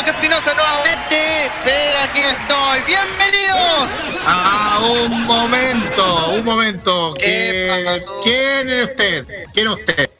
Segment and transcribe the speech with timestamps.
[0.00, 1.50] Roque Espinosa nuevamente!
[1.62, 2.80] ¡Pero aquí estoy!
[2.86, 4.22] ¡Bienvenidos!
[4.26, 7.14] Ah, un momento, un momento.
[7.18, 8.00] ¿Qué.
[8.24, 9.26] ¿Quién es usted?
[9.52, 10.10] ¿Quién es usted?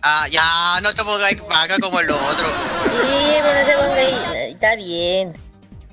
[0.00, 2.46] Ah, ya, no te pongas acá como el otro.
[2.46, 4.52] Sí, pero no se ponga ahí.
[4.52, 5.34] Está bien.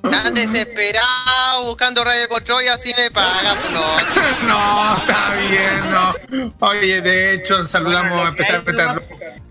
[0.09, 3.58] Tan desesperado buscando radio control y así me pagan.
[3.59, 6.55] Pues no, No, está bien, no.
[6.66, 9.42] Oye, de hecho, saludamos especialmente a Roque.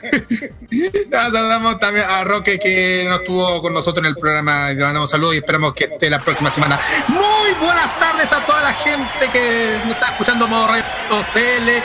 [1.10, 4.70] saludamos también a Roque que no estuvo con nosotros en el programa.
[4.70, 6.78] Le mandamos saludos y esperamos que esté la próxima semana.
[7.08, 10.84] Muy buenas tardes a toda la gente que nos está escuchando Modo Radio
[11.32, 11.82] CL.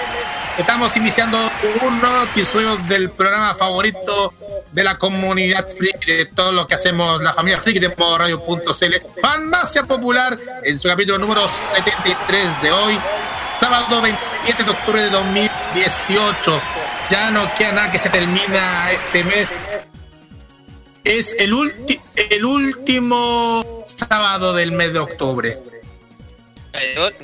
[0.58, 1.38] Estamos iniciando
[1.82, 4.34] un nuevo episodio del programa favorito
[4.72, 9.22] de la comunidad friki, de todo lo que hacemos la familia friki de Modo Radio.cl.
[9.22, 12.98] Farmacia Popular en su capítulo número 73 de hoy,
[13.60, 16.62] sábado 27 de octubre de 2018.
[17.10, 19.50] Ya no queda nada que se termina este mes.
[21.04, 25.62] Es el, ulti- el último sábado del mes de octubre.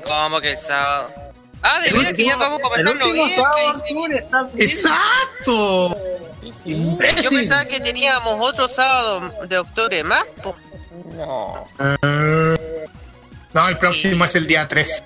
[0.03, 1.11] ¿Cómo que el sábado?
[1.63, 3.43] Ah, de verdad que ya vamos a comenzar en noviembre.
[4.57, 5.97] ¡Exacto!
[6.65, 10.23] Yo pensaba que teníamos otro sábado de octubre más.
[10.43, 10.55] po.
[11.15, 11.67] No.
[13.53, 15.03] No, el próximo es el día 3.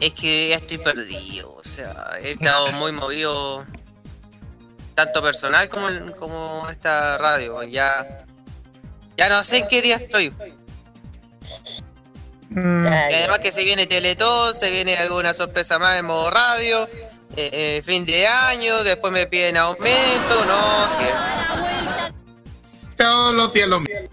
[0.00, 1.54] Es que ya estoy perdido.
[1.54, 3.64] O sea, he estado muy movido.
[4.94, 7.62] Tanto personal como, como esta radio.
[7.62, 8.24] Ya,
[9.16, 10.34] ya no sé en qué día estoy.
[12.50, 16.86] Está Y además que se viene Teletón, se viene alguna sorpresa más en modo radio.
[17.36, 20.44] eh, eh, fin de año, después me piden aumento.
[20.46, 21.06] No, sí.
[22.96, 24.08] Todos los días lo mismo.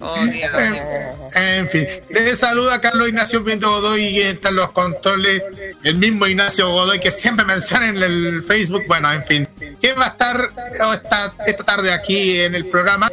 [0.00, 0.16] Oh.
[1.34, 5.42] En fin, le saluda Carlos Ignacio Pinto Godoy y están los controles.
[5.82, 8.82] El mismo Ignacio Godoy que siempre menciona en el Facebook.
[8.86, 9.48] Bueno, en fin,
[9.80, 10.50] que va a estar
[10.92, 13.10] esta, esta tarde aquí en el programa.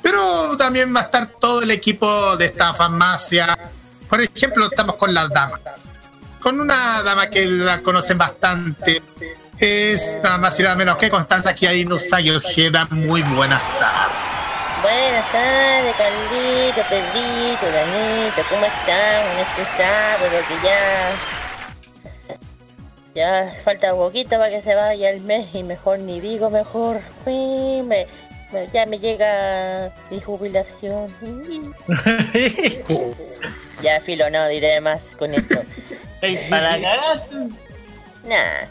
[0.00, 3.58] Pero también va a estar todo el equipo de esta farmacia.
[4.08, 5.60] Por ejemplo, estamos con las damas.
[6.40, 9.02] Con una dama que la conocen bastante.
[9.58, 12.86] Es nada más y nada menos que Constanza Kiarino Ojeda.
[12.90, 14.35] Muy buenas tardes.
[14.86, 19.26] Buenas tardes, Carlito, Pedrito, Danito, ¿cómo están?
[19.32, 21.10] En este sábado que ya...
[23.16, 27.00] Ya falta poquito para que se vaya el mes y mejor ni digo mejor.
[27.24, 28.06] Uy, me-
[28.52, 31.12] me- ya me llega mi jubilación.
[33.82, 35.60] Ya filo, no diré más con esto.
[36.48, 36.78] para.
[38.24, 38.64] Nah.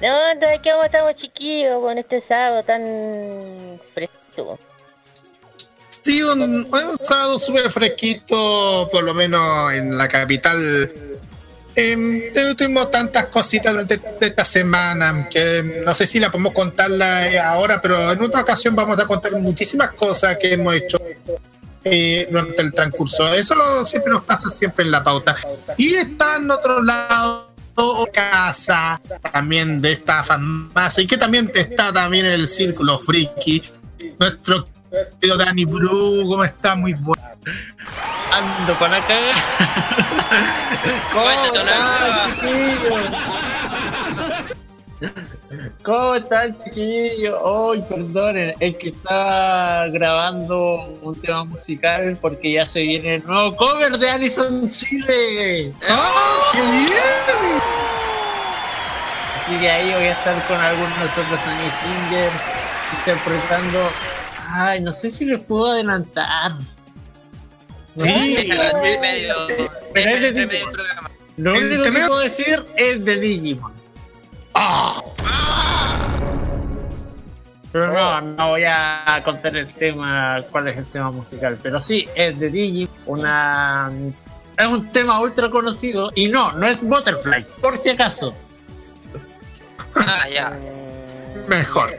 [0.00, 4.58] No, entonces ¿cómo estamos chiquillos con este sábado tan fresco?
[6.02, 10.92] Sí, un, un sábado súper fresquito, por lo menos en la capital.
[11.74, 12.22] Em,
[12.56, 17.80] tuvimos tantas cositas durante esta semana que no sé si la podemos contarla eh, ahora,
[17.80, 20.98] pero en otra ocasión vamos a contar muchísimas cosas que hemos hecho
[21.84, 23.32] eh, durante el transcurso.
[23.32, 25.36] Eso siempre nos pasa siempre en la pauta.
[25.78, 27.52] Y está en otro lado
[28.12, 29.00] casa
[29.32, 33.62] también de esta farmacia y que también está también en el círculo friki
[34.18, 34.66] nuestro
[35.20, 37.22] querido Dani Bru cómo está muy bueno
[38.32, 39.34] Ando con la caga.
[41.12, 41.28] ¿Cómo
[42.40, 43.10] chiquillos?
[45.82, 47.38] ¿Cómo están, chiquillos?
[47.44, 53.54] Ay, perdonen, es que está grabando un tema musical porque ya se viene el nuevo
[53.56, 55.72] cover de Alison Chile.
[55.88, 57.60] ¡Ah, qué bien!
[59.44, 62.30] Así que ahí voy a estar con algunos de nosotros Annie Singer
[62.98, 64.11] interpretando.
[64.54, 66.52] Ay, no sé si les puedo adelantar.
[67.96, 68.36] Sí,
[69.00, 69.34] medio.
[69.94, 71.10] Pero es de medio programa.
[71.38, 73.72] Lo único que puedo decir es de Digimon.
[74.54, 75.02] Ah,
[77.72, 81.58] Pero no, no voy a contar el tema, cuál es el tema musical.
[81.62, 82.94] Pero sí, es de Digimon.
[83.06, 83.90] Una.
[84.58, 86.12] Es un tema ultra conocido.
[86.14, 88.34] Y no, no es Butterfly, por si acaso.
[89.94, 90.58] Ah, ya.
[91.48, 91.96] mejor.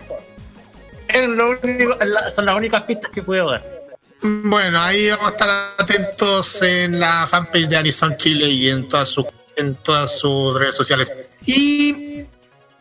[2.36, 3.64] Son las únicas pistas que puedo dar.
[4.22, 9.10] Bueno, ahí vamos a estar atentos en la fanpage de Anison Chile y en todas
[9.10, 9.26] sus
[9.56, 11.14] en todas sus redes sociales.
[11.46, 12.26] Y,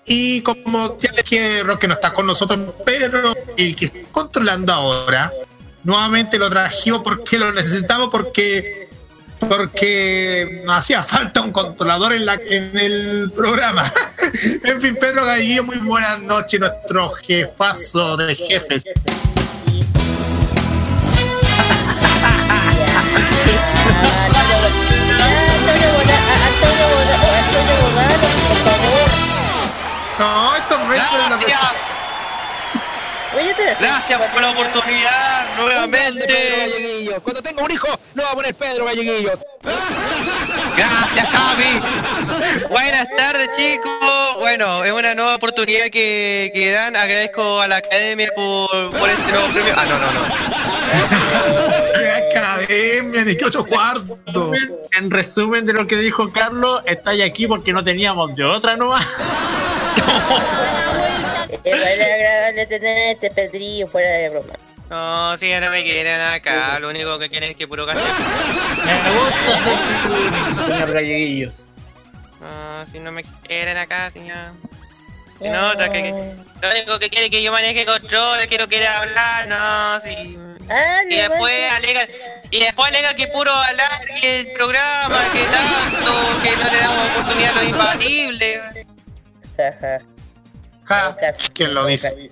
[0.07, 4.73] y como ya les dije, Roque no está con nosotros, pero el que está controlando
[4.73, 5.33] ahora,
[5.85, 8.89] nuevamente lo trajimos porque lo necesitamos, porque
[9.49, 13.91] porque hacía falta un controlador en, la, en el programa.
[14.65, 18.85] en fin, Pedro Gallillo, muy buenas noches, nuestro jefazo de jefes.
[25.63, 27.13] Antonio Bola- Antonio Bola-
[33.35, 36.69] Oye, te Gracias por la oportunidad nuevamente.
[36.71, 37.23] Galleguillo.
[37.23, 39.33] Cuando tenga un hijo, lo va a poner Pedro Galleguillo.
[40.77, 41.81] Gracias, Javi.
[42.69, 44.37] Buenas tardes, chicos.
[44.39, 46.95] Bueno, es una nueva oportunidad que, que dan.
[46.95, 49.75] Agradezco a la academia por, por este nuevo premio.
[49.77, 51.93] Ah, no, no, no.
[51.95, 53.25] ¡Qué academia!
[53.25, 54.57] ¡Ni que ocho cuartos!
[54.93, 59.07] En resumen de lo que dijo Carlos, estáis aquí porque no teníamos de otra nomás.
[61.65, 64.55] Es agradable tenerte, Pedrillo, fuera de broma.
[64.91, 66.79] No, si ya no me quieren acá.
[66.81, 68.03] Lo único que quieren es que puro gaste.
[68.85, 71.53] Me gusta ser.
[72.41, 74.53] No, si no me quieren acá, señor.
[75.41, 78.69] Se nota que, que- lo único que quiere es que yo maneje control, que no
[78.69, 80.37] quiere hablar, no, sí.
[80.69, 82.09] Ah, Y después alegan,
[82.51, 86.13] y después alegan que puro alargue el programa, que tanto,
[86.43, 88.61] que no le damos oportunidad a los imbatibles.
[90.93, 91.17] Ja.
[91.55, 92.31] ¿Quién lo dice?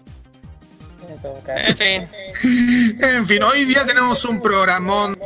[1.47, 2.09] En fin.
[3.01, 5.19] En fin, hoy día tenemos un programón,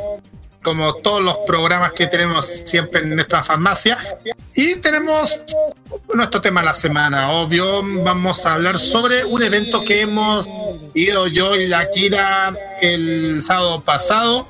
[0.63, 3.97] como todos los programas que tenemos siempre en nuestra farmacia.
[4.55, 5.41] Y tenemos
[6.13, 7.81] nuestro tema de la semana, obvio.
[8.03, 10.49] Vamos a hablar sobre un evento que hemos
[10.93, 14.47] ido yo y la Kira el sábado pasado.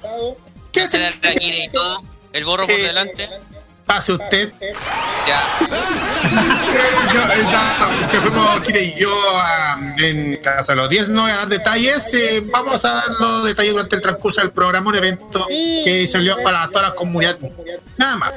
[0.71, 2.03] ¿Qué es el la Kira y todo.
[2.33, 3.29] El borro por Eh, delante.
[3.85, 4.51] Pase usted.
[5.27, 5.39] Ya.
[8.11, 11.47] Que fuimos Kira y yo a- en Casa de los 10, no voy a dar
[11.47, 15.81] detalles, eh, vamos a dar los detalles durante el transcurso del programa, un evento Sí.
[15.85, 17.37] que salió para toda la comunidad.
[17.97, 18.33] Nada más.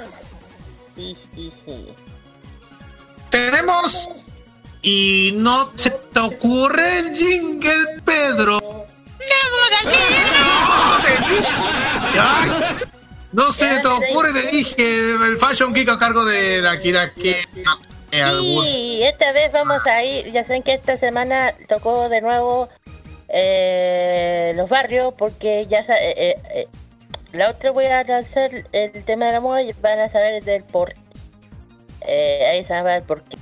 [0.97, 1.87] Sí, sí, sí.
[3.31, 4.09] Tenemos
[4.83, 8.59] y no se te ocurre el jingle, Pedro.
[8.61, 8.87] No,
[11.03, 11.47] te dije.
[12.19, 12.51] Ay,
[13.33, 17.47] no se te ocurre, te dije, el Fashion Geek a cargo de la Kira que
[18.11, 22.69] Sí, esta vez vamos a ir, ya saben que esta semana tocó de nuevo
[23.29, 26.69] eh, los barrios porque ya eh, eh, eh,
[27.33, 30.65] la otra voy a lanzar el tema de la moda y van a saber del
[30.65, 30.95] por
[32.01, 33.37] eh, ahí se va el por qué.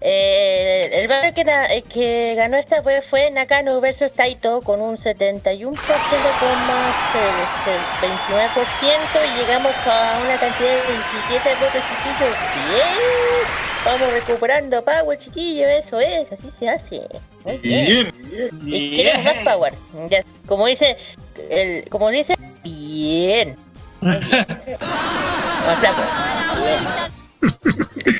[0.00, 4.96] Eh, el barrio que, eh, que ganó esta vez fue Nakano versus Taito con un
[4.96, 10.82] 71% con más el, 29% y llegamos a una cantidad de
[11.32, 12.36] 27 votos chiquillos.
[12.70, 13.44] Bien,
[13.84, 17.02] vamos recuperando power chiquillos, eso es, así se hace.
[17.44, 18.12] Muy bien.
[18.62, 18.84] Bien.
[18.84, 19.74] Y queremos más power.
[20.10, 20.96] Ya, como dice,
[21.50, 23.56] el, como dice, bien.
[24.00, 24.46] Muy bien.
[25.68, 26.04] Aplausos.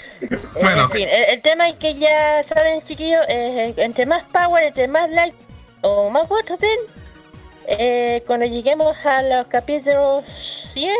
[0.60, 0.84] Bueno.
[0.84, 4.88] En fin, el, el tema es que ya saben, chiquillos, eh, entre más power, entre
[4.88, 5.36] más like
[5.82, 6.78] o más votos den,
[7.66, 10.24] eh, cuando lleguemos a los capítulos
[10.72, 10.90] 100,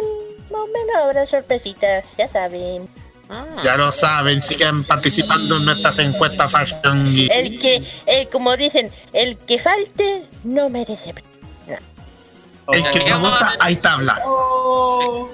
[0.51, 2.89] más o menos habrá sorpresitas, ya saben.
[3.63, 7.31] Ya lo saben, sigan participando en nuestras encuestas Fashion Geek.
[7.31, 11.29] El que, el, como dicen, el que falte no merece premio.
[12.73, 15.31] El que nos gusta, ahí está hablando.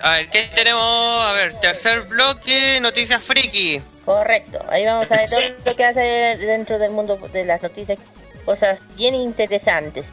[0.00, 0.82] A ver, ¿qué tenemos?
[0.82, 3.80] A ver, tercer bloque, noticias friki.
[4.04, 7.98] Correcto, ahí vamos a ver todo lo que hace dentro del mundo de las noticias,
[8.44, 10.04] cosas bien interesantes,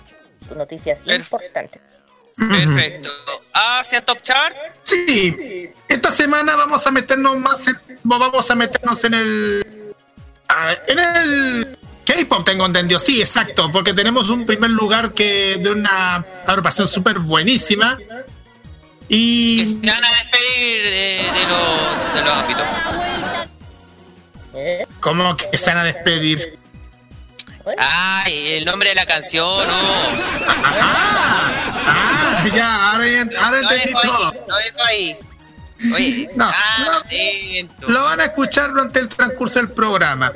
[0.55, 1.81] noticias importantes.
[2.35, 3.09] Perfecto.
[3.53, 4.55] Hacia Top Chart.
[4.81, 9.93] Sí, esta semana vamos a meternos más, en- vamos a meternos en el
[10.87, 16.25] en el K-pop tengo entendido, sí, exacto, porque tenemos un primer lugar que de una
[16.47, 17.97] agrupación súper buenísima.
[19.13, 22.65] Que Y se van a despedir de, de los de los ámbitos.
[24.99, 26.57] Como que se van a despedir.
[27.77, 29.73] Ay, el nombre de la canción, no.
[30.81, 31.51] Ah,
[31.85, 33.05] ah, ya, ahora,
[33.39, 34.31] ahora entendí todo.
[34.31, 35.17] ahí, lo dejo ahí.
[35.93, 37.03] Oye, No, ah,
[37.79, 37.87] no.
[37.89, 40.33] Lo van a escuchar durante el transcurso del programa.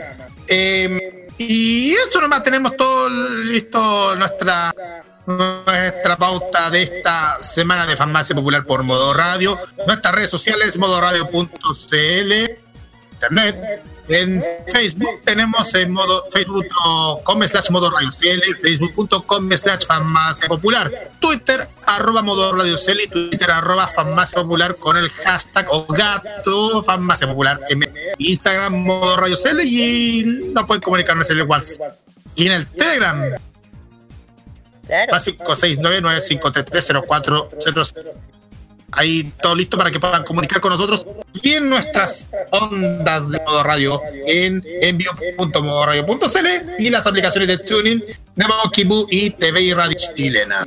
[0.48, 4.72] Eh, y eso nomás tenemos todo listo nuestra
[5.28, 9.60] nuestra pauta de esta semana de farmacia popular por Modo Radio.
[9.86, 12.34] Nuestras redes sociales, modoradio.cl,
[13.12, 13.84] internet.
[14.10, 14.42] En
[14.72, 22.22] Facebook tenemos en modo facebook.com slash modo radio CL, facebook.com slash farmacia popular, Twitter arroba
[22.22, 27.60] modo radio CL y Twitter arroba farmacia popular con el hashtag o gato farmacia popular
[28.18, 31.98] Instagram modo radio CL y no pueden comunicarnos en el WhatsApp.
[32.36, 33.20] Y en el Telegram,
[34.88, 35.12] Claro.
[35.12, 37.94] más 569-533-0400.
[38.92, 41.06] Ahí todo listo para que puedan comunicar con nosotros
[41.42, 46.48] y en nuestras ondas de modo radio en envío.modoradio.cl
[46.80, 48.02] y las aplicaciones de tuning
[48.36, 48.46] de
[48.86, 50.64] Boo y TV y Radio Chilena.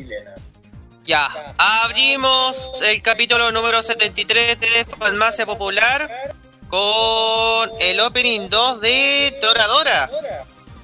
[1.04, 6.34] Ya, abrimos el capítulo número 73 de Farmacia Popular
[6.68, 10.10] con el opening 2 de Toradora.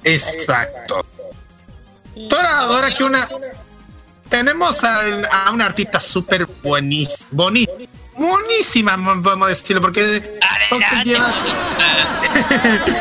[0.03, 1.05] Exacto.
[2.17, 3.27] Y- Toradora que una
[4.29, 7.27] tenemos al- a, una artista súper buenísima,
[8.17, 11.33] buenísima, podemos decirlo, porque porque Adelante, lleva-.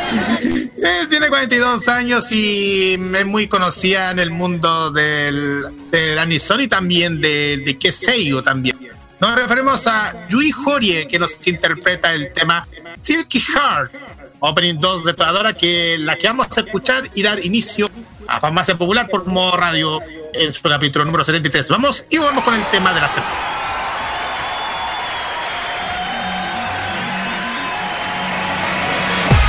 [0.78, 6.68] Eh, tiene 42 años y es muy conocida en el mundo del, del anison y
[6.68, 8.78] también de, de Keseigo también.
[9.18, 12.68] Nos referimos a Yui Horie, que nos interpreta el tema
[13.00, 13.96] Silky Heart,
[14.38, 17.90] Opening 2 de Toradora, que la que vamos a escuchar y dar inicio
[18.27, 19.99] a Farmacia Popular por modo radio
[20.33, 21.69] en su capítulo número 73.
[21.69, 23.31] Vamos y vamos con el tema de la semana.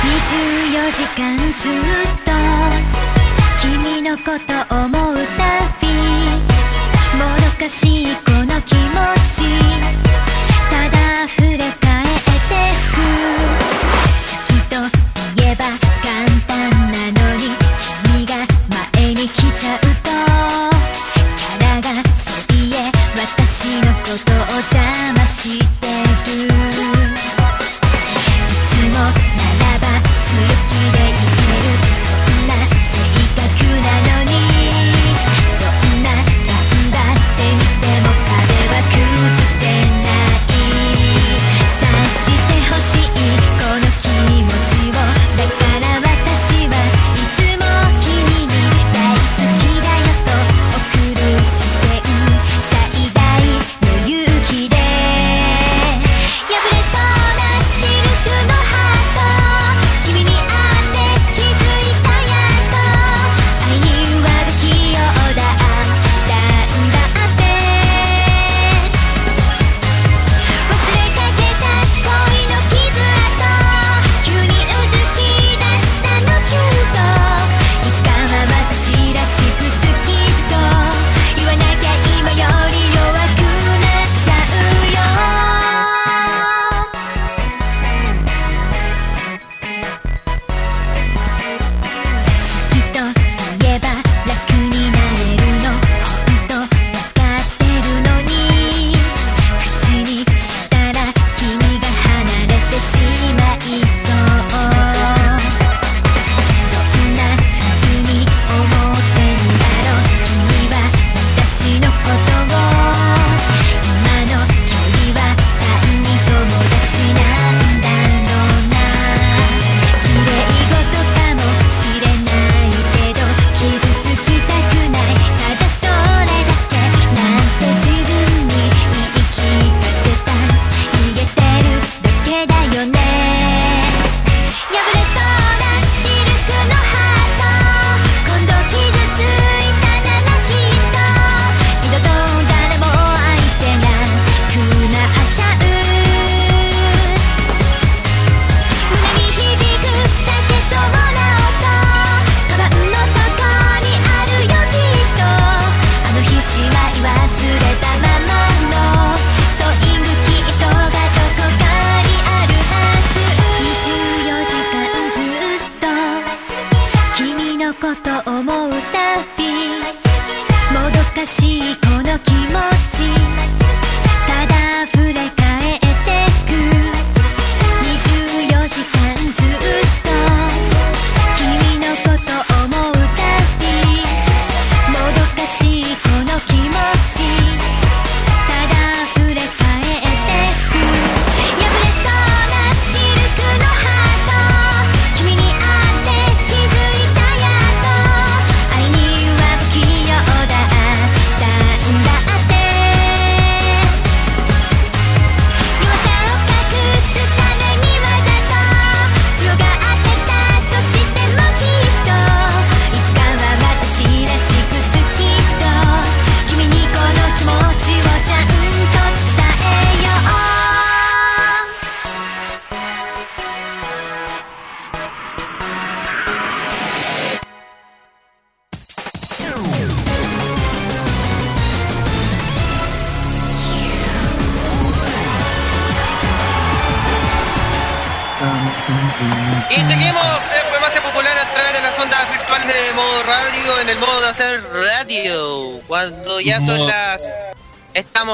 [0.03, 1.71] 24時間ずっ
[2.25, 2.31] と
[3.61, 5.41] 君のこと思うた
[5.79, 5.87] び
[7.17, 8.83] もどかしいこの気持
[9.29, 10.06] ち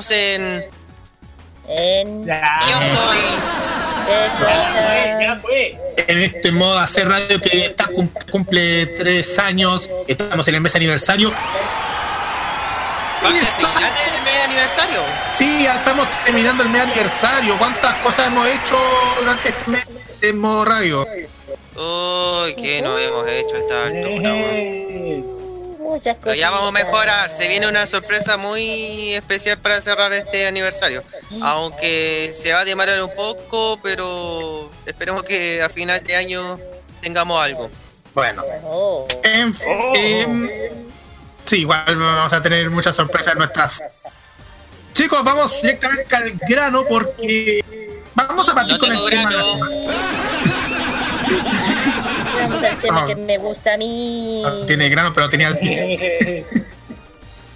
[0.04, 0.70] Estamos en.
[2.26, 3.18] Yo soy.
[5.96, 10.76] En este modo hacer radio que está, cum- cumple tres años, estamos en el mes
[10.76, 11.32] aniversario.
[13.22, 15.00] Del mes aniversario.
[15.32, 17.56] Sí, ya estamos terminando el mes aniversario.
[17.56, 18.76] ¿Cuántas cosas hemos hecho
[19.20, 19.86] durante este mes
[20.20, 21.06] de modo radio?
[21.76, 25.33] Uy, ¿qué no hemos hecho a esta altura?
[25.94, 27.30] Muchas ya vamos a mejorar.
[27.30, 31.02] Se viene una sorpresa muy especial para cerrar este aniversario.
[31.42, 36.58] Aunque se va a demorar un poco, pero esperemos que a final de año
[37.00, 37.70] tengamos algo.
[38.14, 39.06] Bueno, Oh.
[39.22, 39.54] en,
[39.94, 40.50] em,
[41.44, 43.82] sí, igual vamos a tener muchas sorpresas en nuestras.
[44.92, 47.64] Chicos, vamos directamente al grano porque
[48.14, 49.52] vamos a partir No con el tengo tema de la grano.
[49.54, 50.33] semana.
[52.64, 53.06] Vamos al tema Ah.
[53.06, 54.42] que me gusta a mí.
[54.42, 55.58] No tiene grano, pero tenía el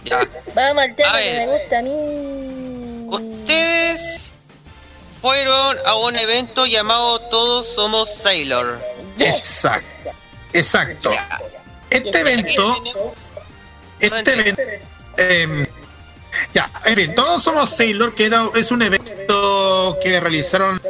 [0.05, 0.21] Ya.
[0.55, 3.07] Vamos al tema que me gusta a mí.
[3.11, 4.35] Ustedes
[5.21, 8.81] fueron a un evento llamado Todos Somos Sailor.
[9.18, 10.11] Exacto.
[10.53, 11.11] Exacto.
[11.90, 12.85] Este evento,
[14.01, 14.62] este evento,
[15.16, 15.66] em,
[16.55, 20.81] ya, en fin, todos somos Sailor, que era, es un evento que realizaron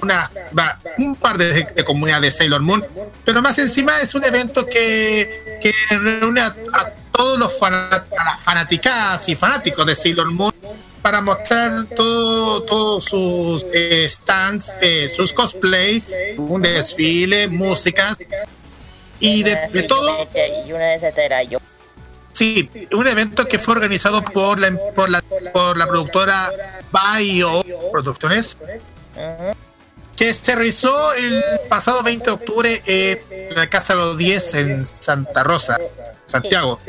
[0.00, 2.86] una, va- un par de, de comunidades de Sailor Moon,
[3.24, 8.24] pero más encima es un evento que, que reúne a, a todos los fana- a
[8.24, 10.54] las fanaticadas y fanáticos de Sailor Moon
[11.00, 18.16] para mostrar todo, todos sus eh, stands, eh, sus cosplays, un desfile, músicas
[19.18, 20.28] y de, de todo
[20.66, 21.58] Y una de esas era yo.
[22.32, 26.50] Sí, un evento que fue organizado por la por la, por la productora
[26.90, 28.56] Bio Producciones,
[30.16, 34.86] que se realizó el pasado 20 de octubre en la Casa de los 10 en
[34.86, 35.78] Santa Rosa,
[36.24, 36.80] Santiago.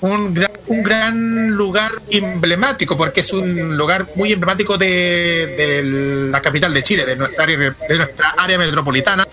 [0.00, 5.82] Un gran, un gran lugar emblemático, porque es un lugar muy emblemático de, de
[6.30, 9.26] la capital de Chile, de nuestra área, de nuestra área metropolitana.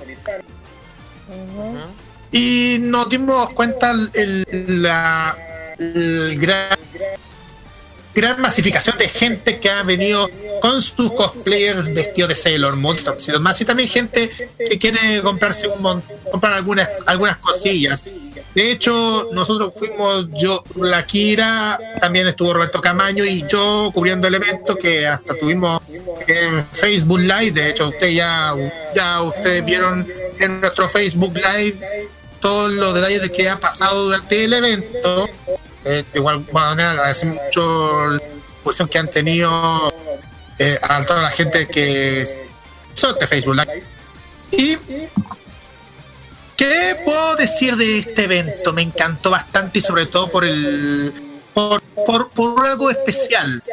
[2.31, 4.45] Y nos dimos cuenta el,
[4.81, 5.37] la
[5.77, 6.77] gran,
[8.13, 10.29] gran masificación de gente que ha venido
[10.61, 12.97] con sus cosplayers vestidos de Sailor Moon,
[13.41, 18.03] más, y también gente que quiere comprarse un mon- comprar algunas, algunas cosillas.
[18.55, 24.33] De hecho, nosotros fuimos, yo, la Kira, también estuvo Roberto Camaño y yo cubriendo el
[24.33, 25.79] evento que hasta tuvimos
[26.27, 27.51] en Facebook Live.
[27.51, 28.55] De hecho, usted ya,
[28.95, 30.07] ya ustedes vieron
[30.39, 32.07] en nuestro Facebook Live
[32.39, 35.29] todos los detalles de qué ha pasado durante el evento.
[35.85, 38.19] Eh, igual manera, agradecemos mucho la
[38.63, 39.93] posición que han tenido
[40.59, 42.47] eh, a toda la gente que
[42.93, 43.83] son de Facebook Live.
[44.51, 44.77] Y
[46.57, 48.73] ¿Qué puedo decir de este evento?
[48.73, 51.13] Me encantó bastante y sobre todo por el
[51.53, 53.63] por, por, por algo especial.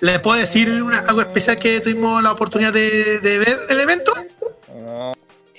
[0.00, 4.12] ¿Le puedo decir algo especial que tuvimos la oportunidad de ver el evento?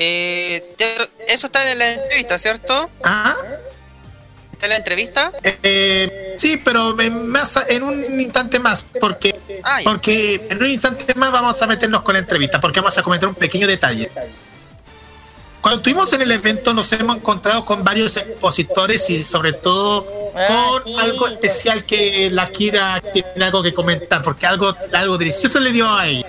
[0.01, 2.89] Eh, te- eso está en la entrevista, ¿cierto?
[3.03, 3.35] Ah,
[4.53, 5.31] ¿Está en la entrevista?
[5.43, 11.13] eh, sí, pero en, más, en un instante más, porque, Ah, porque en un instante
[11.15, 14.09] más vamos a meternos con la entrevista, porque vamos a comentar un pequeño detalle.
[15.61, 20.47] Cuando estuvimos en el evento nos hemos encontrado con varios expositores y sobre todo Ah,
[20.47, 25.59] con sí, algo especial que la Kira tiene algo que comentar, porque algo, algo delicioso
[25.59, 26.23] le dio ahí.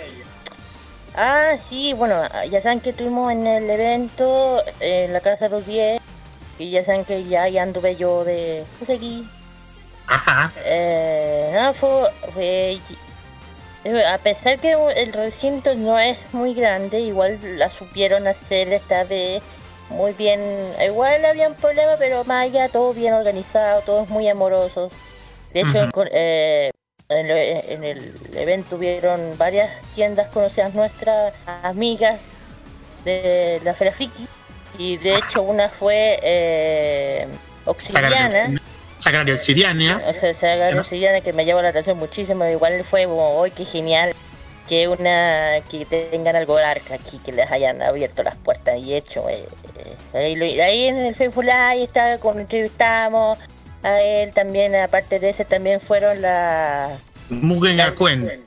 [1.15, 5.67] Ah, sí, bueno, ya saben que estuvimos en el evento en la Casa de los
[5.67, 6.01] 10
[6.59, 8.65] y ya saben que ya, ya anduve yo de...
[8.79, 9.27] Pues aquí.
[10.07, 10.53] Ajá.
[10.65, 12.79] Eh, no, fue, fue-
[13.85, 19.05] eh, A pesar que el recinto no es muy grande, igual la supieron hacer esta
[19.05, 19.43] vez
[19.89, 20.41] muy bien.
[20.85, 24.93] Igual habían problemas, pero más allá todo bien organizado, todos muy amorosos.
[25.53, 26.71] De hecho, con- eh,
[27.11, 32.19] en, lo- en el evento hubieron varias tiendas conocidas nuestras, amigas
[33.05, 34.27] de la Feria Friki.
[34.79, 37.27] Y de hecho una fue eh,
[37.65, 38.51] Obsidiana.
[38.99, 40.01] Sagrario Obsidiana.
[40.07, 42.45] O sea, se agarró Sillana que me llama la atención muchísimo.
[42.47, 44.13] Igual fue como, hoy qué genial
[44.69, 49.29] que una que tengan algo dark aquí, que les hayan abierto las puertas y hecho.
[49.29, 49.45] eh,
[50.13, 53.39] eh, ahí, lo- ahí en el Facebook Live está, con entrevistamos
[53.83, 56.97] a él también, aparte de ese también fueron la
[57.29, 58.45] Mugen Gakuen.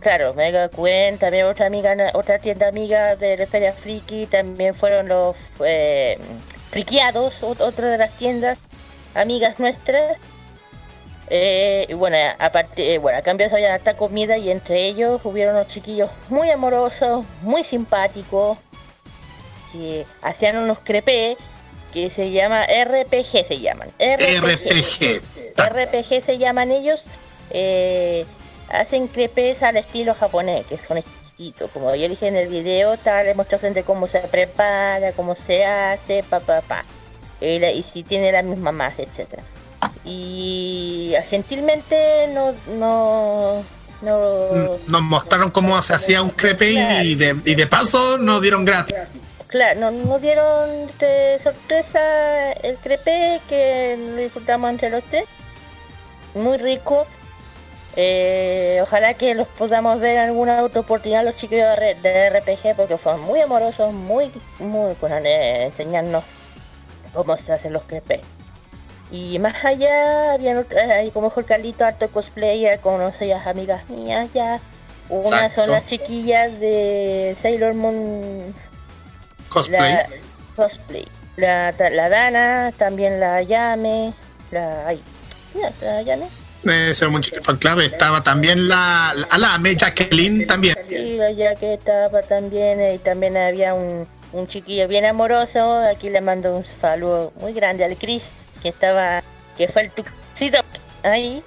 [0.00, 5.08] Claro, Mega Cuen, también otra amiga, otra tienda amiga de la Feria Friki, también fueron
[5.08, 6.18] los eh,
[6.70, 8.56] friqueados, ot- otra de las tiendas
[9.14, 10.16] amigas nuestras.
[11.28, 15.54] Eh, y bueno, aparte, eh, bueno, a cambio había harta comida y entre ellos hubieron
[15.54, 18.56] unos chiquillos muy amorosos, muy simpáticos,
[19.70, 21.36] que hacían unos crepés
[21.92, 23.88] que se llama RPG se llaman.
[23.98, 25.20] RPG.
[25.56, 27.00] RPG se llaman ellos.
[27.50, 28.24] eh,
[28.68, 31.70] hacen crepes al estilo japonés, que son exquisitos.
[31.72, 35.64] Como yo dije en el video, está la demostración de cómo se prepara, cómo se
[35.64, 36.84] hace, pa pa pa.
[37.40, 39.42] Y, la- y si tiene la misma masa, etcétera.
[40.04, 43.64] Y gentilmente no no
[44.02, 46.70] no Nos mostraron cómo se hacía un crepe
[47.02, 48.94] y de, y de paso nos dieron gratis.
[49.50, 55.24] Claro, nos, nos dieron de sorpresa el crepe que lo disfrutamos entre los tres.
[56.34, 57.04] Muy rico.
[57.96, 62.96] Eh, ojalá que los podamos ver en alguna otra oportunidad los chicos de, RPG porque
[62.96, 66.22] fueron muy amorosos, muy, muy buenos de enseñarnos
[67.12, 68.20] cómo se hacen los crepes.
[69.10, 74.60] Y más allá, habían otras, como el Carlito, harto cosplayer, conocí a amigas mías ya.
[75.08, 75.62] Unas Exacto.
[75.62, 78.54] son las chiquillas de Sailor Moon
[79.50, 79.92] Cosplay.
[79.92, 80.08] la
[80.56, 81.06] cosplay.
[81.36, 84.14] La, la Dana, también la Yame,
[84.50, 84.86] la...
[84.86, 85.02] Ay,
[85.82, 86.26] la Yame.
[86.64, 87.80] Eh, ser un chico fan club.
[87.80, 90.76] Estaba también la, la Alame, Jacqueline también.
[90.88, 95.78] Sí, la estaba también, eh, y también había un, un chiquillo bien amoroso.
[95.86, 98.30] Aquí le mando un saludo muy grande al Chris,
[98.62, 99.22] que estaba,
[99.56, 100.58] que fue el tuxito
[101.02, 101.42] ahí,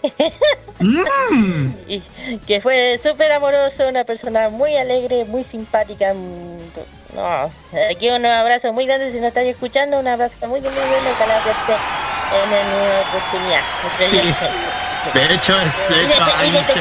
[0.80, 2.02] Mm, y
[2.48, 6.14] que fue súper amoroso, una persona muy alegre, muy simpática.
[6.14, 6.58] mm,
[7.16, 7.52] No,
[7.92, 10.82] aquí un abrazo muy grande si no estáis escuchando, un abrazo muy grande,
[11.16, 11.74] ojalá que esté
[12.36, 13.62] en una oportunidad.
[13.84, 15.20] entre Sí.
[15.20, 16.76] de hecho, es, de Y hecho, y de se-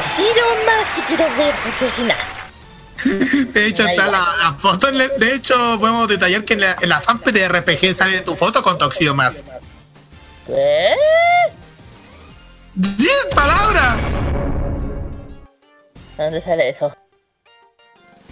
[0.65, 1.85] más que quiero ver, porque
[3.53, 4.87] de hecho está la, la foto.
[4.87, 8.21] en la- De hecho, podemos detallar que en la, en la fanpage de RPG sale
[8.21, 9.43] tu foto con Toxido más.
[10.47, 10.89] ¿Qué?
[12.75, 13.97] ¡Diez palabras!
[16.17, 16.95] ¿Dónde sale eso?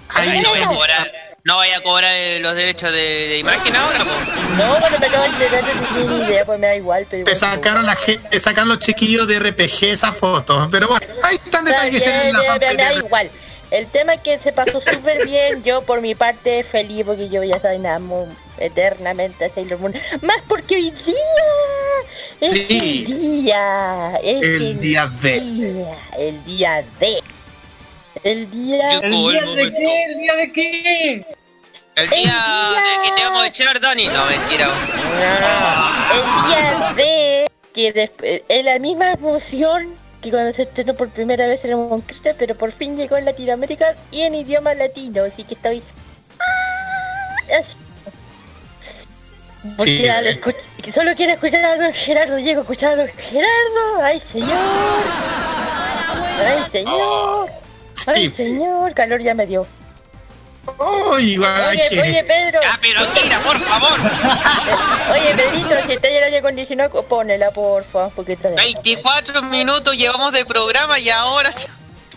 [0.10, 1.12] Ahí No voy a cobrar,
[1.44, 4.12] no voy a cobrar los derechos de, de imagen ahora, po.
[4.58, 5.38] No, bueno, pero no, no,
[5.82, 7.52] no tengo ni idea, pues me da igual, pero Te igual.
[7.52, 10.68] sacaron, la, te sacaron los chiquillos de RPG esa foto.
[10.72, 12.78] Pero bueno, ahí están Está detalles en la ya, me fanpage.
[12.78, 13.32] da de- igual.
[13.72, 17.42] El tema es que se pasó súper bien, yo por mi parte feliz porque yo
[17.42, 19.96] ya soy amo eternamente a Sailor Moon.
[20.22, 21.16] Más porque hoy día
[22.42, 23.06] es Sí.
[23.08, 25.40] el día, es El día de.
[25.40, 27.24] día, el día de,
[28.24, 30.04] el día ¿El Llegó el día de qué?
[30.04, 31.26] ¿El día de qué?
[31.96, 34.08] El día de que te vamos a echar, Dani.
[34.08, 34.68] No, mentira.
[34.68, 41.10] No, el día de que después es la misma emoción que cuando se estrenó por
[41.10, 45.24] primera vez en un Cristo, pero por fin llegó en Latinoamérica y en idioma latino,
[45.24, 45.82] así que estoy
[46.40, 47.76] ah, así.
[49.78, 50.40] Porque Sí, al eh.
[50.40, 54.20] escuch- que solo quiero escuchar a don Gerardo, llego a escuchar a don Gerardo, ay
[54.20, 54.50] señor,
[56.48, 57.50] ay señor,
[58.08, 58.36] ay Sí.
[58.36, 59.66] señor, calor ya me dio.
[60.78, 61.40] Oh, Oye,
[61.90, 64.00] que- oye Pedro, Ya, pero Kira, por favor.
[65.12, 70.46] oye Pedrito, si está el aire acondicionado, ponela porfa, porque está 24 minutos llevamos de
[70.46, 71.52] programa y ahora.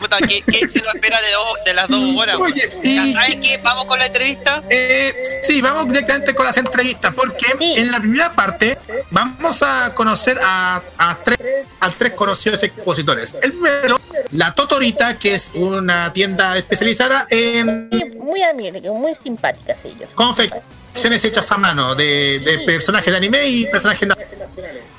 [0.04, 1.18] Puta, ¿qué, qué se nos espera
[1.64, 2.36] de, las dos horas?
[2.36, 3.58] Oye, ¿Ya y- sabes qué?
[3.62, 4.62] ¿Vamos con la entrevista?
[4.68, 7.72] Eh, sí, vamos directamente con las entrevistas, porque Sí.
[7.78, 8.76] en la primera parte
[9.10, 11.38] vamos a conocer a, a tres,
[11.80, 13.34] a tres conocidos expositores.
[13.40, 13.98] El primero,
[14.32, 17.88] la Totorita, que es una tienda especializada en
[18.18, 20.10] muy amiga, muy simpáticas ellos.
[20.14, 24.14] confecciones hechas a mano de, de personajes de anime y personajes no-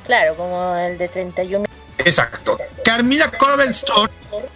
[0.07, 1.64] Claro, como el de 31.
[2.05, 2.57] Exacto.
[2.83, 4.11] Carmilla Corbin Store,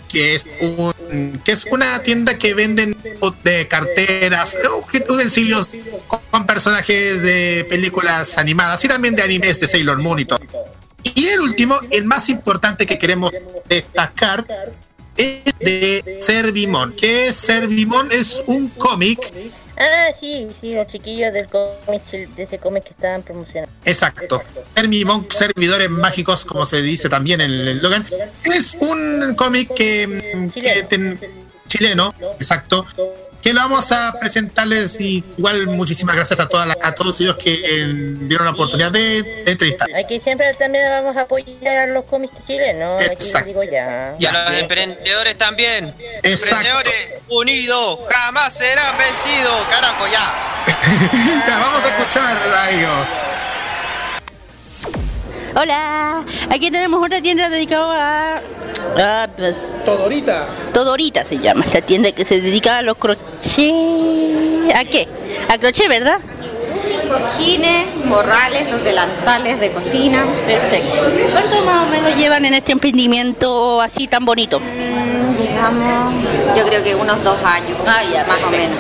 [0.08, 2.96] que es un, que es una tienda que venden
[3.44, 5.68] de carteras, obje- utensilios
[6.32, 10.40] con personajes de películas animadas y también de animes de Sailor Moon y todo.
[11.04, 13.32] Y el último, el más importante que queremos
[13.68, 14.46] destacar,
[15.18, 16.94] es de Servimon.
[16.94, 18.10] que Servimon?
[18.12, 19.20] Es un cómic
[19.80, 23.72] Ah, sí, sí, los chiquillos del cómic, de ese cómic que estaban promocionando.
[23.86, 24.44] Exacto.
[24.74, 28.06] Termimon, servidores mágicos, como se dice también en el Logan,
[28.44, 30.88] es un cómic que, mm, que Chileno.
[30.90, 31.20] ten-
[31.68, 32.86] chileno, exacto,
[33.42, 37.38] que lo vamos a presentarles y igual muchísimas gracias a todas las- a todos ellos
[37.38, 37.88] que eh,
[38.22, 39.88] dieron la oportunidad de, de entrevistar.
[39.96, 43.48] Aquí siempre también vamos a apoyar a los cómics chilenos, aquí les Exacto.
[43.48, 44.14] digo ya.
[44.20, 45.94] Y a los emprendedores también.
[46.24, 46.56] Exacto.
[46.68, 49.66] Emprendedores unidos jamás serán vencidos.
[49.70, 50.46] Carajo, ya.
[51.48, 53.08] Ya, vamos a escuchar a ellos.
[55.62, 58.42] Hola, aquí tenemos otra tienda dedicada
[58.98, 59.24] a...
[59.24, 59.28] a
[59.84, 60.48] Todorita.
[60.74, 64.74] Todorita se llama, esta tienda que se dedica a los crochet...
[64.74, 65.10] ¿A qué?
[65.50, 66.22] A crochet, ¿verdad?
[66.98, 70.26] Cojines, morrales, los delantales de cocina.
[70.46, 70.96] Perfecto.
[71.32, 74.60] ¿Cuánto más o menos llevan en este emprendimiento así tan bonito?
[74.60, 76.14] Mm, Digamos,
[76.58, 77.78] yo creo que unos dos años.
[77.88, 78.78] Ah, ya, más o menos.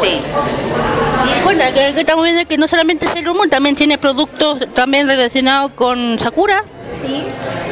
[0.00, 0.20] Sí.
[0.20, 4.66] Y bueno, que, que estamos viendo que no solamente es el rumor, también tiene productos
[4.74, 6.64] también relacionados con Sakura.
[7.04, 7.24] Sí.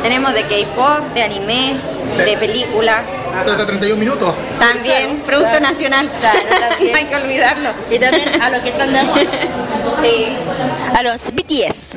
[0.03, 1.77] Tenemos de K-pop, de anime,
[2.17, 3.03] de películas.
[3.41, 4.35] Hasta 31 minutos.
[4.59, 6.11] También, producto nacional.
[6.81, 7.71] no hay que olvidarlo.
[7.91, 9.21] Y también a los que están de moda.
[10.95, 11.97] A los BTS.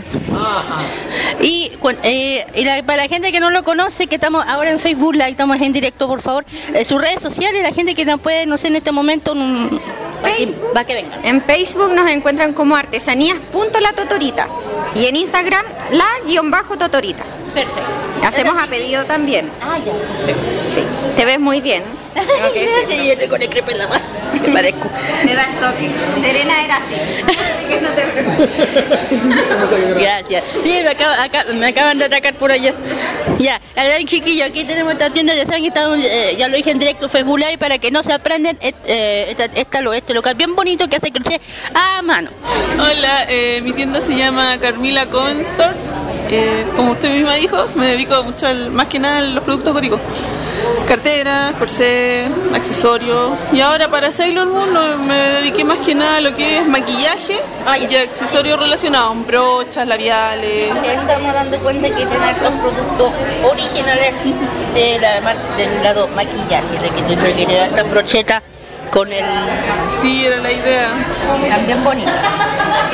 [1.42, 1.72] Y,
[2.04, 5.14] eh, y la- para la gente que no lo conoce, que estamos ahora en Facebook
[5.14, 8.46] Live, estamos en directo, por favor, eh, sus redes sociales, la gente que no puede,
[8.46, 9.68] no sé, en este momento, mm,
[10.24, 11.20] va que, va que venga.
[11.24, 14.48] En Facebook nos encuentran como artesanías.latotorita
[14.96, 17.24] y en Instagram la-totorita.
[17.54, 17.82] Perfecto.
[18.26, 19.50] Hacemos a pedido también.
[19.62, 19.92] Ah, ya.
[20.74, 20.84] Sí.
[21.18, 21.84] Te ves muy bien.
[22.14, 23.14] Tengo que Gracias, decirlo.
[23.14, 24.90] y yo con el crepe en la mano, me parezco.
[25.26, 25.90] Te das toque.
[26.22, 26.96] Serena era así.
[27.26, 28.50] Así que no te preocupes.
[29.98, 30.44] Gracias.
[30.64, 32.74] Sí, me, acaba- acá- me acaban de atacar por allá.
[33.40, 36.72] Ya, a ver, chiquillos, aquí tenemos esta tienda de sangre, estamos, eh, ya lo dije
[36.72, 40.14] en directo, Facebook Live, para que no se aprendan et- eh, esta, esta lo- este
[40.14, 41.42] local bien bonito que hace crochet
[41.74, 42.30] a mano.
[42.78, 45.74] Hola, eh, mi tienda se llama Carmila Coven Store.
[46.34, 47.36] Eh, como usted misma
[47.76, 50.00] me dedico mucho al- más que nada a los productos góticos.
[50.88, 53.32] Carteras, corsé, accesorios.
[53.54, 57.40] Y ahora para Sailor Moon me dediqué más que nada a lo que es maquillaje
[57.90, 60.72] y accesorios relacionados, brochas, labiales.
[60.86, 63.12] Estamos dando cuenta que tenés los productos
[63.50, 64.14] originales
[64.76, 68.42] de la mar- del lado maquillaje, de que te tiene esta brocheta
[68.92, 69.26] con el...
[70.02, 70.90] Sí, era la idea.
[71.50, 72.22] También bonita.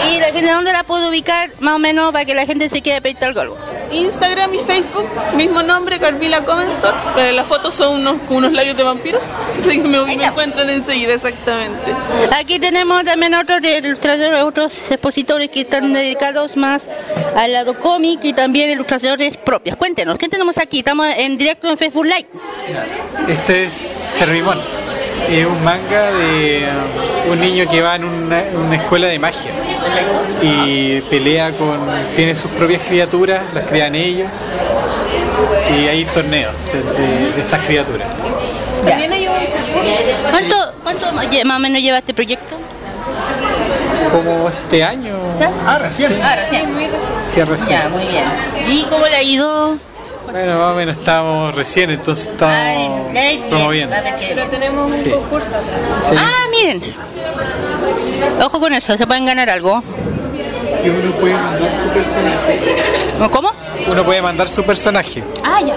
[0.10, 2.82] ¿Y la gente dónde la puedo ubicar más o menos para que la gente se
[2.82, 3.58] quede pedir algo?
[3.92, 6.98] Instagram y Facebook, mismo nombre, Store.
[7.18, 9.20] Eh, las fotos son unos, unos labios de vampiro.
[9.62, 11.94] Así que me, me encuentran enseguida, exactamente.
[12.38, 16.84] Aquí tenemos también otros ilustradores, otros expositores que están dedicados más
[17.36, 19.78] al lado cómic y también ilustradores propios.
[19.78, 20.80] Cuéntenos, ¿qué tenemos aquí?
[20.80, 22.28] Estamos en directo en Facebook Live.
[23.28, 24.87] Este es Servimón.
[25.30, 26.68] Es un manga de
[27.30, 29.52] un niño que va en una, una escuela de magia
[30.42, 31.80] y pelea con.
[32.16, 34.32] tiene sus propias criaturas, las crean ellos
[35.78, 38.08] y hay torneos de, de- de estas criaturas.
[38.88, 39.34] También hay un
[40.32, 42.56] ¿Cuánto, cuánto más o menos lleva este proyecto?
[44.12, 45.16] Como este año.
[45.66, 46.20] Ah, recién.
[46.24, 46.74] Ah, recién.
[46.74, 46.88] Muy
[47.34, 47.70] Sí, recién.
[47.70, 48.24] Ya, muy bien.
[48.70, 49.78] ¿Y cómo le ha ido?
[50.32, 52.56] Bueno, más o menos estamos recién, entonces estamos
[53.16, 53.96] Ay, promoviendo.
[53.96, 55.10] a ver qué- Pero tenemos un Sí.
[55.10, 55.50] concurso
[56.10, 56.16] Sí.
[56.18, 56.94] Ah, miren.
[58.44, 59.84] Ojo con eso, se pueden ganar algo.
[60.84, 63.32] Y uno puede mandar su personaje.
[63.32, 63.52] ¿Cómo?
[63.90, 65.24] Uno puede mandar su personaje.
[65.44, 65.76] Ah, ya.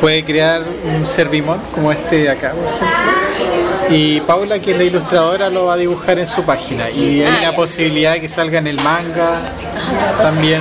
[0.00, 0.62] puede crear
[0.96, 3.61] un servimón como este de acá, por ejemplo.
[3.90, 6.88] Y Paula, que es la ilustradora, lo va a dibujar en su página.
[6.90, 9.34] Y hay una posibilidad de que salga en el manga
[10.20, 10.60] también.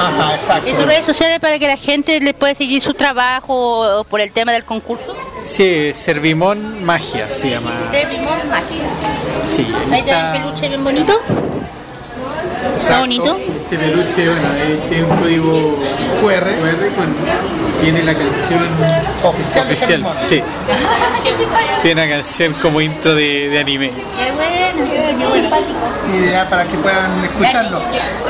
[0.00, 0.70] Ajá, exacto.
[0.70, 4.20] ¿Y sus redes sociales para que la gente les pueda seguir su trabajo o por
[4.20, 5.16] el tema del concurso?
[5.44, 7.72] Sí, Servimón Magia se llama.
[7.90, 8.84] De Limón Mágica.
[9.44, 10.36] Sí, ahí Ahí está está.
[10.36, 11.18] el peluche bien bonito.
[12.78, 13.36] Está bonito.
[13.36, 15.76] Este peluche, bueno, es, es un código
[16.22, 17.14] QR, con,
[17.82, 18.66] tiene la canción
[19.22, 20.06] oficial.
[20.16, 20.42] sí.
[21.82, 23.90] Tiene una canción como intro de, de anime.
[23.90, 25.58] Qué bueno, qué bueno.
[26.18, 27.80] Y ya para que puedan escucharlo.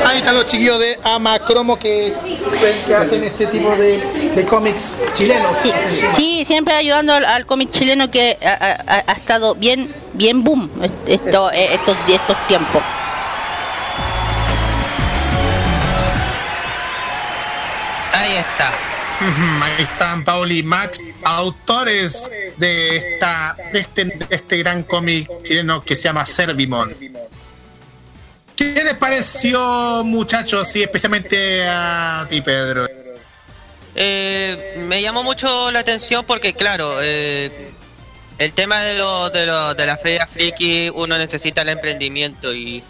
[0.05, 2.13] Ahí están los chiquillos de Amacromo que,
[2.85, 3.99] que hacen este tipo de,
[4.35, 5.51] de cómics chilenos.
[5.63, 5.71] Sí,
[6.17, 10.69] sí, siempre ayudando al, al cómic chileno que ha, ha- ha estado bien, bien boom
[11.07, 12.81] esto, eh, estos, estos tiempos.
[18.19, 18.73] Ahí está.
[19.63, 22.23] Ahí están Pauli y Max, autores
[22.57, 26.95] de esta de este, de este gran cómic chileno que se llama Servimon.
[28.57, 32.89] ¿Qué les pareció, muchachos, y especialmente a ti, Pedro?
[33.95, 37.71] Eh, me llamó mucho la atención porque, claro, eh,
[38.37, 42.83] el tema de, lo, de, lo, de la feria friki, uno necesita el emprendimiento y,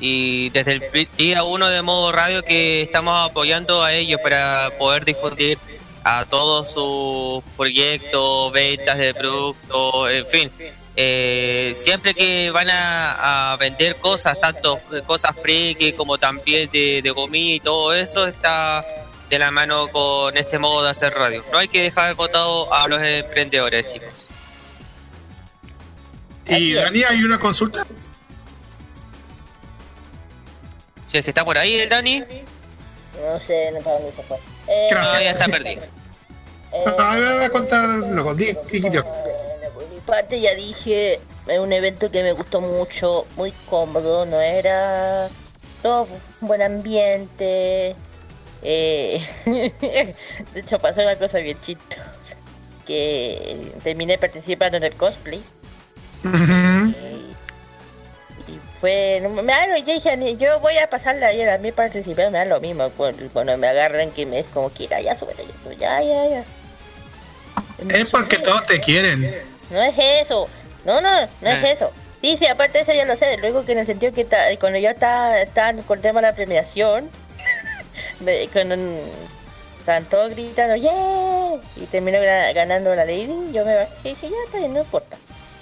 [0.00, 5.04] y desde el día uno de modo radio que estamos apoyando a ellos para poder
[5.04, 5.58] difundir
[6.02, 10.50] a todos sus proyectos, ventas de productos, en fin.
[10.96, 17.14] Eh, siempre que van a, a vender cosas, tanto cosas friki como también de, de
[17.14, 18.84] comida y todo eso, está
[19.28, 21.44] de la mano con este modo de hacer radio.
[21.50, 24.28] No hay que dejar votado a los emprendedores, chicos.
[26.46, 27.86] Y Dani, hay una consulta.
[31.14, 32.24] Si es que está por ahí el Dani,
[33.22, 34.36] No sé, no para dónde se fue.
[34.90, 35.82] no, ya está perdido.
[36.98, 38.36] Ah, me voy a contar.
[38.36, 43.28] Di- di- di- Por mi parte ya dije es un evento que me gustó mucho,
[43.36, 45.28] muy cómodo, no era
[45.84, 46.08] todo
[46.40, 47.94] un buen ambiente.
[48.64, 50.14] eh, de
[50.60, 52.34] hecho pasó una cosa bien chistosa,
[52.88, 55.40] que terminé participando en el cosplay.
[58.84, 62.36] Fue, me da lo- yo dije, yo voy a pasarla ayer a mí participar, me
[62.36, 65.42] da lo mismo cuando, cuando me agarran que me es como que "Ira, ya súbete,
[65.78, 66.44] ya, ya, ya.
[67.88, 69.22] Es porque todos te quieren.
[69.70, 69.94] No es
[70.26, 70.48] eso.
[70.84, 71.72] No, no, no es Eh.
[71.72, 71.90] eso.
[72.20, 73.38] Sí, sí, aparte de eso ya lo sé.
[73.38, 76.26] Luego que en el sentido que ta- cuando yo estaba, estaba con el tema de
[76.26, 77.08] la premiación,
[78.20, 78.44] me,
[78.74, 79.00] un,
[79.78, 81.58] estaban todos gritando, ¡yeah!
[81.76, 82.18] Y terminó
[82.54, 85.16] ganando la lady, yo me bajé y dije, ya, está bien, no importa.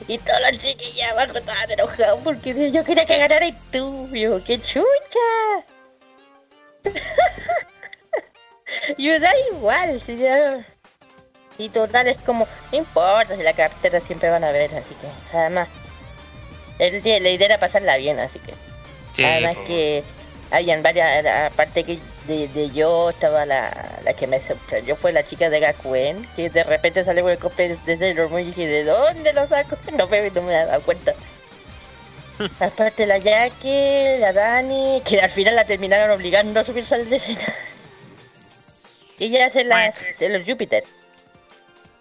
[0.08, 4.42] Y todos los chiquillos abajo estaban enojados porque yo quería que ganara y tú, yo,
[4.44, 4.84] ¡qué chucha!
[8.96, 10.66] y me da igual, si ya...
[11.58, 15.36] Y total es como, no importa si la cartera siempre van a ver, así que
[15.36, 15.68] además.
[16.78, 18.54] el la idea era pasarla bien, así que.
[19.12, 19.64] Sí, además po.
[19.66, 20.02] que
[20.50, 23.70] hayan varias, aparte que de, de yo estaba la,
[24.04, 27.38] la que me sorprendió fue la chica de Gakuen, que de repente salió con el
[27.38, 29.76] cosplay de Sailor Moon y dije, ¿de dónde lo saco?
[29.96, 31.14] No me, no me había dado cuenta.
[32.60, 37.54] aparte la Jackie, la Dani, que al final la terminaron obligando a subirse al escena.
[39.18, 40.84] Y ella hace las de los Júpiter.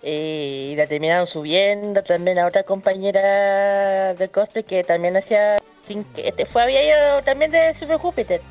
[0.02, 6.28] Y la terminaron subiendo también a otra compañera de cosplay que también hacía sin que
[6.28, 8.42] este fue había ido también de Super Júpiter.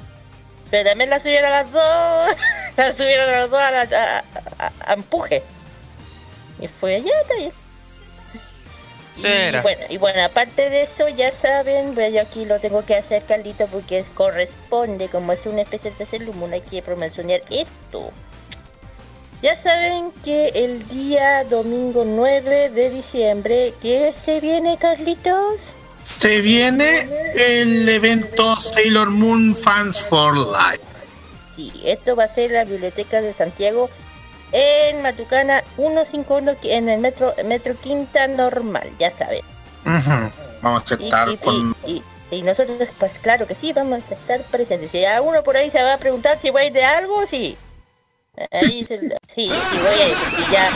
[0.70, 2.36] Pero también la subieron a las dos,
[2.76, 5.42] la subieron a las dos a, la- a- a- a empuje.
[6.60, 7.52] Y fue está bien.
[9.58, 13.22] Y bueno, y bueno, aparte de eso, ya saben, yo aquí lo tengo que hacer
[13.24, 15.96] Carlito porque es- corresponde, como es una especie de
[16.32, 18.10] Moon, hay que promocionar esto.
[19.42, 25.56] Ya saben que el día domingo 9 de diciembre, ¿qué se viene, Carlitos?
[26.18, 30.80] Se viene el evento Sailor Moon Fans for Life.
[31.56, 33.88] Sí, esto va a ser la Biblioteca de Santiago
[34.52, 39.42] en Matucana 151 qui- en el metro metro Quinta Normal, ya saben.
[39.86, 40.30] Ujú.
[40.62, 41.76] Vamos a estar y- con.
[41.86, 42.02] y-
[42.42, 44.90] nosotros, pues claro que sí, vamos a estar presentes.
[44.92, 47.56] Si alguno por ahí se va a preguntar si voy a ir de algo, sí.
[48.52, 49.00] Ahí se-
[49.34, 50.16] sí, sí voy a ir.
[50.38, 50.70] y ya.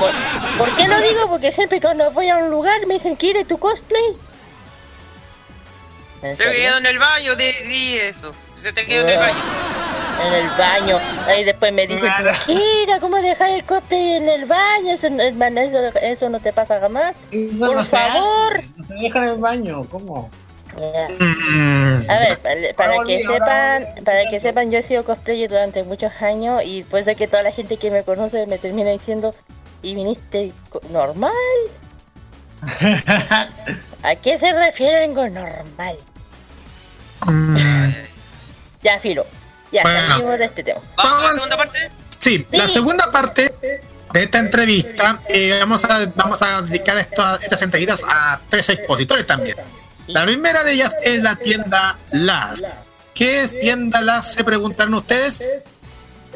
[0.00, 0.10] ¿Por,
[0.58, 1.28] por qué lo digo?
[1.28, 4.16] Porque siempre cuando voy a un lugar me dicen, ¿quiere tu cosplay?
[6.28, 6.60] ¿En Se serio?
[6.60, 8.32] quedó en el baño, di, di eso.
[8.54, 9.38] Se te quedó en el baño.
[10.26, 10.98] En el baño.
[11.26, 12.10] Ahí después me dicen,
[12.48, 14.92] mira, ¿cómo dejar el cosplay en el baño?
[14.94, 17.14] Eso, hermano, eso, eso no te pasa jamás.
[17.32, 18.56] No, Por no se favor.
[18.56, 20.30] hace, No se deja en el baño, ¿cómo?
[20.76, 26.12] Mm, A ver, para, que sepan, para que sepan, yo he sido cosplayer durante muchos
[26.20, 29.34] años y pues de que toda la gente que me conoce me termina diciendo,
[29.82, 30.52] ¿y viniste
[30.90, 31.32] normal?
[34.02, 35.96] ¿A qué se refieren con normal?
[37.26, 37.94] Mm,
[38.82, 39.26] Ya, filo.
[39.72, 40.08] Ya, Bueno.
[40.08, 40.80] salimos de este tema.
[40.96, 41.90] ¿Vamos a la segunda parte?
[42.18, 43.54] Sí, la segunda parte
[44.12, 49.26] de esta entrevista eh, vamos, a, vamos a dedicar esto- estas entrevistas a tres expositores
[49.26, 49.56] también.
[50.06, 52.62] La primera de ellas es la tienda Las.
[53.14, 54.32] ¿Qué es tienda Las?
[54.34, 55.42] Se preguntaron ustedes.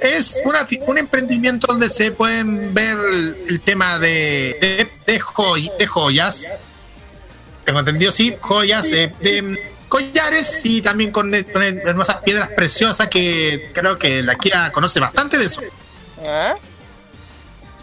[0.01, 5.71] Es una, un emprendimiento donde se pueden ver el, el tema de, de, de joy-
[5.79, 6.43] de joyas.
[7.65, 13.71] Tengo entendido, sí, joyas, eh, de collares y también con, con hermosas piedras preciosas que
[13.75, 15.61] creo que la Kia conoce bastante de eso
[16.27, 16.55] ¿Ah?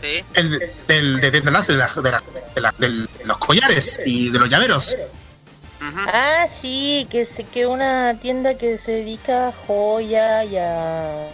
[0.02, 0.24] Sí.
[0.34, 2.24] el del de, de, de las- de la- de la-
[2.56, 4.96] de la- del- de los collares y de los llaveros.
[6.08, 11.28] Ah, sí, que sé que una tienda que se dedica a joya y a,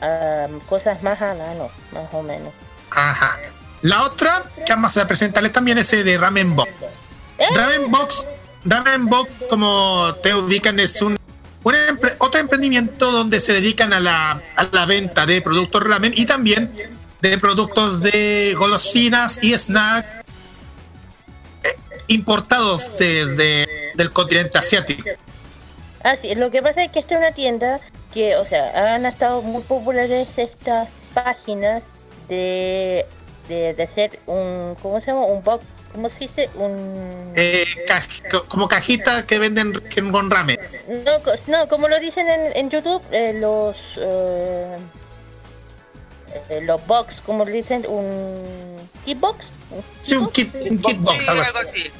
[0.00, 2.52] a cosas más a mano, más o menos.
[2.90, 3.38] Ajá.
[3.82, 6.70] La otra que vamos a presentarles también es el de Ramen Box.
[7.38, 7.46] ¿Eh?
[7.54, 8.26] Ramen Box,
[8.64, 11.16] Ramen Box, como te ubican, es un,
[11.64, 11.74] un
[12.18, 16.72] otro emprendimiento donde se dedican a la, a la venta de productos ramen y también
[17.20, 20.24] de productos de golosinas y snack
[21.64, 21.76] eh,
[22.08, 25.02] importados desde del continente asiático.
[26.04, 27.80] Ah, sí, lo que pasa es que esta es una tienda
[28.14, 31.82] que, o sea, han estado muy populares estas páginas
[32.28, 33.04] de,
[33.48, 35.22] de, de hacer un, ¿cómo se llama?
[35.26, 36.50] Un box, ¿cómo se dice?
[36.54, 37.32] Un...
[37.34, 37.64] Eh,
[38.48, 39.72] como cajita que venden
[40.12, 40.58] con ramen.
[41.04, 44.76] No, co- no, como lo dicen en, en YouTube, eh, los eh,
[46.50, 49.44] eh, los box, como le dicen, un kit box.
[49.70, 51.90] un Sí, un kit, un kit box, Sí, algo así.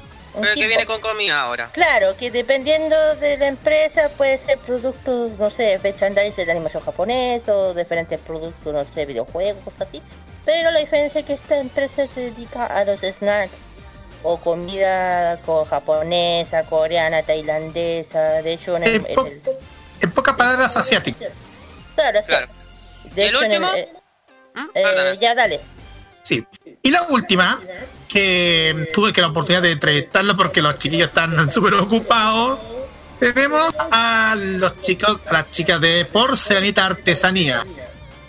[0.41, 1.69] Pero que viene con comida ahora.
[1.73, 7.49] Claro, que dependiendo de la empresa puede ser productos, no sé, merchandise de animación japonés
[7.49, 10.01] o diferentes productos, no sé, videojuegos, cosas así.
[10.49, 13.53] Pero la diferencia es que esta empresa se dedica a los snacks.
[14.23, 18.41] o comida co- japonesa, coreana, tailandesa.
[18.43, 19.43] De hecho, en el, En, po- en el-
[20.01, 21.19] en pocas palabras, asiático.
[21.95, 22.47] claro, Claro.
[23.15, 23.69] de ¿Y el hecho, en último?
[23.77, 23.89] eh,
[24.55, 24.67] ¿Mm?
[24.75, 25.61] eh, ya dale.
[26.23, 26.45] Sí.
[26.83, 27.61] Y la última,
[28.09, 32.59] que tuve que la oportunidad de entrevistarlo porque los chiquillos están súper ocupados.
[33.21, 37.65] Tenemos a los chicos, a las chicas de Porcelanita Artesanía.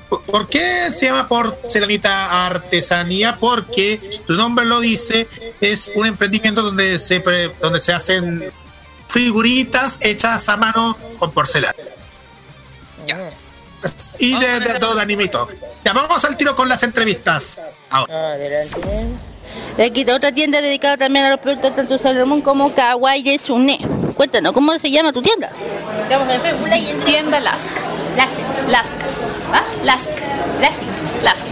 [0.10, 3.38] ¿Por- ¿Por qué se llama Porcelanita Artesanía?
[3.40, 5.28] Porque su nombre lo dice,
[5.62, 8.52] es un emprendimiento donde se pre- donde se hacen
[9.08, 11.76] figuritas hechas a mano con porcelana.
[13.08, 13.32] Ya.
[14.18, 15.48] Y Vamos de, de todo de animito.
[15.86, 17.60] Ya vamos al tiro con las entrevistas.
[17.90, 18.34] Ahora.
[18.34, 18.80] Adelante.
[19.84, 23.80] Aquí está otra tienda dedicada también a los productos tanto Salomón como Kawaii de Sune.
[24.16, 25.50] Cuéntanos, ¿cómo se llama tu tienda?
[26.04, 27.64] Estamos en Facebook Tienda Lask.
[28.18, 28.68] Lask.
[28.68, 29.19] Lask.
[29.54, 29.64] ¿Ah?
[29.84, 30.06] Lask.
[31.24, 31.46] Lask.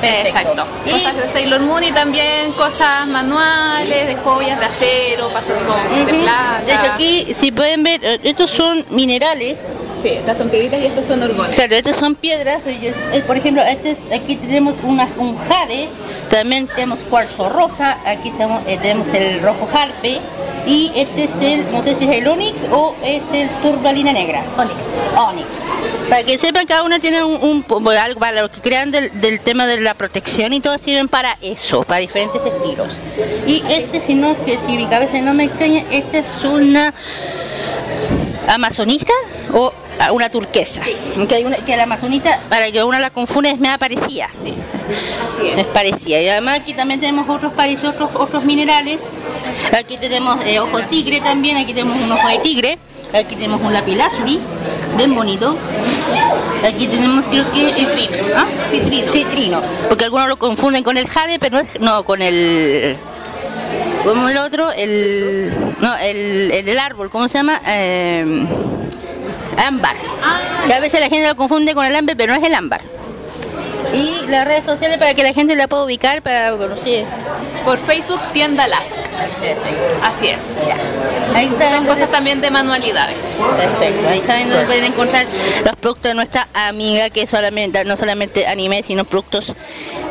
[0.00, 0.28] Perfecto.
[0.28, 0.66] Exacto.
[0.86, 6.06] Y- Cosas de Sailor Moon y también cosas manuales, de joyas de acero, pasas con
[6.06, 6.22] de Ujú.
[6.22, 6.62] plata.
[6.66, 9.56] De hecho, aquí, si pueden ver, eh, estos son minerales.
[10.02, 11.54] Sí, estas son piedritas y estos son orgones.
[11.54, 12.60] Claro, estas son piedras.
[13.26, 15.88] Por ejemplo, este, es- aquí tenemos una, un jade,
[16.28, 20.18] también tenemos cuarzo rosa, aquí tenemos, eh, tenemos el rojo jarpe,
[20.66, 24.42] y este es el, no sé si es el onix o es el turbalina negra.
[24.56, 24.74] Onyx.
[25.16, 25.46] Onix.
[26.08, 29.38] Para que sepan, cada una tiene un, un- algo para los que crean del, del
[29.40, 32.88] tema de la protección y todo sirven para eso, para diferentes estilos.
[33.46, 36.92] Y este, si no, que si mi cabeza no me extraña, esta es una
[38.48, 39.12] amazonita
[39.52, 39.72] o
[40.12, 40.82] una turquesa.
[41.28, 44.30] Que, hay una, que la amazonita, para que una la confunda, es me parecía.
[45.56, 46.20] Es parecida.
[46.20, 48.98] Y además aquí también tenemos otros parecidos, otros, otros minerales.
[49.78, 52.78] Aquí tenemos eh, ojo tigre también, aquí tenemos un ojo de tigre.
[53.14, 54.40] Aquí tenemos un lapilázuli,
[54.96, 55.54] bien bonito.
[56.66, 58.16] Aquí tenemos, creo que es citrino.
[58.34, 58.46] ¿ah?
[58.70, 59.12] Citrino.
[59.12, 59.62] Citrino.
[59.88, 62.96] Porque algunos lo confunden con el jade, pero no, es, no con el
[64.04, 67.60] como el otro, el no, el, el, árbol, ¿cómo se llama?
[67.66, 68.46] Eh,
[69.56, 69.96] ámbar.
[70.66, 72.80] Que a veces la gente lo confunde con el ámbar, pero no es el ámbar.
[73.94, 77.04] Y las redes sociales para que la gente la pueda ubicar para, sí.
[77.64, 78.66] Por Facebook, Tienda
[80.02, 80.40] Así es.
[81.34, 83.18] Ahí está Son cosas también de manualidades.
[83.56, 85.26] Perfecto, ahí saben dónde pueden encontrar
[85.64, 89.54] los productos de nuestra amiga que solamente, no solamente anime, sino productos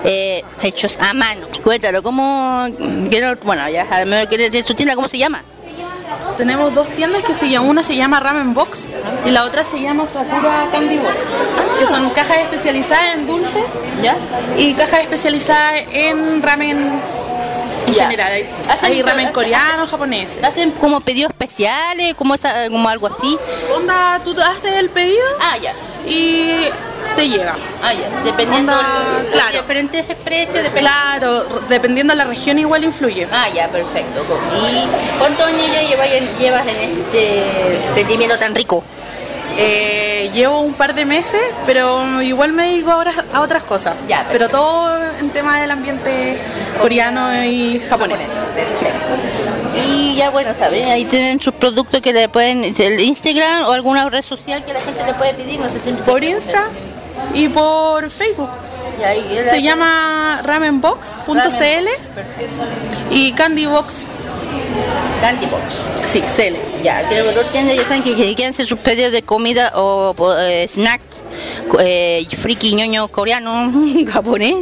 [0.04, 1.48] eh, hechos a mano.
[1.64, 2.68] Cuéntalo, ¿cómo,
[3.10, 5.44] quiero, bueno, ya sabemos que de su tienda, ¿cómo se llama?
[6.38, 8.88] Tenemos dos tiendas que se llaman, una se llama Ramen Box
[9.26, 11.16] y la otra se llama Sakura Candy Box,
[11.80, 13.64] que son cajas especializadas en dulces
[14.02, 14.18] ¿Ya?
[14.58, 17.00] y cajas especializadas en ramen
[18.00, 18.32] en general.
[18.32, 18.50] Hay,
[18.82, 20.40] hay ramen coreano, japonés.
[20.44, 23.38] ¿Hacen como pedidos especiales, como, esa- como algo así?
[23.76, 25.74] Onda, tú haces el pedido Ah, ya.
[26.08, 26.66] y
[27.16, 27.56] te llega.
[27.84, 28.10] Ah, ya.
[28.24, 29.62] Dependiendo Onda, los claro.
[29.62, 33.28] diferentes precios, depende- Claro, dependiendo de la región igual influye.
[33.32, 34.22] Ah, ya, perfecto.
[34.72, 37.44] ¿Y cuántos años ya llevas llevas en este
[37.88, 38.84] emprendimiento tan rico?
[39.58, 43.96] Eh, llevo un par de meses, pero igual me dedico ahora a otras cosas.
[44.08, 44.90] Ya, pero todo
[45.20, 46.38] en tema del ambiente
[46.80, 48.22] coreano y japonés.
[49.76, 50.88] Y ya bueno, ¿saben?
[50.90, 54.82] Ahí tienen sus productos que le pueden, el Instagram o alguna red social que la
[54.82, 56.66] gente le puede pedir, no sé si Por Insta
[57.34, 58.50] y por Facebook.
[59.00, 61.88] Y Se llama ramenbox.cl
[63.10, 64.06] y candybox.
[65.22, 65.64] Candy Box.
[66.06, 66.84] Sí, CL.
[66.84, 70.16] Ya, que dos tiendas ya saben que si quieren hacer sus pedidos de comida o
[70.40, 71.22] eh, snacks,
[71.80, 73.72] eh, friki ñoño coreano,
[74.12, 74.56] japonés,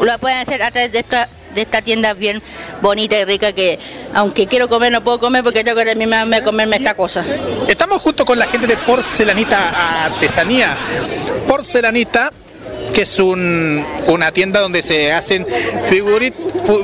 [0.00, 2.42] lo pueden hacer a través de esta de esta tienda bien
[2.80, 3.78] bonita y rica que
[4.14, 7.24] aunque quiero comer no puedo comer porque tengo que terminarme de comerme esta cosa.
[7.68, 10.76] Estamos junto con la gente de Porcelanita Artesanía.
[11.46, 12.32] Porcelanita,
[12.94, 15.46] que es un- una tienda donde se hacen
[15.90, 16.34] figurit-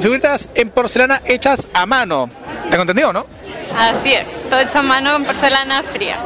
[0.00, 2.28] figuritas en porcelana hechas a mano.
[2.70, 3.26] ¿Tengo entendido, no?
[3.76, 6.16] Así es, todo hecho a mano con porcelana fría.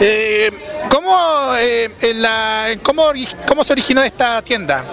[0.00, 0.50] Eh,
[0.90, 3.10] ¿cómo, eh, en la- cómo,
[3.46, 4.84] ¿Cómo se originó esta tienda?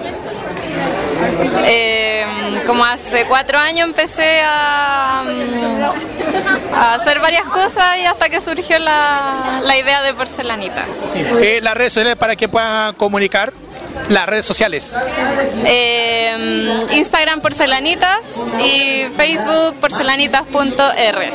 [1.66, 2.26] Eh,
[2.66, 8.80] como hace cuatro años empecé a, mm, a hacer varias cosas y hasta que surgió
[8.80, 10.86] la, la idea de porcelanitas.
[11.42, 13.52] Eh, las redes sociales para que puedan comunicar.
[14.10, 14.92] Las redes sociales.
[15.66, 18.20] Eh, Instagram porcelanitas
[18.60, 21.32] y Facebook porcelanitas.r.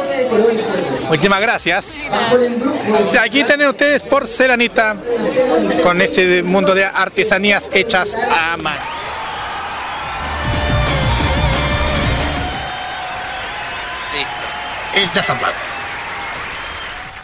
[1.09, 1.85] Muchísimas gracias.
[1.85, 4.97] Sí, Aquí tienen ustedes porcelanita
[5.85, 8.81] con este mundo de artesanías hechas a mano.
[14.13, 15.11] Listo.
[15.11, 15.55] Hechas a mano.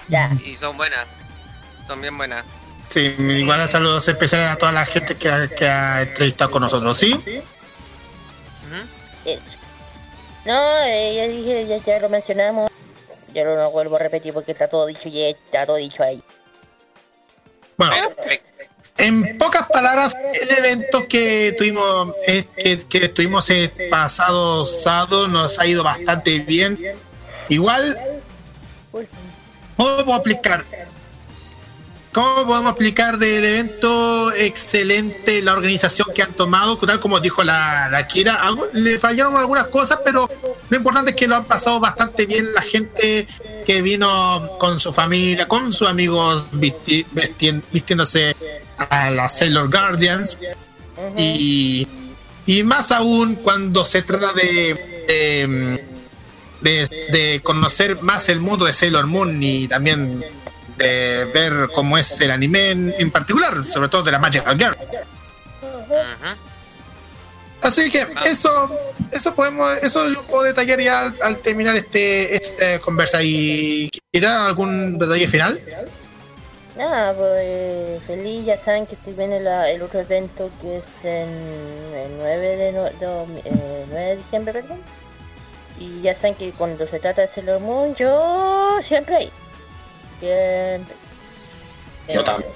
[0.08, 0.30] Ya.
[0.44, 1.06] Y son buenas.
[1.88, 2.44] Son bien buenas.
[2.90, 6.98] Sí, igual saludos especiales a toda la gente que ha, que ha entrevistado con nosotros,
[6.98, 7.42] ¿sí?
[10.44, 12.68] No, eh, ya dije, ya, ya lo mencionamos.
[13.32, 16.20] Ya no lo vuelvo a repetir porque está todo dicho y está todo dicho ahí.
[17.76, 17.94] Bueno,
[18.98, 25.60] en pocas palabras, el evento que tuvimos, eh, que, que tuvimos el pasado sábado nos
[25.60, 26.76] ha ido bastante bien.
[27.48, 27.96] Igual,
[28.90, 30.64] ¿cómo puedo aplicar?
[32.12, 36.76] ¿Cómo podemos explicar del evento excelente la organización que han tomado?
[36.76, 40.28] Tal como dijo la, la Kira, algo- le fallaron algunas cosas, pero
[40.68, 43.28] lo importante es que lo han pasado bastante bien la gente
[43.64, 47.06] que vino con su familia, con sus amigos visti-
[47.70, 48.34] vistiéndose
[48.76, 50.36] a las Sailor Guardians.
[51.16, 51.86] y,
[52.44, 54.74] y más aún cuando se trata de,
[55.06, 55.84] de,
[56.60, 60.24] de- de conocer más el mundo de Sailor Moon y también
[60.80, 64.76] de ver cómo es el anime en, en particular, sobre todo de la Magical Girl.
[67.62, 68.48] Así que eso,
[69.12, 73.22] eso podemos, eso lo puedo detallar ya al, al terminar este, esta conversa.
[73.22, 75.60] ¿Y ¿Quieres algún detalle final?
[76.76, 81.28] Nada, pues feliz, ya saben que estoy viendo la- el otro evento que es en
[81.94, 84.78] el 9 de, no- eh, 9 de diciembre, perdón.
[85.78, 89.30] Y ya saben que cuando se trata de Sailor Moon, yo siempre ahí.
[90.20, 90.94] Siempre.
[92.08, 92.52] Yo también.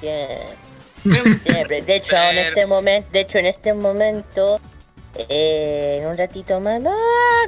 [0.00, 1.38] Siempre.
[1.44, 1.82] Siempre.
[1.82, 4.60] De hecho, en este momento, de hecho, en este momento,
[5.28, 6.92] eh, en un ratito más, no,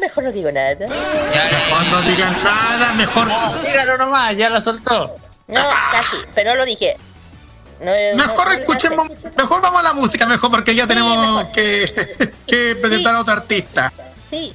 [0.00, 0.86] mejor no digo nada.
[0.86, 3.28] Mejor no digan nada, mejor.
[3.62, 5.16] Dígalo nomás, ya la soltó.
[5.48, 5.60] No,
[5.92, 6.96] casi, pero no lo dije.
[7.80, 9.06] No, Mejor no- escuchemos,
[9.36, 13.92] mejor vamos a la música, mejor porque ya tenemos que, que presentar a otro artista.
[14.30, 14.54] Sí,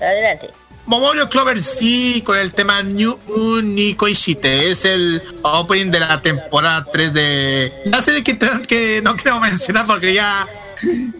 [0.00, 0.48] adelante.
[0.86, 3.18] Momorio Clover sí con el tema New
[3.62, 4.70] Nico Ishite.
[4.70, 9.86] Es el opening de la temporada 3 de la serie que, que no queremos mencionar
[9.86, 10.46] porque ya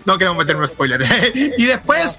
[0.05, 1.07] no queremos meterme spoiler.
[1.57, 2.19] y después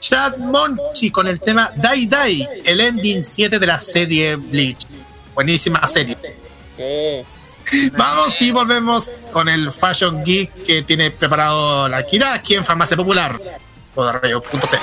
[0.00, 4.86] Chad Monchi con el tema Dai Dai, el ending 7 de la serie Bleach.
[5.34, 6.16] Buenísima serie.
[7.96, 12.96] Vamos y volvemos con el Fashion Geek que tiene preparado la Kira aquí en Farmacia
[12.96, 13.40] Popular.
[13.94, 14.78] Podarrayo.c.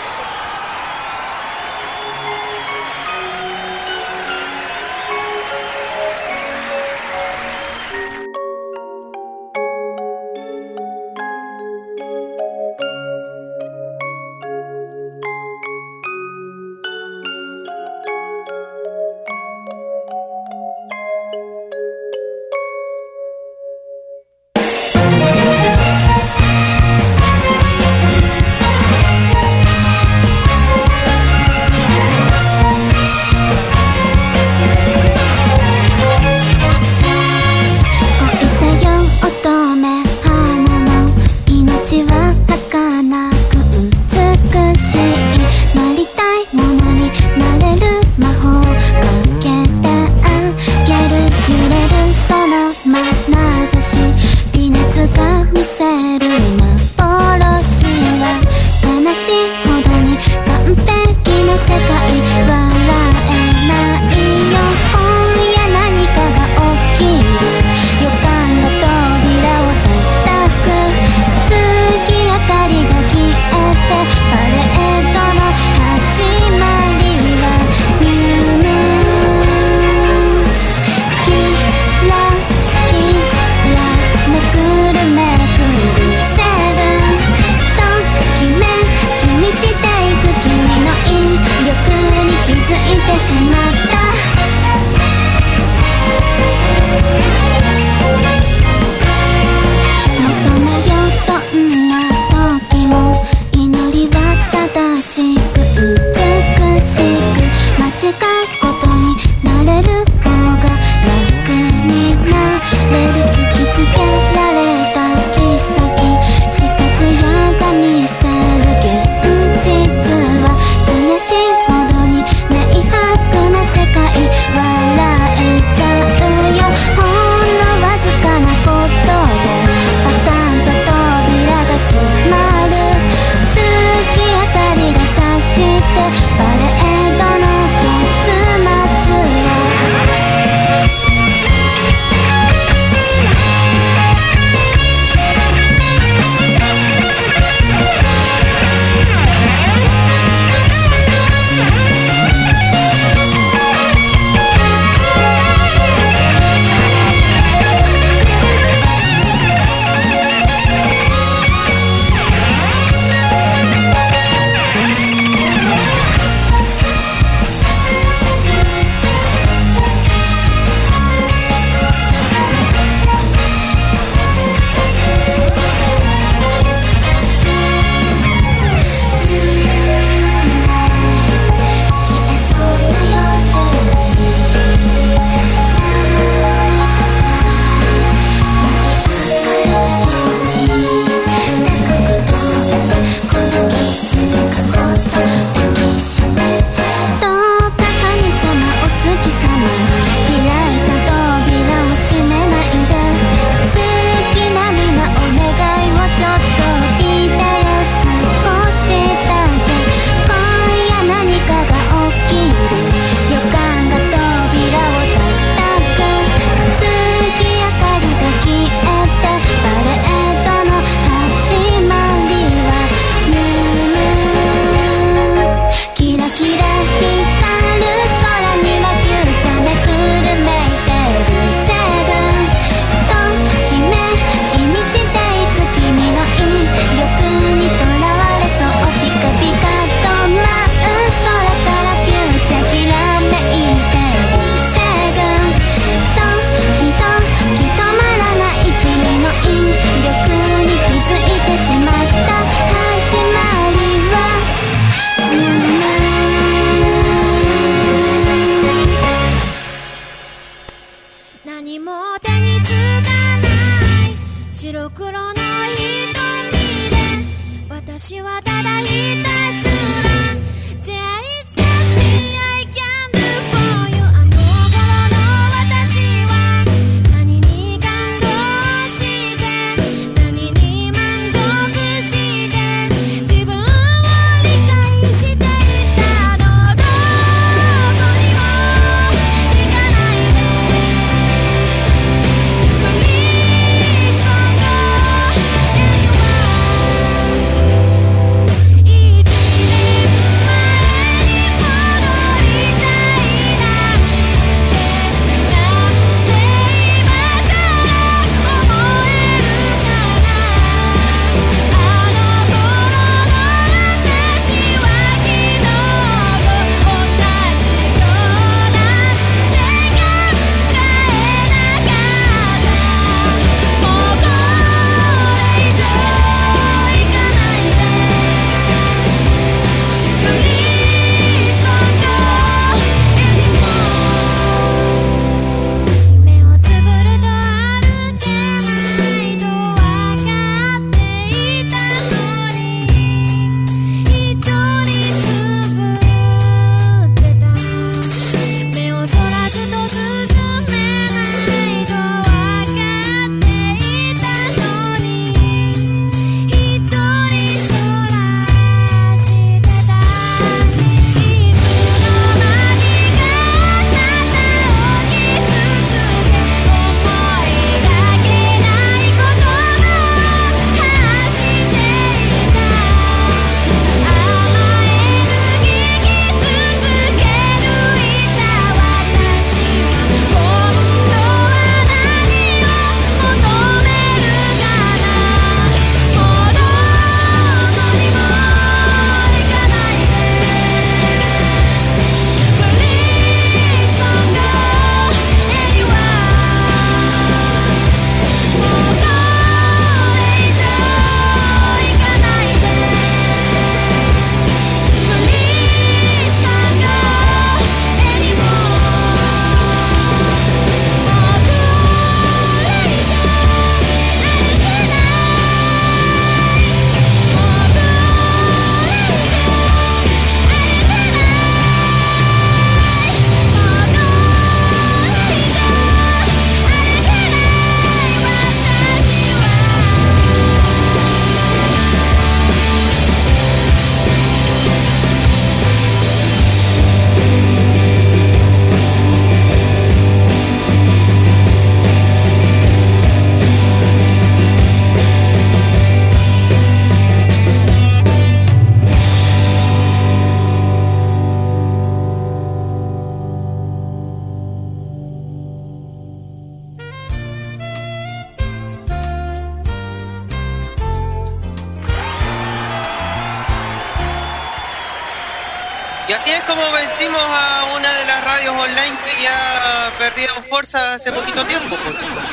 [470.97, 472.23] hace poquito tiempo, pues, chicos.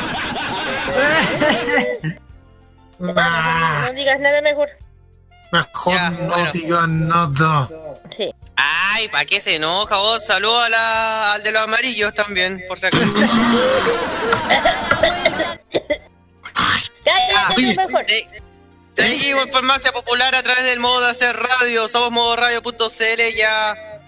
[2.98, 4.68] Nah, No digas nada mejor.
[5.52, 6.52] mejor Ya, no bueno.
[6.52, 7.68] digo nada.
[8.16, 8.34] Sí.
[8.56, 10.24] Ay, ¿para qué se enoja vos?
[10.24, 13.04] Saludo a la, al de los amarillos también, por si acaso.
[17.04, 18.04] Cállate mejor.
[18.08, 18.28] Eh,
[18.96, 21.88] Seguimos en Farmacia Popular a través del modo de hacer radio.
[21.88, 24.00] Somos modoradio.cl ya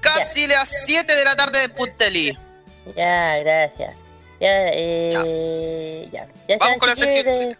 [0.00, 2.38] casi las 7 de la tarde de Punteli.
[2.96, 3.94] Ya, gracias.
[4.40, 6.26] Ya, eh, ya.
[6.48, 6.56] ya.
[6.58, 7.24] Vamos saben con la sección.
[7.26, 7.56] de-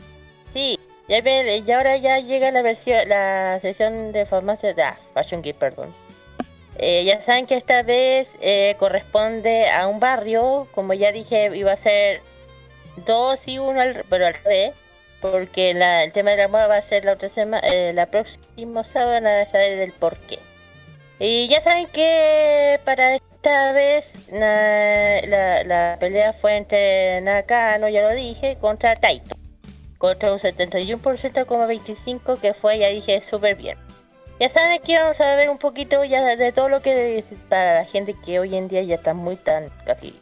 [0.52, 5.56] Sí, ya y ahora ya llega la versión, la sesión de farmacia, ah, Fashion Geek,
[5.56, 5.94] perdón.
[6.78, 11.72] Eh, ya saben que esta vez eh, corresponde a un barrio, como ya dije, iba
[11.72, 12.20] a ser
[13.06, 14.72] dos y uno, al- pero al revés,
[15.20, 18.84] porque la- el tema de la moda va a ser la otra semana, la próxima
[18.84, 19.20] sábado,
[19.50, 20.38] saber del por qué.
[21.24, 28.10] Y ya saben que para esta vez la, la pelea fue entre Nakano, ya lo
[28.10, 29.36] dije, contra Taito.
[29.98, 33.78] Contra un 71,25 que fue, ya dije, súper bien.
[34.40, 37.84] Ya saben que vamos a ver un poquito ya de, todo lo que para la
[37.84, 40.20] gente que hoy en día ya está muy tan casi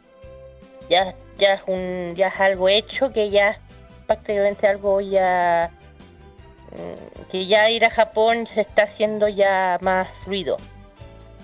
[0.87, 3.57] ya ya es un ya es algo hecho que ya
[4.05, 5.71] prácticamente algo ya
[6.69, 10.59] mm, que ya ir a Japón se está haciendo ya más ruido.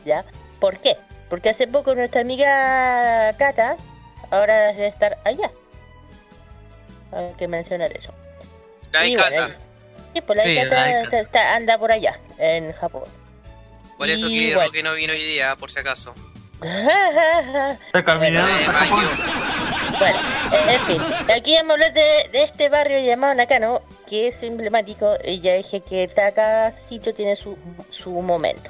[0.08, 0.24] ¿Ya?
[0.62, 0.98] ¿Por qué?
[1.30, 3.76] Porque hace poco nuestra amiga Kata
[4.32, 5.52] ahora debe estar allá.
[7.12, 8.14] Hay que mencionar eso.
[8.94, 9.56] La Y bueno, Ikata.
[10.14, 11.04] Sí, pues la Sí, Kata la Ikata.
[11.04, 13.04] está- está- anda por allá, en Japón.
[13.98, 14.68] Por eso Y que bueno.
[14.70, 16.16] Roque no vino hoy día, por si acaso.
[20.00, 20.18] Bueno,
[20.52, 21.02] eh, en fin,
[21.36, 25.54] aquí vamos a hablar de, de este barrio llamado Nakano, que es emblemático, y ya
[25.56, 27.58] dije que cada sitio tiene su,
[27.90, 28.70] su momento.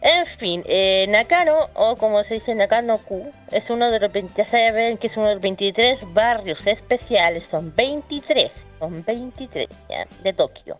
[0.00, 4.44] En fin, eh, Nakano, o como se dice Nakano-ku, es uno de los, 20 ya
[4.44, 10.06] saben que es uno de los 23 barrios especiales, son 23, son 23, ¿ya?
[10.22, 10.78] de Tokio.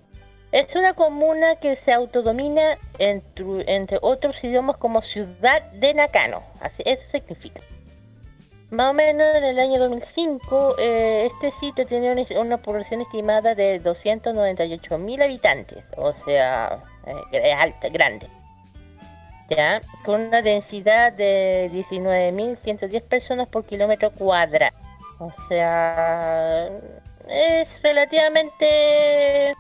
[0.53, 7.03] Es una comuna que se autodomina entre, otros idiomas como ciudad de Nakano, así eso
[7.11, 7.61] significa.
[8.71, 13.57] Más o menos en el año 2005, eh, este sitio tenía una, una población estimada
[13.57, 18.29] de 298.000 habitantes, o sea, eh, es alta, grande.
[19.49, 24.77] Ya, con una densidad de 19.110 personas por kilómetro cuadrado.
[25.19, 26.69] O sea,
[27.29, 29.55] es relativamente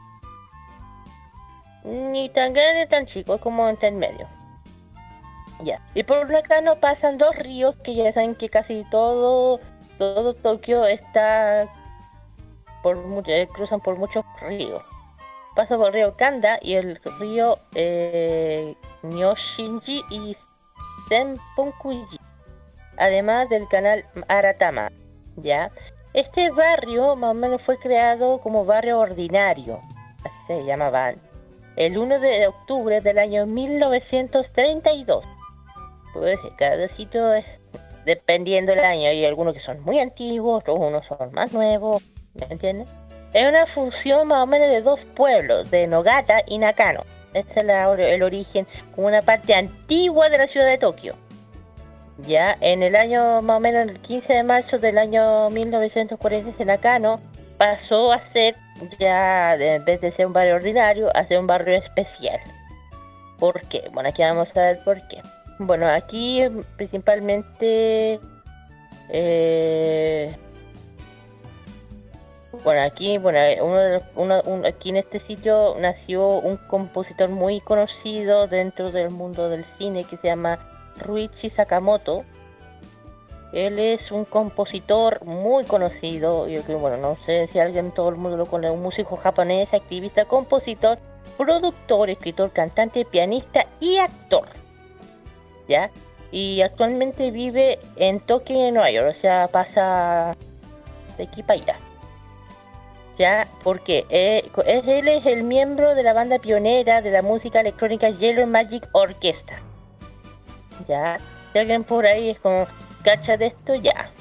[1.85, 4.29] ni tan grande ni tan chico, es como entre el medio.
[5.65, 5.81] Ya.
[5.95, 9.61] Y por acá no pasan dos ríos que ya saben que casi todo
[9.99, 11.67] todo Tokio está
[12.83, 14.83] por eh, cruzan por muchos ríos.
[15.59, 20.37] Pasa por el río Kanda y el río eh, Nyoshinji y
[21.09, 22.17] Senpunkuji.
[22.97, 24.93] Además del canal Aratama.
[25.35, 25.73] ¿Ya?
[26.15, 29.81] Este barrio más o menos fue creado como barrio ordinario.
[30.21, 31.17] Así se llamaban.
[31.75, 35.25] El 1 de octubre del año 1932.
[36.15, 37.45] Pues cada sitio es
[38.05, 39.09] dependiendo del año.
[39.09, 42.01] Hay algunos que son muy antiguos, otros unos son más nuevos.
[42.35, 42.87] ¿Me entiendes?
[43.33, 47.05] Es una fusión más o menos de dos pueblos, de Nogata y Nakano.
[47.35, 51.15] Este es el origen, como una parte antigua de la ciudad de Tokio.
[52.27, 57.21] Ya, en el año más o menos el 15 de marzo del año 1940 Nakano
[57.59, 58.57] pasó a ser
[58.99, 62.41] ya, en vez de ser un barrio ordinario, a ser un barrio especial.
[63.39, 63.89] ¿Por qué?
[63.93, 65.23] Bueno, aquí vamos a ver por qué.
[65.59, 66.43] Bueno, aquí
[66.77, 68.19] principalmente...
[69.11, 70.37] eh,
[72.65, 77.29] bueno, aquí, bueno, uno de los- uno- un- aquí en este sitio nació un compositor
[77.29, 80.59] muy conocido dentro del mundo del cine que se llama
[80.97, 82.25] Ruichi Sakamoto.
[83.53, 88.17] Él es un compositor muy conocido, yo creo, bueno, no sé si alguien, todo el
[88.17, 90.99] mundo lo conoce, un músico japonés, activista, compositor,
[91.39, 94.49] productor, escritor, cantante, pianista y actor.
[95.67, 95.91] ¿Ya?
[96.31, 100.35] Y actualmente vive en Tokio Nueva York, o sea, pasa
[101.17, 101.77] de aquí para allá.
[103.19, 103.49] ¿Ya?
[103.65, 108.47] Porque eh, él es el miembro de la banda pionera de la música electrónica Yellow
[108.47, 109.61] Magic Orchestra.
[110.87, 111.19] ¿Ya?
[111.53, 112.67] Si alguien por ahí es como,
[113.03, 114.13] cacha de esto, ya.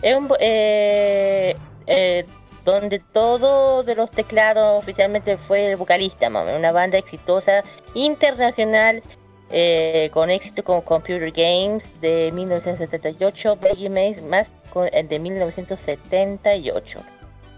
[0.00, 1.56] Es un, eh,
[1.86, 2.24] eh,
[2.64, 7.62] donde todo de los teclados oficialmente fue el vocalista, menos, una banda exitosa
[7.94, 9.02] internacional
[9.50, 17.13] eh, con éxito con Computer Games de 1978, Baby Maze más con, de 1978.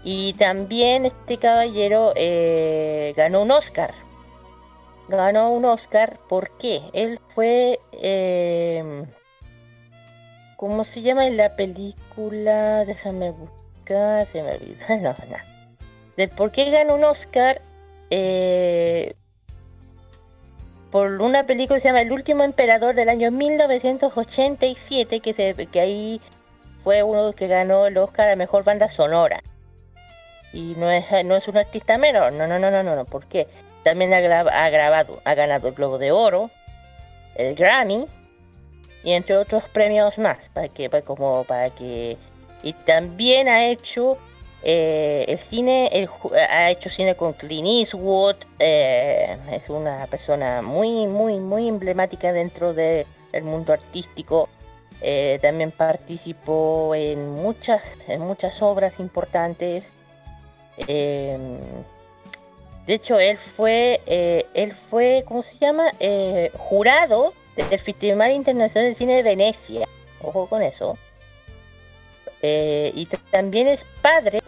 [0.09, 3.93] Y también este caballero eh, ganó un Oscar.
[5.09, 6.17] ganó un Oscar.
[6.29, 6.81] ¿Por qué?
[6.93, 7.81] Él fue...
[7.91, 9.03] eh,
[10.55, 12.85] ¿Cómo se llama en la película?
[12.85, 14.77] Déjame buscar, se me olvidó.
[15.01, 15.37] No, no.
[16.15, 17.61] De por qué ganó un Oscar
[18.09, 19.13] eh,
[20.89, 25.79] por una película que se llama El último emperador del año 1987, que, se, que
[25.81, 26.21] ahí
[26.85, 29.43] fue uno que ganó el Oscar a mejor banda sonora.
[30.57, 33.05] Y no es, no es un artista menor, no, no, no, no, no, no.
[33.05, 33.45] ¿Por qué?
[33.83, 36.49] También ha, gra- ha grabado, ha ganado el Globo de Oro,
[37.35, 38.07] el Grammy
[39.03, 42.17] y entre otros premios más para que para como para que
[42.63, 44.17] y también ha hecho
[44.63, 46.09] eh, el cine el
[46.49, 52.73] ha hecho cine con Clint Eastwood eh, es una persona muy muy muy emblemática dentro
[52.73, 54.49] de- del mundo artístico
[55.01, 59.83] Eh, también participó en muchas en muchas obras importantes
[60.87, 61.37] Eh,
[62.85, 68.89] de hecho él fue eh, él fue cómo se llama Eh, jurado del Festival Internacional
[68.91, 69.87] de Cine de Venecia.
[70.21, 70.97] Ojo con eso.
[72.41, 74.41] Eh, y también es padre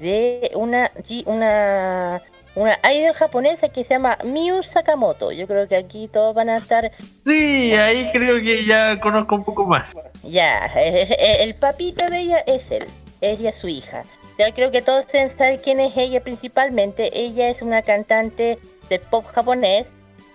[0.00, 2.22] de una sí, una
[2.56, 5.32] una idol japonesa que se llama Miu Sakamoto.
[5.32, 6.90] Yo creo que aquí todos van a estar
[7.26, 9.92] Sí, ahí creo que ya conozco un poco más.
[10.22, 10.66] ya.
[10.76, 12.84] el papito de ella es él.
[13.20, 14.04] Ella es su hija.
[14.38, 17.10] Ya creo que todos deben saber quién es ella principalmente.
[17.18, 18.58] Ella es una cantante
[18.88, 19.86] de pop japonés,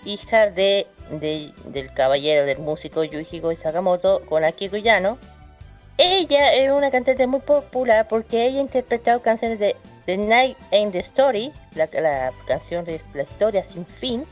[0.05, 0.87] hija de,
[1.19, 5.17] de- del caballero, del músico Yuichiro Sakamoto con Akiko Yano.
[5.97, 9.75] Ella es una cantante muy popular porque ella ha interpretado canciones de
[10.05, 14.25] The Night and the Story, la, la canción de la historia sin fin,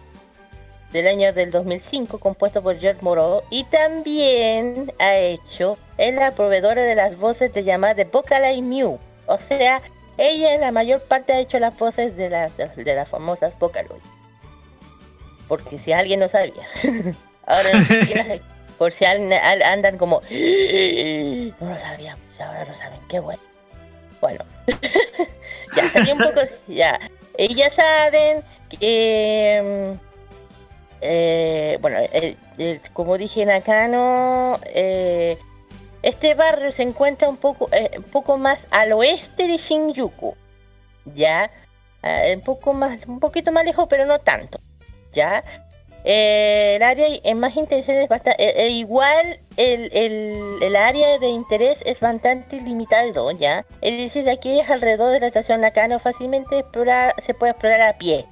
[0.94, 6.84] del año del 2005, compuesto por George Moreau, y también ha hecho, es la proveedora
[6.84, 8.98] de las voces de llamada de Vocaloid Mew.
[9.28, 9.82] O sea,
[10.18, 14.02] ella en la mayor parte ha hecho las voces de las, de las famosas Vocaloid.
[15.48, 16.68] Porque si alguien no sabía.
[17.46, 18.42] Ahora, ¿quién-
[18.78, 23.42] por si an- an- andan como, no lo sabíamos, ahora lo saben, qué bueno.
[24.22, 24.44] Bueno,
[25.76, 27.00] ya, salí un poco, ya.
[27.40, 29.96] Ya saben que,
[31.02, 35.38] eh, bueno, eh, eh, como dije Nakano, eh,
[36.08, 40.36] este barrio se encuentra un poco, eh, un poco más al oeste de Shinjuku,
[41.16, 41.50] ya,
[42.04, 44.60] Ah, un poco más, un poquito más lejos, pero no tanto,
[45.14, 45.44] ya.
[46.04, 51.80] Eh, el área es más interesante, es bastante, igual el, el, el área de interés
[51.86, 53.66] es bastante limitado, ya.
[53.82, 57.82] Es decir, de aquí es alrededor de la estación Nakano fácilmente explorar, se puede explorar
[57.82, 58.26] a pie.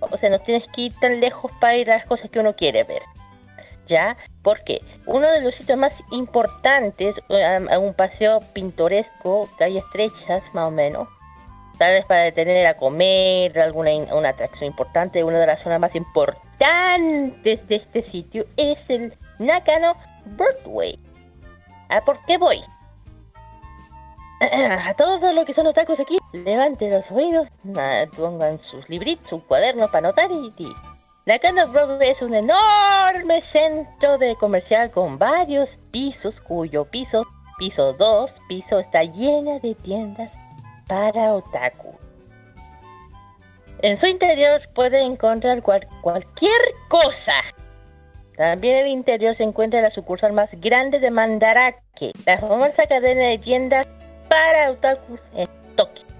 [0.00, 2.54] O sea, no tienes que ir tan lejos para ir a las cosas que uno
[2.54, 3.02] quiere ver.
[3.86, 4.16] ¿Ya?
[4.42, 10.70] Porque uno de los sitios más importantes, eh, un paseo pintoresco, calles estrechas más o
[10.70, 11.08] menos,
[11.78, 15.94] tal vez para detener a comer, alguna una atracción importante, una de las zonas más
[15.94, 20.98] importantes de este sitio es el Nakano Broadway.
[21.88, 22.62] ¿A por qué voy?
[24.40, 29.42] A todos los que son otakus aquí, levanten los oídos, ah, pongan sus libritos, sus
[29.44, 30.72] cuadernos para anotar y, y
[31.26, 37.26] Nakano Broadway es un enorme centro de comercial con varios pisos, cuyo piso,
[37.58, 40.30] piso 2, piso está llena de tiendas
[40.86, 41.94] para otaku.
[43.80, 47.34] En su interior puede encontrar cual- cualquier cosa.
[48.36, 53.28] También en el interior se encuentra la sucursal más grande de Mandarake, la famosa cadena
[53.28, 53.86] de tiendas
[54.28, 56.13] para otakus en Tokio.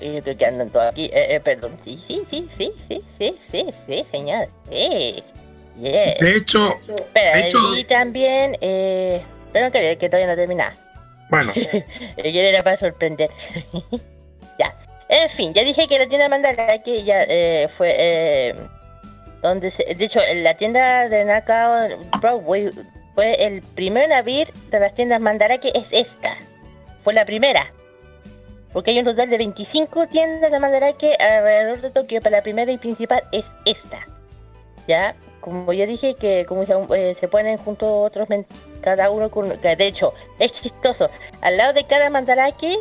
[0.00, 1.06] Yo creo que andan todos aquí.
[1.06, 1.78] Eh, eh, perdón.
[1.84, 4.48] Sí, sí, sí, sí, sí, sí, sí, sí, señor.
[4.70, 5.22] Sí.
[5.80, 6.14] Yeah.
[6.20, 9.20] De hecho, Espera, de hecho- y también, eh,
[9.52, 10.72] pero que, que todavía no termina.
[11.30, 11.52] bueno,
[12.16, 13.30] El era para sorprender.
[14.58, 14.72] ya.
[15.08, 18.54] En fin, ya dije que la tienda Mandarake ya eh, fue eh,
[19.42, 21.88] donde se, de hecho la tienda de Nakao
[22.20, 22.70] Broadway
[23.14, 26.36] fue el primer abrir de las tiendas Mandarake es esta.
[27.02, 27.72] Fue la primera.
[28.74, 32.70] Porque hay un total de 25 tiendas de Mandarake alrededor de Tokio, pero la primera
[32.70, 34.06] y principal es esta.
[34.86, 38.28] Ya, como ya dije que como se, eh, se ponen junto otros
[38.82, 41.08] cada uno con que de hecho es chistoso.
[41.40, 42.76] Al lado de cada Mandarake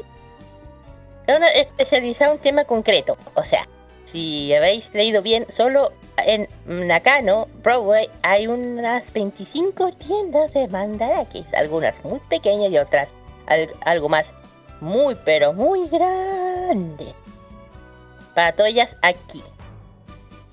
[1.28, 3.18] uno es especializado en un tema concreto.
[3.36, 3.66] O sea,
[4.12, 11.46] si habéis leído bien, solo en Nakano, Broadway, hay unas 25 tiendas de mandarakis.
[11.54, 13.08] Algunas muy pequeñas y otras
[13.48, 14.26] al- algo más
[14.84, 17.14] muy, pero muy grande.
[18.36, 19.42] Para todas ellas aquí.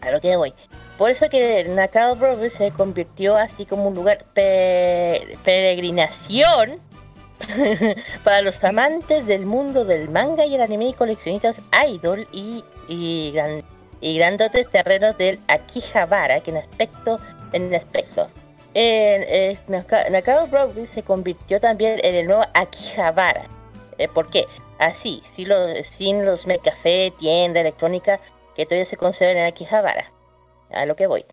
[0.00, 0.54] A lo que voy.
[0.96, 6.78] Por eso que Nakano Broadway se convirtió así como un lugar pe- peregrinación
[8.24, 11.56] para los amantes del mundo del manga y el anime y coleccionistas
[11.88, 13.64] idol y, y gran-
[14.02, 17.18] y grandotes terrenos del Akihabara, que en aspecto,
[17.52, 18.28] en aspecto,
[18.74, 23.46] en, Naka- Nakao Broadway se convirtió también en el nuevo Akihabara.
[24.00, 24.46] Eh, ¿Por qué?
[24.78, 26.46] Así, sin los, sin los
[27.18, 28.18] tienda electrónica
[28.56, 30.10] que todavía se conservan en Akihabara.
[30.70, 31.26] A lo que voy.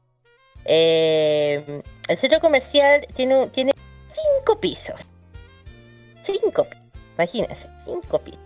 [0.65, 3.72] Eh, el centro comercial tiene, tiene
[4.11, 4.99] cinco pisos.
[6.24, 6.86] Cinco pisos.
[7.15, 8.41] Imagínense, cinco pisos.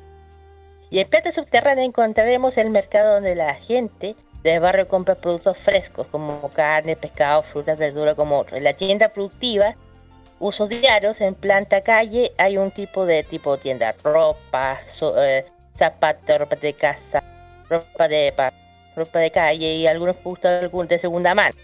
[0.91, 6.05] Y en planta subterránea encontraremos el mercado donde la gente del barrio compra productos frescos
[6.11, 9.75] como carne, pescado, frutas, verduras como la tienda productiva,
[10.41, 15.45] usos diarios, en planta calle hay un tipo de tipo de tienda, ropa, so- eh,
[15.77, 17.23] zapatos, ropa de casa,
[17.69, 18.51] ropa de pa-
[18.95, 21.55] ropa de calle y algunos algún- de segunda mano.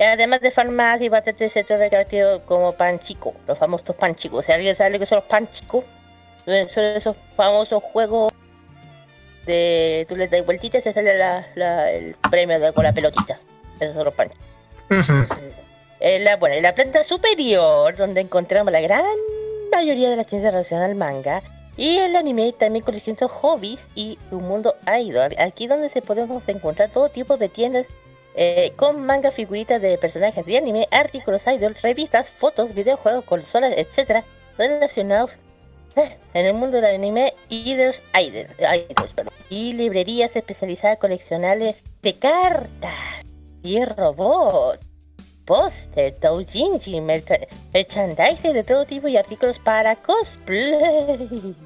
[0.00, 4.44] Además de farmacia y bastante centros recreativos como pan chico, los famosos pan chicos.
[4.46, 5.84] Si alguien sabe lo que son los pan chicos,
[6.44, 8.32] son son esos famosos juegos
[9.46, 12.92] de tú le das vueltitas y te sale la- la- el premio de, con la
[12.92, 13.38] pelotita.
[13.78, 14.30] Esos son los pan
[16.04, 19.06] en la, bueno, en la planta superior, donde encontramos la gran
[19.72, 21.42] mayoría de las tiendas relacionadas al manga,
[21.78, 25.34] y el anime también distintos hobbies y un mundo idol.
[25.38, 27.86] Aquí donde se podemos encontrar todo tipo de tiendas
[28.36, 34.24] eh, con manga, figuritas de personajes de anime, artículos idol, revistas, fotos, videojuegos, consolas, etcétera,
[34.58, 35.30] relacionados
[35.96, 41.76] eh, en el mundo del anime y de los idol- idols, y librerías especializadas coleccionables
[42.02, 43.24] de cartas
[43.62, 44.80] y robots
[45.44, 51.54] póster, doujinshi, merca- merchandising de todo tipo y artículos para cosplay.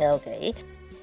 [0.00, 0.26] Ok.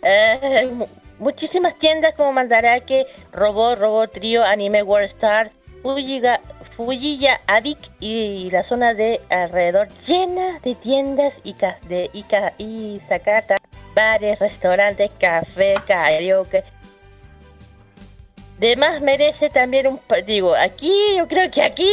[0.03, 0.87] Eh, mu-
[1.19, 5.51] muchísimas tiendas como Mandarake, Robot, Robot Trio, Anime World Star,
[5.83, 6.39] Fujiga,
[6.77, 11.55] Fujiya, Adik y la zona de alrededor llena de tiendas y,
[11.89, 13.57] de, y, ca- y Sakata,
[13.93, 16.63] bares, restaurantes, café, karaoke,
[18.57, 19.99] de más merece también un...
[20.25, 21.91] Digo, aquí, yo creo que aquí,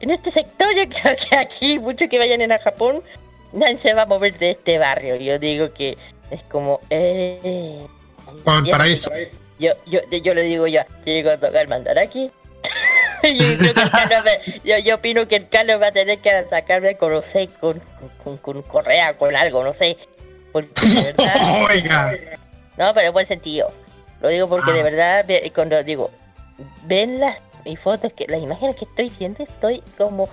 [0.00, 3.02] en este sector, yo creo que aquí, muchos que vayan en a Japón,
[3.52, 5.16] nadie se va a mover de este barrio.
[5.16, 5.96] Yo digo que
[6.30, 6.80] es como...
[6.90, 7.86] Eh,
[8.64, 9.10] y paraíso.
[9.58, 12.30] Yo, yo, yo le digo yo, llego a tocar Mandaraki.
[13.22, 16.96] yo, creo que el yo, yo opino que el Carlos va a tener que sacarme
[16.96, 17.80] con, no sé, con,
[18.22, 19.98] con, con correa, con algo, no sé.
[20.52, 21.34] Porque de verdad...
[21.70, 22.14] Oiga.
[22.78, 23.70] No, pero en buen sentido.
[24.20, 26.10] Lo digo porque de verdad, ve- cuando digo,
[26.84, 30.28] ven las mis fotos, que las imágenes que estoy viendo, estoy como,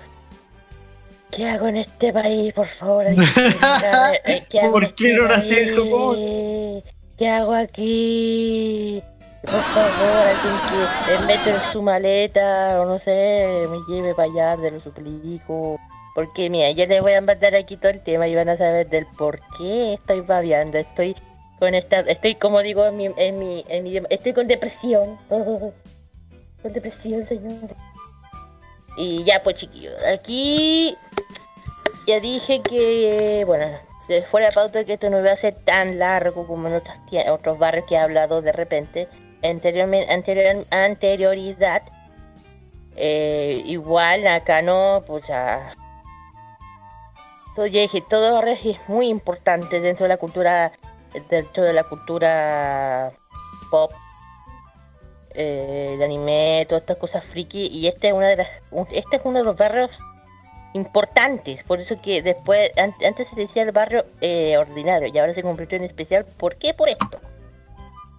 [1.31, 3.05] ¿qué hago en este país, por favor?
[3.05, 3.11] ¿Qué
[4.61, 6.83] hago ¿Por qué no nací en país?
[7.17, 9.01] ¿Qué hago aquí?
[9.49, 14.29] Por favor, alguien que me meta en su maleta, o no sé, me lleve para
[14.31, 15.77] allá, te lo suplico.
[16.15, 18.89] Porque mira, yo les voy a mandar aquí todo el tema y van a saber
[18.89, 21.15] del por qué estoy babeando, estoy
[21.59, 25.17] con esta, estoy como digo en mi, en mi, en mi estoy con depresión.
[25.29, 27.75] con depresión, señor.
[28.97, 30.95] Y ya pues chiquillos, aquí
[32.07, 33.65] ya dije que, bueno,
[34.29, 36.97] fuera de pauta que esto no iba a ser tan largo como en otras
[37.29, 39.07] otros barrios que he hablado de repente.
[39.43, 41.83] Anteriormente, anterior, anterioridad.
[42.95, 45.75] Eh, igual acá no, pues ya.
[47.55, 50.71] Todo, ya dije, todo es muy importante dentro de la cultura,
[51.29, 53.11] dentro de la cultura
[53.69, 53.91] pop,
[55.31, 58.47] eh, de anime, todas estas cosas friki, y este es una de las,
[58.91, 59.91] este es uno de los barrios
[60.73, 65.33] importantes, por eso que después, an- antes se decía el barrio eh, ordinario, y ahora
[65.33, 66.73] se convirtió en especial, ¿por qué?
[66.73, 67.19] Por esto.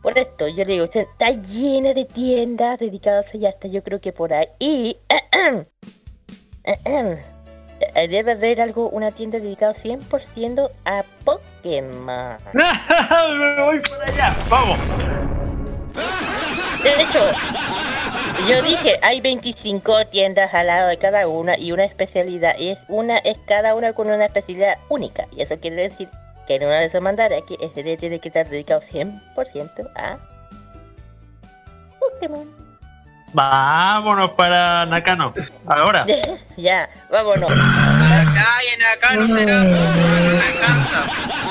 [0.03, 4.01] Por esto, yo le digo, está llena de tiendas dedicadas a ella, hasta yo creo
[4.01, 4.99] que por ahí.
[8.09, 11.05] Debe haber algo, una tienda dedicada 100% a
[11.69, 12.39] Pokémon.
[13.39, 14.79] Me voy para allá, vamos.
[16.83, 17.21] De hecho,
[18.49, 22.57] yo dije, hay 25 tiendas al lado de cada una y una especialidad.
[22.59, 25.27] Y es una es cada una con una especialidad única.
[25.37, 26.09] Y eso quiere decir
[26.47, 30.19] que en una de esas mandaras que ese día tiene que estar dedicado 100% a
[31.99, 32.69] Pokémon.
[33.33, 35.35] Vámonos para Nakano.
[35.67, 36.07] Ahora.
[36.57, 37.51] ya, vámonos.
[37.51, 39.55] Callen acá, no será.
[39.55, 41.48] No me alcanza.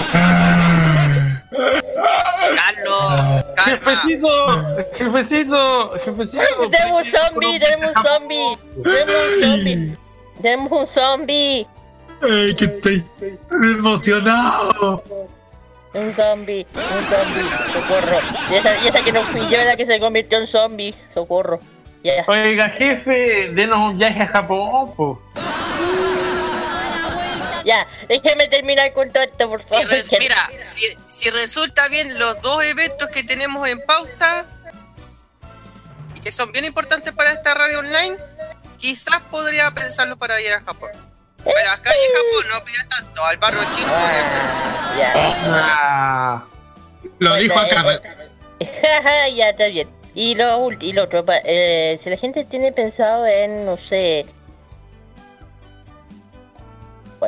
[2.55, 4.29] Carlos, Jefecito,
[4.93, 6.69] jefecito, jefecito.
[6.69, 8.57] Tenemos un zombie, tenemos un zombie.
[8.83, 9.97] Tenemos un zombie.
[10.41, 11.67] Tenemos un zombie.
[12.21, 13.05] Ay, que estoy
[13.51, 15.03] emocionado.
[15.93, 18.19] Un zombie, un zombie, socorro.
[18.51, 21.59] Y esa, y esa que no fui yo, la que se convirtió en zombie, socorro.
[22.03, 22.23] Ya.
[22.27, 25.19] Oiga, jefe, denos un viaje a Japón, po.
[27.67, 29.87] Ya, déjeme terminar con todo esto, por Si favor.
[29.89, 34.45] res- mira, si, si resulta bien los dos eventos que tenemos en pauta,
[36.23, 38.15] que son bien importantes para esta radio online,
[38.77, 40.91] quizás podría pensarlo para ir a Japón.
[41.43, 44.41] Pero acá en Japón no pida tanto, al barrio chino podría ser.
[45.49, 46.45] Ah,
[47.19, 47.83] Lo dijo acá.
[49.35, 49.89] ya está bien.
[50.15, 54.25] Y lo, y lo otro, eh, si la gente tiene pensado en, no sé...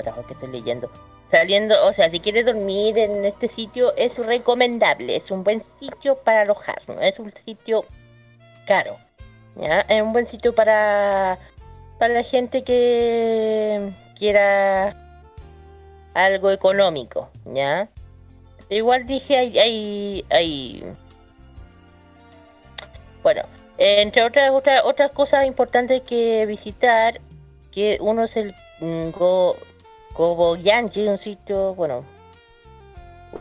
[0.03, 0.89] Que estoy leyendo?
[1.31, 5.15] Saliendo, o sea, si quieres dormir en este sitio, es recomendable.
[5.15, 7.85] Es un buen sitio para alojar, no es un sitio
[8.65, 8.97] caro.
[9.55, 9.81] ¿Ya?
[9.81, 11.37] Es un buen sitio para,
[11.97, 14.95] para la gente que quiera
[16.13, 17.89] algo económico, ¿ya?
[18.69, 20.83] Igual dije, hay, hay, hay
[23.23, 23.43] bueno,
[23.77, 27.19] entre otras otras otras cosas importantes que visitar,
[27.71, 29.09] que uno es el mm,
[30.19, 32.03] Go, Goboyanji, un sitio, bueno,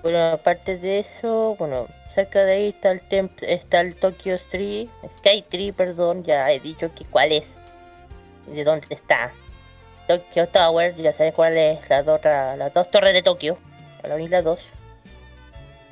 [0.01, 4.87] bueno, aparte de eso, bueno, cerca de ahí está el templo, está el Tokyo Street,
[5.18, 7.43] Sky Tree, perdón, ya he dicho que cuál es,
[8.47, 9.33] de dónde está.
[10.07, 13.59] Tokyo Tower, ya sabes cuál es, dos, otra- las dos torres de Tokio,
[14.05, 14.61] la 1 y la 2.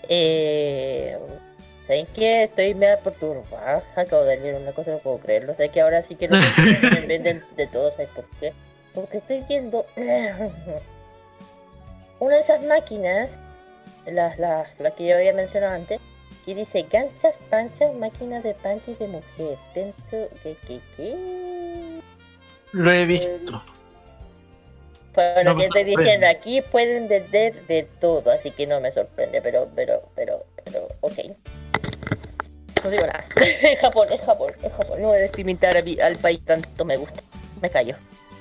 [0.08, 1.18] Eh,
[1.88, 2.44] ¿Saben qué?
[2.44, 3.82] Estoy medio perturbada.
[3.96, 5.54] Acabo de leer una cosa, no puedo creerlo.
[5.56, 6.38] Sé que ahora sí que los
[6.92, 8.52] me venden de todo, ¿sabes por qué?
[8.96, 9.86] Porque estoy viendo
[12.18, 13.28] una de esas máquinas,
[14.06, 16.00] las las las que yo había mencionado antes,
[16.44, 19.58] que dice ganchas, panchas, máquinas de panties de mujer.
[19.74, 22.00] Dentro de que, ¿qué?
[22.72, 23.62] lo he visto.
[25.14, 29.40] Pues No que estoy diciendo, aquí pueden vender de todo, así que no me sorprende,
[29.42, 31.14] pero, pero, pero, pero, ok.
[32.84, 33.24] No digo nada.
[33.62, 35.02] es Japón, es Japón, es Japón.
[35.02, 37.22] No voy a discriminar a mi- al país tanto me gusta.
[37.60, 37.96] Me callo.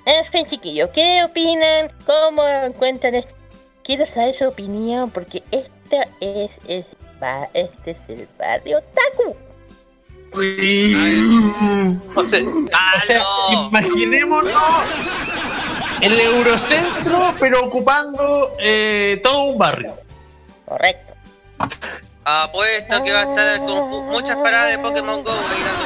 [0.05, 1.91] En fin, chiquillos, ¿qué opinan?
[2.05, 3.33] ¿Cómo encuentran esto?
[3.83, 6.85] Quiero saber su opinión porque esta es, es
[7.19, 9.35] ba- este es el barrio Taku.
[12.15, 13.21] O sea, o sea,
[13.67, 14.53] imaginémonos
[16.01, 19.97] el Eurocentro, pero ocupando eh, todo un barrio.
[20.65, 21.13] Correcto.
[22.25, 25.85] Apuesto que va a estar con muchas paradas de Pokémon Go ahí dando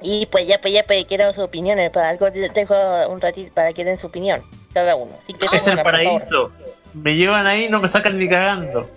[0.03, 1.91] Y pues ya, pues ya, pues quiero sus opiniones.
[1.91, 2.74] Para algo te dejo
[3.09, 4.43] un ratito para que den su opinión.
[4.74, 5.12] Cada uno.
[5.23, 6.53] Así que Es el paraíso.
[6.93, 8.89] Me llevan ahí y no me sacan ni cagando.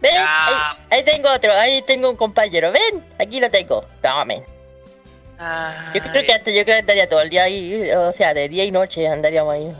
[0.00, 0.12] ¿Ven?
[0.16, 0.54] Ahí,
[0.90, 2.72] ahí tengo otro, ahí tengo un compañero.
[2.72, 3.04] ¿Ven?
[3.18, 3.84] Aquí lo tengo.
[4.00, 4.42] Tomen.
[5.94, 8.48] Yo creo que antes yo creo que andaría todo el día ahí, o sea, de
[8.48, 9.72] día y noche andaríamos ahí.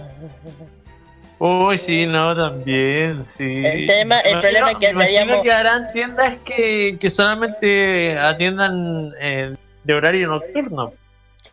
[1.42, 3.62] Uy, sí, no, también, sí.
[3.64, 7.10] El tema- el Me problema imagino- es que me imagino que harán tiendas que, que
[7.10, 10.92] solamente atiendan eh, de horario nocturno.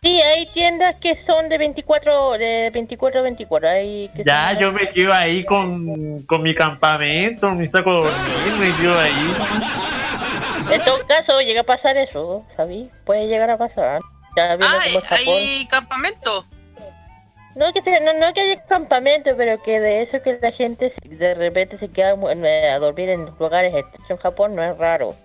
[0.04, 3.70] Sí, hay tiendas que son de 24, de 24 a 24.
[3.70, 8.10] Hay que Ya, son- yo me quedo ahí con, con mi campamento, mi saco de
[8.10, 9.34] dormir, me quedo ahí.
[10.74, 12.90] En todo caso, llega a pasar eso, ¿sabí?
[13.06, 14.02] Puede llegar a pasar.
[14.36, 14.80] Ya Ah,
[15.12, 16.46] hay campamento.
[17.58, 20.94] No que, se- no, no que haya campamento, pero que de eso que la gente
[21.04, 25.16] de repente se queda eh, a dormir en lugares extraños en Japón no es raro.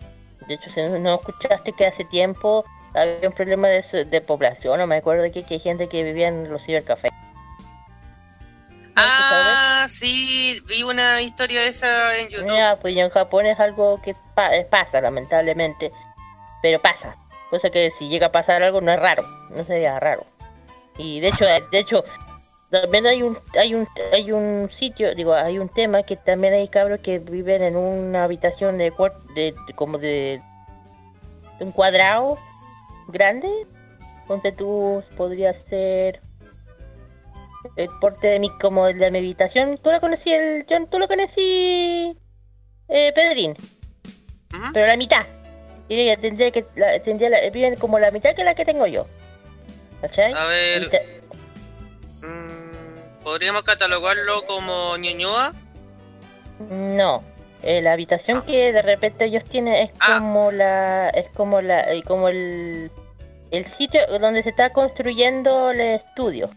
[0.49, 2.65] De hecho, si no escuchaste que hace tiempo
[2.95, 6.29] había un problema de, de población, no me acuerdo que, que hay gente que vivía
[6.29, 7.11] en los cibercafés.
[8.97, 12.55] Ah, sí, vi una historia de esa en YouTube.
[12.55, 15.93] Ya, pues en Japón es algo que pa- eh, pasa, lamentablemente.
[16.63, 17.17] Pero pasa.
[17.51, 19.23] Cosa que si llega a pasar algo no es raro.
[19.51, 20.27] No sería raro.
[20.99, 22.05] Y de hecho, de hecho,
[22.73, 26.67] también hay un, hay un, hay un sitio, digo, hay un tema que también hay
[26.69, 28.91] cabros que viven en una habitación de,
[29.37, 30.43] de, de- como de,
[31.59, 32.37] de un cuadrado
[33.09, 33.49] grande,
[34.27, 36.21] donde tú podrías ser
[37.77, 39.79] el porte de mi, como el de mi habitación.
[39.79, 42.17] Tú la conocí, el, John, tú lo conocí,
[42.89, 43.55] eh, Pedrín.
[44.73, 45.25] Pero la mitad.
[45.89, 48.87] Y ella tendría que, la, tendría la- viven como la mitad que la que tengo
[48.87, 49.07] yo.
[50.01, 50.33] ¿Cachai?
[50.33, 51.22] A ver.
[53.25, 55.53] ¿Podríamos catalogarlo como ñoñoa?
[56.71, 57.25] No,
[57.63, 62.03] eh, la habitación que de repente ellos tienen es como la, es como la, eh,
[62.05, 62.91] como el,
[63.51, 66.51] el sitio donde se está construyendo el estudio.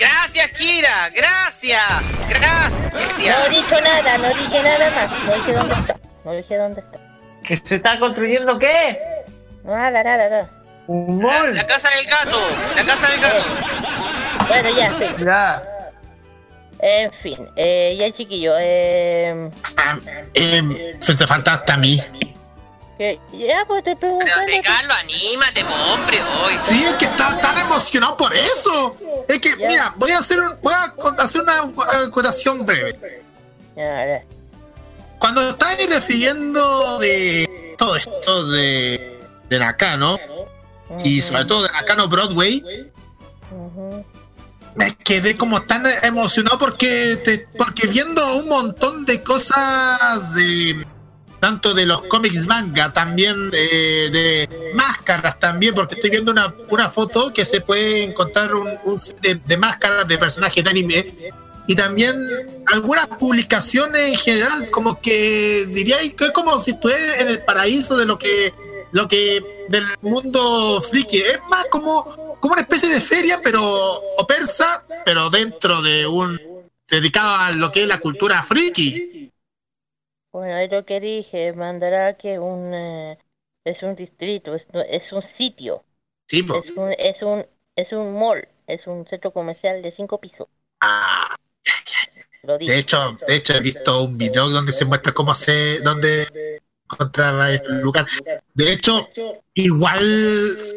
[0.00, 1.10] Gracias, Kira.
[1.14, 1.82] Gracias.
[2.30, 2.94] Gracias.
[2.94, 6.80] No he dicho nada, no dije nada más, no dije dónde está, no dije dónde
[6.80, 6.98] está.
[7.46, 8.98] ¿Que se está construyendo qué?
[9.62, 10.50] Nada, nada, nada.
[10.86, 12.38] Un La, la casa del gato.
[12.76, 13.44] La casa del gato.
[14.50, 15.24] Bueno, ya, sí.
[15.24, 15.62] Ya.
[16.82, 19.50] En fin, eh, ya chiquillo, eh,
[20.34, 22.00] Eh, pues te faltaste a mí.
[23.32, 24.24] ya pues te pregunto.
[24.26, 26.54] Pero si Carlos, anímate, hombre, hoy.
[26.64, 28.96] Sí, es que está tan emocionado por eso.
[29.28, 33.22] Es que, mira, voy a hacer, un, voy a hacer una eh, acotación breve.
[33.76, 34.22] Ya, ya.
[35.18, 39.20] cuando estáis refiriendo de todo esto de,
[39.50, 40.18] de Nakano,
[41.04, 42.90] y sobre todo de Nakano Broadway,
[44.76, 50.86] me quedé como tan emocionado porque, te- porque viendo un montón de cosas de
[51.40, 56.90] tanto de los cómics manga, también eh, de máscaras también, porque estoy viendo una, una
[56.90, 61.32] foto que se puede encontrar un, un de, de máscaras de personajes de anime
[61.66, 62.28] y también
[62.66, 67.96] algunas publicaciones en general, como que diría que es como si estuviera en el paraíso
[67.96, 68.52] de lo que
[68.92, 72.04] lo que del mundo friki, es más como,
[72.40, 76.38] como una especie de feria, pero o persa, pero dentro de un
[76.88, 79.30] dedicado a lo que es la cultura friki.
[80.32, 83.18] Bueno, es lo que dije, mandará que un eh,
[83.64, 85.82] es un distrito, es, es un sitio,
[86.28, 86.62] Sí, po.
[86.62, 87.46] es un, es un
[87.76, 90.48] es un mall, es un centro comercial de cinco pisos.
[92.42, 92.72] Lo dije.
[92.72, 96.60] De hecho, de hecho he visto un video donde se muestra cómo se, donde
[96.92, 98.06] encontraba este lugar.
[98.54, 99.08] De hecho,
[99.54, 99.98] igual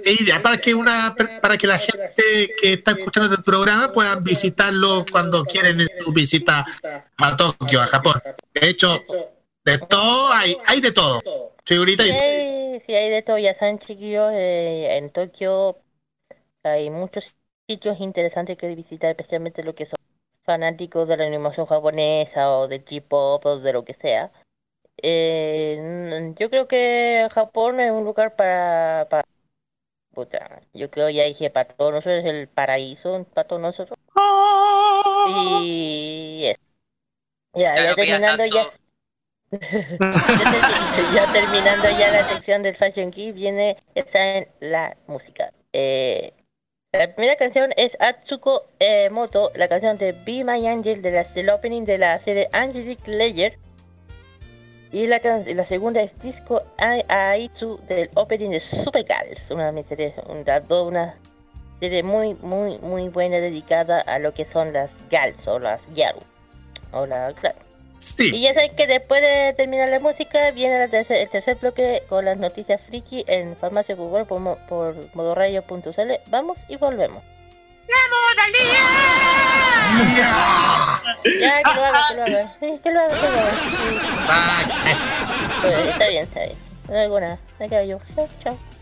[0.05, 4.23] es ideal para que una, para que la gente que está escuchando el programa puedan
[4.23, 6.65] visitarlo cuando quieren en su visita
[7.17, 8.21] a Tokio, a Japón.
[8.53, 9.03] De hecho,
[9.65, 11.21] de todo hay, hay de todo.
[11.65, 12.03] Figurita
[12.85, 15.77] sí hay de todo, ya saben chiquillos, eh, en Tokio
[16.63, 17.35] hay muchos
[17.67, 19.95] sitios interesantes que visitar, especialmente los que son
[20.43, 24.31] fanáticos de la animación japonesa o de K-pop o de lo que sea.
[25.01, 29.23] Eh, yo creo que Japón es un lugar para, para
[30.13, 33.97] puta, yo creo ya dije para todos nosotros es el paraíso para todos nosotros.
[35.27, 36.61] Y eso.
[37.55, 38.65] Ya, ya terminando ya.
[39.51, 39.59] ya,
[39.99, 45.51] termi- ya terminando ya la sección del Fashion Key, viene está en la música.
[45.73, 46.31] Eh,
[46.91, 48.65] la primera canción es Atsuko
[49.11, 53.05] Moto, la canción de Be My Angel de la, del opening de la serie Angelic
[53.07, 53.57] Layer.
[54.93, 60.13] Y la, la segunda es Disco Ai- Aitsu del opening de Super Girls, una serie,
[60.69, 61.15] una,
[61.79, 66.19] serie muy, muy, muy buena dedicada a lo que son las gals o las gyaru.
[66.91, 67.57] O la, claro.
[68.19, 72.03] Y ya saben que después de terminar la música viene la tercer- el tercer bloque
[72.07, 76.11] con las noticias friki en Farmacia Google por, por modoradio.cl.
[76.29, 77.23] Vamos y volvemos.
[81.39, 82.55] Ya, que lo haga, que lo haga.
[82.59, 83.51] Sí, que lo haga, que lo haga.
[85.61, 86.57] Pues, está bien, está bien.
[86.89, 87.39] No hay nada.
[87.59, 87.99] Me quedo yo.
[88.15, 88.72] Chao, chao.「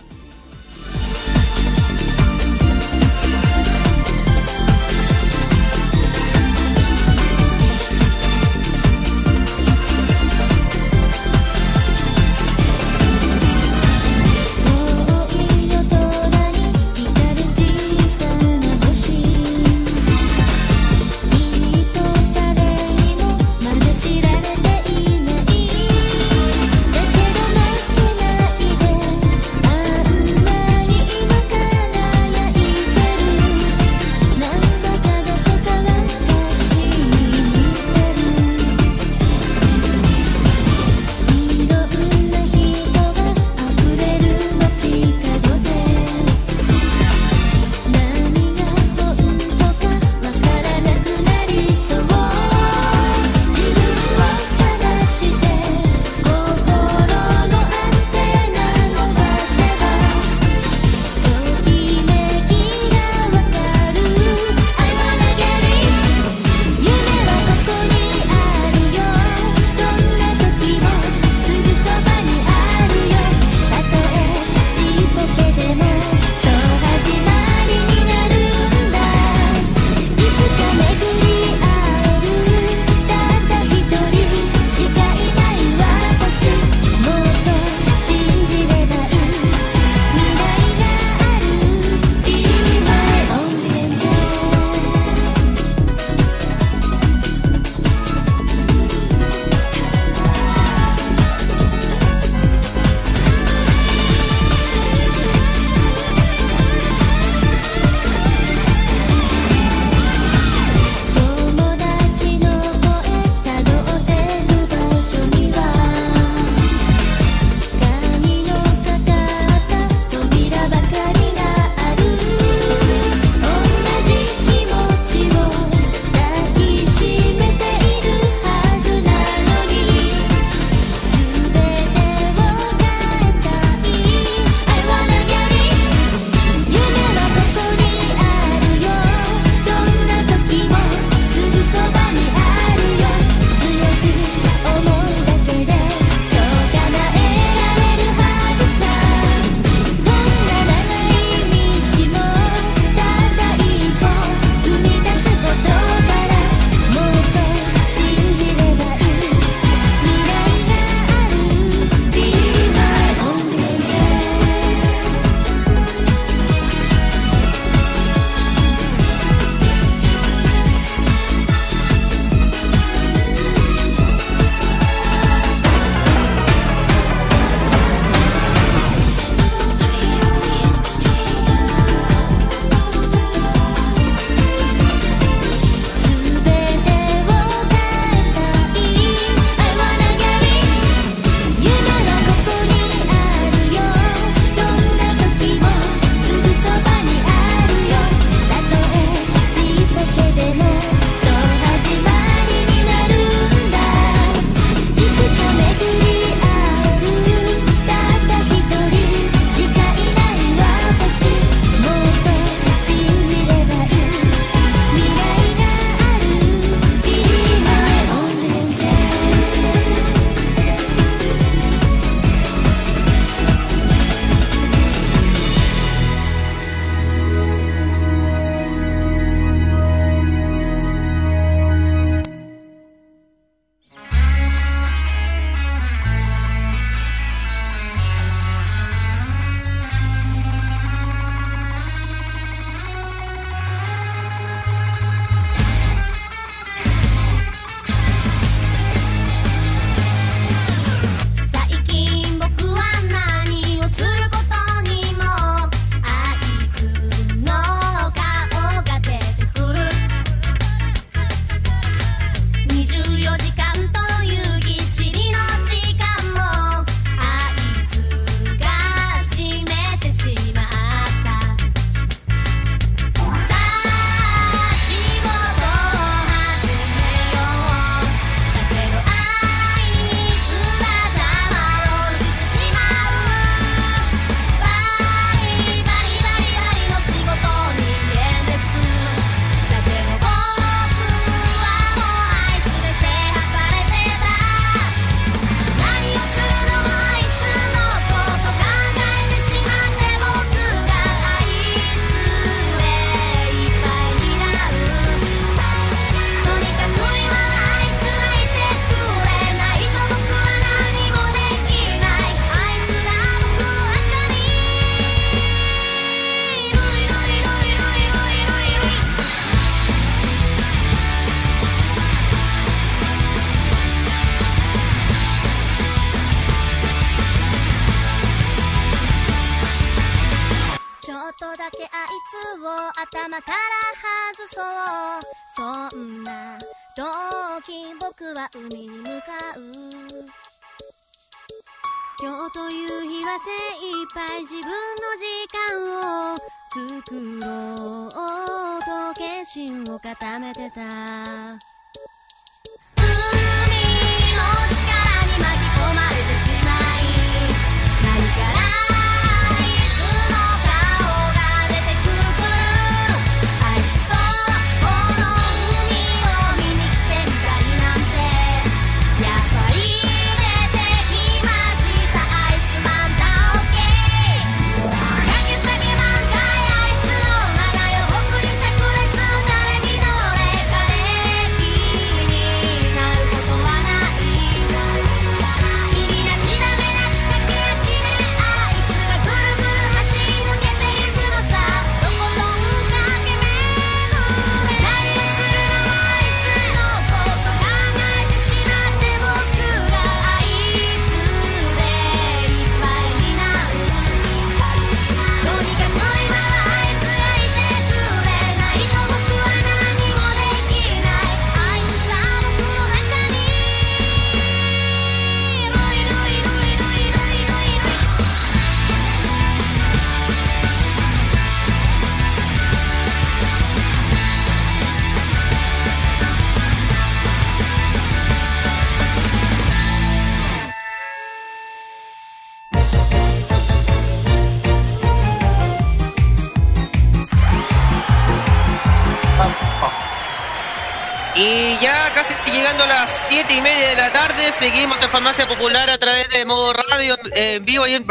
[444.62, 448.06] seguimos en Farmacia Popular a través de modo radio en vivo y en...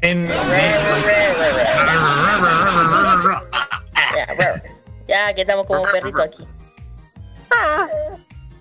[0.00, 0.28] En,
[5.08, 6.46] Ya, que estamos como perrito aquí.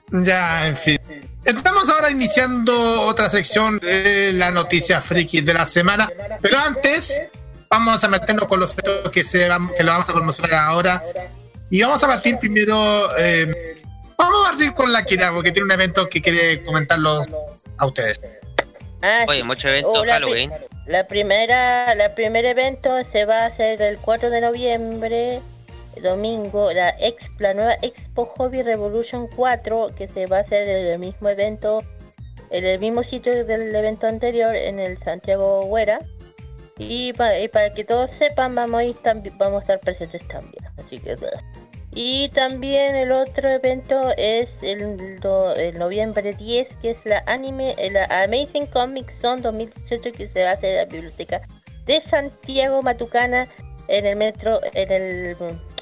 [0.10, 1.00] Ya, en fin.
[1.45, 6.10] Estamos ahora iniciando otra sección de la noticia friki de la semana.
[6.41, 7.22] Pero antes,
[7.70, 8.76] vamos a meternos con los
[9.12, 9.48] que, se,
[9.78, 11.04] que lo vamos a promocionar ahora.
[11.70, 13.16] Y vamos a partir primero.
[13.20, 13.73] eh,
[14.18, 17.22] vamos a partir con la Kira, porque tiene un evento que quiere comentarlo
[17.77, 18.19] a ustedes.
[19.02, 19.44] Ah, Oye, sí.
[19.45, 20.49] mucho evento Oh, Halloween.
[20.52, 25.41] pri- la primera, la primer evento se va a hacer el 4 de noviembre,
[26.02, 30.85] domingo, la, ex, la nueva Expo Hobby Revolution 4, que se va a hacer en
[30.88, 31.84] el mismo evento,
[32.49, 36.02] en el mismo sitio del evento anterior, en el Santiago Huera.
[36.77, 38.95] Y, pa- y para que todos sepan, vamos a, ir
[39.38, 40.65] vamos a estar presentes también.
[40.84, 41.15] Así que...
[41.95, 47.76] Y también el otro evento es el, do- el noviembre 10, que es la anime,
[47.91, 51.41] la Amazing Comic Zone 2018, que se va a hacer la biblioteca
[51.86, 53.48] de Santiago Matucana
[53.88, 55.38] en el metro, en el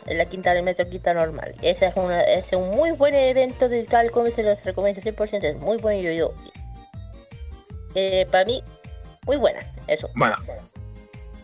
[0.07, 1.53] en la quinta del metro quinta normal.
[1.61, 5.43] Ese es, una, es un muy buen evento de tal como se los recomiendo 100%,
[5.43, 6.33] es muy buen yo yo.
[7.95, 8.63] Eh, para mí,
[9.25, 10.09] muy buena, eso.
[10.15, 10.35] Bueno.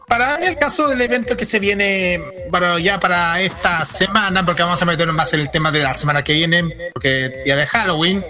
[0.08, 4.82] Para el caso del evento que se viene para ya para esta semana, porque vamos
[4.82, 8.24] a meternos más en el tema de la semana que viene, porque día de Halloween.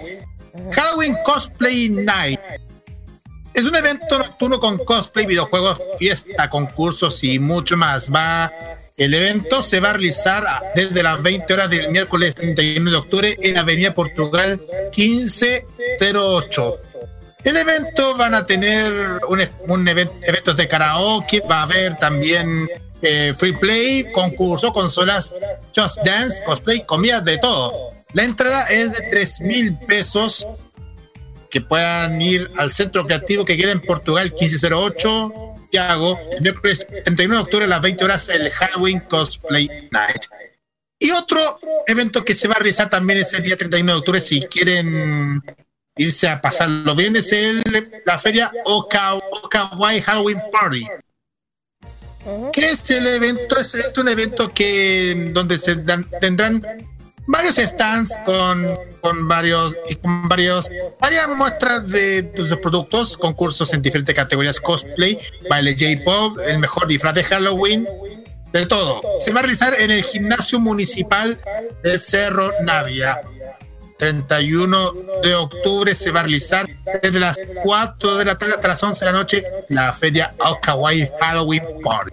[0.72, 2.40] Halloween Cosplay Night.
[3.54, 8.12] Es un evento nocturno con cosplay, videojuegos, fiesta, concursos y mucho más.
[8.12, 8.52] Va,
[8.96, 10.44] el evento se va a realizar
[10.74, 14.60] desde las 20 horas del miércoles 31 de octubre en Avenida Portugal
[14.96, 16.80] 1508.
[17.44, 22.68] El evento van a tener un, un event- eventos de karaoke, va a haber también
[23.00, 25.32] eh, free play, concurso, consolas,
[25.74, 27.92] just dance, cosplay, comidas de todo.
[28.12, 30.46] La entrada es de 3 mil pesos
[31.50, 37.34] que puedan ir al centro creativo que queda en Portugal 1508, Santiago, el miércoles 31
[37.36, 40.24] de octubre a las 20 horas el Halloween Cosplay Night.
[40.98, 41.38] Y otro
[41.86, 45.42] evento que se va a realizar también ese día 31 de octubre, si quieren
[45.98, 47.62] irse a pasarlo bien, es el,
[48.06, 50.86] la feria Oka, Okawai Halloween Party.
[52.52, 53.58] ¿Qué es el evento?
[53.58, 56.62] Es, es un evento que donde se dan- tendrán
[57.26, 58.66] varios stands con,
[59.00, 60.68] con varios y con varios
[61.00, 65.18] varias muestras de sus productos, concursos en diferentes categorías cosplay,
[65.48, 67.88] baile J-pop, el mejor disfraz de Halloween,
[68.52, 69.02] de todo.
[69.20, 71.40] Se va a realizar en el gimnasio municipal
[71.82, 73.20] de Cerro Navia.
[73.98, 74.92] 31
[75.22, 76.68] de octubre se va a realizar
[77.02, 81.10] desde las 4 de la tarde hasta las 11 de la noche la feria Okawai
[81.20, 82.10] Halloween Party.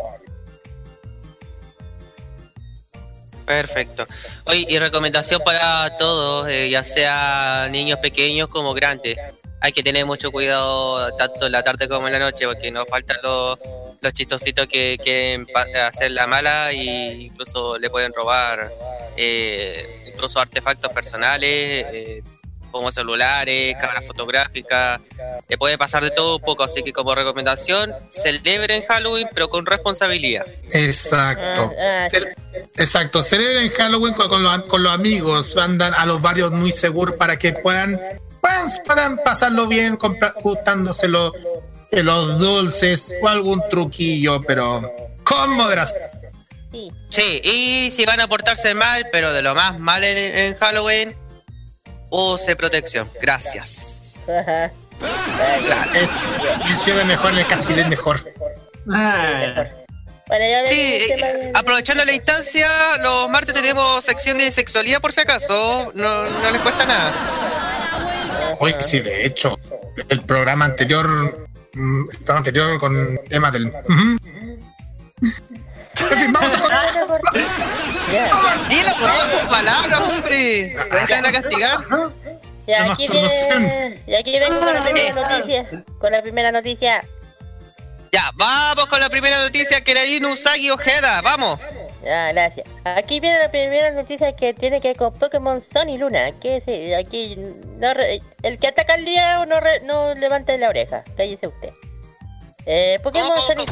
[3.46, 4.08] Perfecto.
[4.46, 9.18] Oye, y recomendación para todos, eh, ya sea niños pequeños como grandes.
[9.62, 12.86] Hay que tener mucho cuidado tanto en la tarde como en la noche porque nos
[12.88, 13.60] faltan los,
[14.02, 15.48] los chistositos que quieren
[15.88, 18.72] hacer la mala e incluso le pueden robar
[19.18, 22.24] eh, incluso artefactos personales, eh,
[22.72, 25.00] como celulares, cámaras fotográficas,
[25.48, 29.66] le puede pasar de todo un poco, así que como recomendación, celebren Halloween pero con
[29.66, 30.46] responsabilidad.
[30.72, 31.72] Exacto.
[31.80, 32.34] Ah, ah, Cel-
[32.76, 37.16] Exacto, celebren Halloween con, con los, con los amigos, andan a los barrios muy seguros
[37.16, 37.98] para que puedan,
[38.42, 39.98] puedan, puedan pasarlo bien
[40.44, 41.32] gustándose los,
[41.92, 44.92] los dulces o algún truquillo, pero
[45.24, 46.02] con moderación.
[47.10, 51.16] Sí, y si van a portarse mal, pero de lo más mal en, en Halloween,
[52.10, 53.10] use protección.
[53.22, 54.24] Gracias.
[54.28, 54.72] Ajá.
[55.94, 58.34] Es, mejor en el casi de mejor.
[58.94, 59.66] Ah,
[60.28, 62.68] Bueno, ya Sí, eh, aprovechando la instancia,
[63.04, 68.56] los martes tenemos sección de sexualidad por si acaso, no, no les cuesta nada.
[68.60, 69.60] Oye, sí, de hecho,
[70.10, 73.72] el programa anterior, mm, el programa anterior con tema del.
[76.12, 76.94] En fin, vamos a continuar.
[78.70, 80.76] Dilo con todas sus palabras, hombre.
[80.92, 81.78] ¿Me van a castigar?
[82.68, 85.84] Ya La aquí viene, y aquí vengo con la primera noticia.
[86.00, 87.06] Con la primera noticia.
[88.12, 90.02] Ya, vamos con la primera noticia que era
[90.32, 91.60] Usagi Ojeda, vamos.
[92.10, 92.68] Ah, gracias.
[92.84, 96.32] Aquí viene la primera noticia que tiene que ver con Pokémon Sun y Luna.
[96.40, 97.36] Que es, eh, aquí
[97.78, 101.04] no re- el que ataca al día no, re- no levante la oreja.
[101.18, 101.70] Cállese usted.
[102.66, 103.66] Eh, Pokémon Sun y...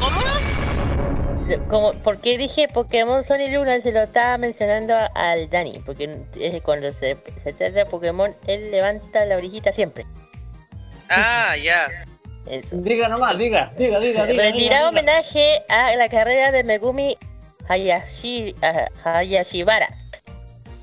[1.69, 5.81] Como, porque dije Pokémon Sun y Luna se lo estaba mencionando al Dani.
[5.85, 6.09] Porque
[6.63, 10.05] cuando se, se trata de Pokémon, él levanta la orejita siempre.
[11.09, 12.05] Ah, ya.
[12.47, 12.67] Eso.
[12.71, 14.43] diga nomás, diga, diga, diga, diga.
[14.43, 14.89] Retirado diga, diga.
[14.89, 17.17] homenaje a la carrera de Megumi
[17.69, 18.55] Hayashi,
[19.03, 19.87] Hayashibara.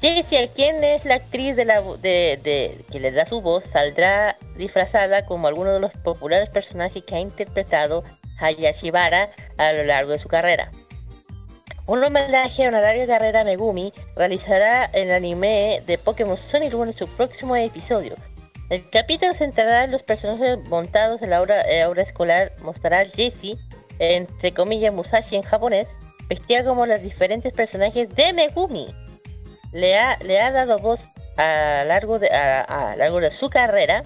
[0.01, 3.65] Jessie, quien es la actriz de la vo- de, de- que le da su voz,
[3.65, 8.03] saldrá disfrazada como alguno de los populares personajes que ha interpretado
[8.41, 10.71] Hayashibara a lo largo de su carrera.
[11.87, 16.97] Un homenaje a una larga carrera Megumi realizará el anime de Pokémon y Luna en
[16.97, 18.15] su próximo episodio.
[18.69, 23.59] El capítulo centrará en los personajes montados en la eh, aura escolar, mostrará a Jessie,
[23.99, 25.89] entre comillas Musashi en japonés,
[26.29, 28.95] vestida como los diferentes personajes de Megumi.
[29.73, 34.05] Le ha, le ha dado voz a largo de, a largo de su carrera.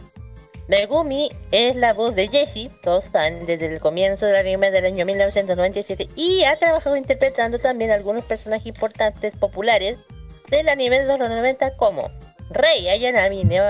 [0.68, 5.04] Megumi es la voz de Jessie, todos saben, desde el comienzo del anime del año
[5.04, 9.98] 1997 y ha trabajado interpretando también algunos personajes importantes populares
[10.48, 12.10] del anime de los 90 como
[12.50, 13.64] Rey Ayanami, Neo,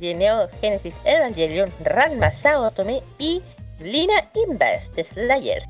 [0.00, 3.42] Neo Genesis Evangelion, Ranma Saotome y
[3.80, 5.66] Lina Inverse de Slayers.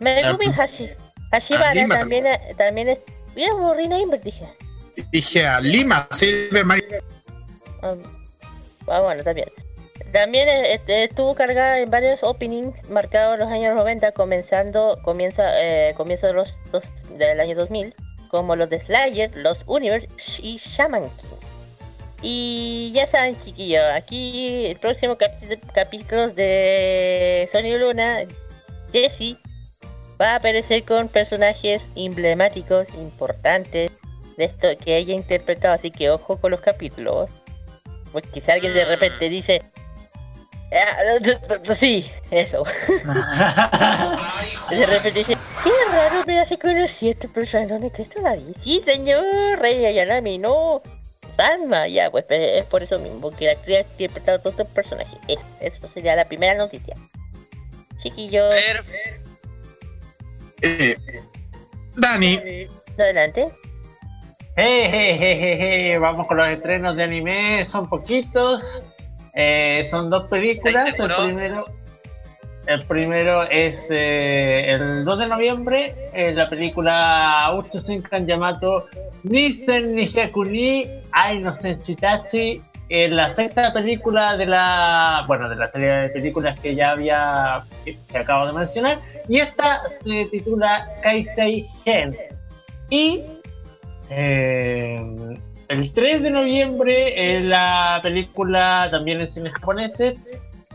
[0.00, 0.90] Megumi Hashi,
[1.32, 2.26] Hashibara Ah, Lima también,
[2.56, 2.98] también es...
[3.34, 4.48] Mira, Lina Inverse dije.
[5.10, 6.98] Dije a Lima, Silver Mario.
[7.82, 7.94] Ah,
[8.90, 9.48] ah, bueno, también.
[10.12, 15.50] También eh, este, estuvo cargada en varios openings marcados en los años 90, comenzando, comienza,
[15.60, 15.94] eh,
[16.32, 16.84] los dos,
[17.16, 17.94] del año 2000,
[18.28, 20.08] como los de Slayer, los Universe
[20.42, 21.28] y Shaman King.
[22.22, 25.16] Y ya saben, chiquillos, aquí el próximo
[25.72, 28.24] capítulo de Sony Luna,
[28.92, 29.38] Jessie
[30.20, 33.92] va a aparecer con personajes emblemáticos, importantes,
[34.36, 37.28] de esto que ella interpretado, así que ojo con los capítulos.
[38.12, 39.62] Porque quizá alguien de repente dice,
[40.72, 42.64] "Ah, sí, eso.
[44.70, 48.54] de repente dice, qué raro, me hace conocí a esta persona, ¿no crees todavía?
[48.64, 50.82] Sí, señor, Rey Ayanami, no.
[51.36, 54.66] Ranma, ya, pues eh, es por eso mismo, que la actriz ha interpretado todos estos
[54.74, 55.16] personajes.
[55.28, 56.96] Eso, eso sería la primera noticia.
[58.02, 58.52] Chiquillos,
[60.62, 60.96] Eh,
[61.94, 62.40] Dani,
[62.98, 63.52] adelante.
[64.60, 68.60] Hey, hey, hey, hey, hey, Vamos con los estrenos de anime, son poquitos.
[69.32, 70.98] Eh, son dos películas.
[70.98, 71.66] El primero,
[72.66, 78.86] el primero es eh, el 2 de noviembre, eh, la película Uchu Shinkan Yamato
[79.22, 82.60] Nisen Nihekuni Ai no Senchitachi,
[82.90, 87.96] la sexta película de la bueno de la serie de películas que ya había que,
[88.10, 89.00] que acabo de mencionar.
[89.28, 92.16] Y esta se titula Kaisei Gen.
[92.90, 93.37] Y
[94.10, 100.24] eh, el 3 de noviembre eh, la película también en cines japoneses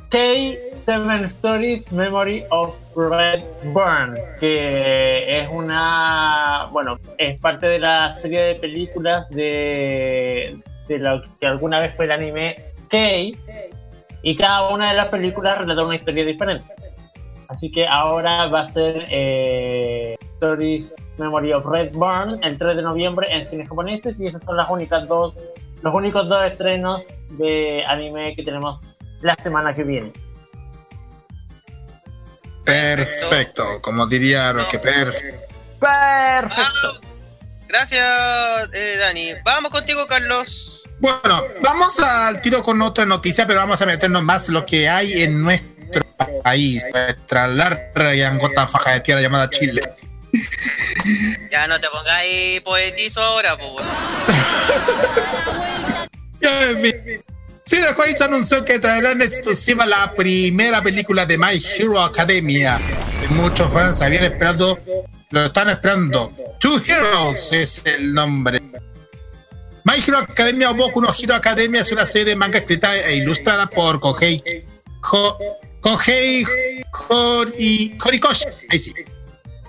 [0.09, 3.43] K7 Stories Memory of Red
[3.73, 11.21] Burn que es una bueno es parte de la serie de películas de, de lo
[11.39, 12.55] que alguna vez fue el anime
[12.89, 12.97] K
[14.23, 16.65] y cada una de las películas relata una historia diferente.
[17.49, 22.81] Así que ahora va a ser eh, Stories Memory of Red Burn el 3 de
[22.81, 25.35] noviembre en cines japoneses y esas son las únicas dos
[25.81, 27.01] los únicos dos estrenos
[27.31, 28.79] de anime que tenemos
[29.21, 30.13] la semana que viene.
[32.63, 35.53] Perfecto, como diría Roque, perfecto.
[35.79, 37.01] Perfecto.
[37.67, 38.01] Gracias,
[38.73, 39.31] eh, Dani.
[39.43, 40.83] Vamos contigo, Carlos.
[40.99, 45.23] Bueno, vamos al tiro con otra noticia, pero vamos a meternos más lo que hay
[45.23, 46.05] en nuestro
[46.41, 49.81] país, nuestra larga y angota faja de tierra llamada Chile.
[51.51, 53.71] Ya no te pongáis poetizo ahora, pues.
[53.73, 53.87] weón.
[56.41, 57.23] Ya, en fin.
[57.65, 62.79] Cinepolis anunció que traerán exclusiva la primera película de My Hero Academia.
[63.29, 64.79] Muchos fans habían esperado,
[65.29, 66.33] lo están esperando.
[66.59, 68.61] Two Heroes es el nombre.
[69.85, 73.15] My Hero Academia o Boku no Hero Academia es una serie de manga escrita e
[73.15, 74.43] ilustrada por Kohei,
[75.11, 75.37] Ho-
[75.79, 76.45] Kohei
[76.91, 78.45] Hori- Horikoshi.
[78.69, 78.93] Ahí sí.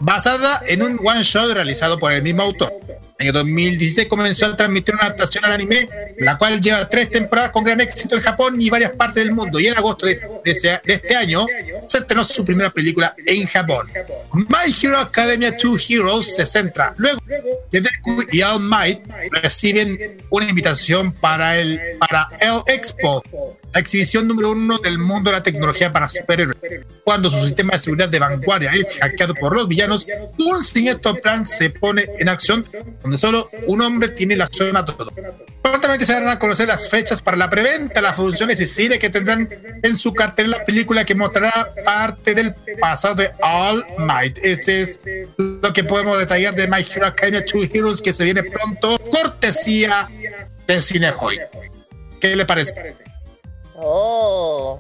[0.01, 2.73] Basada en un one shot realizado por el mismo autor.
[3.16, 5.89] En el 2016 comenzó a transmitir una adaptación al anime,
[6.19, 9.61] la cual lleva tres temporadas con gran éxito en Japón y varias partes del mundo.
[9.61, 11.47] Y en agosto de, de de este año
[11.87, 13.89] se estrenó su primera película en Japón.
[14.33, 17.21] My Hero Academia 2 Heroes se centra luego
[17.71, 23.23] Deku y All Might reciben una invitación para el, para el Expo,
[23.74, 26.56] la exhibición número uno del mundo de la tecnología para superhéroes.
[27.02, 30.06] Cuando su sistema de seguridad de vanguardia es hackeado por los villanos,
[30.38, 32.64] un siniestro plan se pone en acción
[33.02, 35.12] donde solo un hombre tiene la zona todo.
[35.60, 39.10] Prontamente se darán a conocer las fechas para la preventa, las funciones y cine que
[39.10, 39.48] tendrán
[39.82, 44.38] en su cartel la película que mostrará parte del pasado de All Might.
[44.38, 45.01] Ese es
[45.36, 50.09] lo que podemos detallar de My Hero Academia 2 Heroes que se viene pronto, cortesía
[50.68, 51.40] de Cinehoy.
[52.20, 53.03] ¿Qué le parece?
[53.76, 54.78] Oh.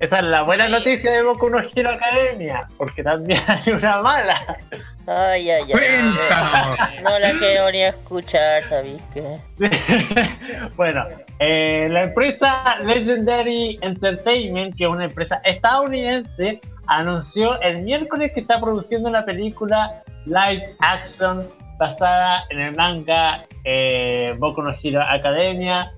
[0.00, 4.58] Esa es la buena noticia de Boku no Hero Academia, porque también hay una mala.
[5.06, 5.70] Ay, ay, ay.
[5.70, 7.02] Cuéntanos.
[7.02, 9.38] No la quiero ni escuchar, ¿sabes qué?
[10.76, 11.06] Bueno,
[11.38, 18.60] eh, la empresa Legendary Entertainment, que es una empresa estadounidense, anunció el miércoles que está
[18.60, 21.48] produciendo una película live action
[21.78, 25.92] basada en el manga eh, Boku no Hero Academia.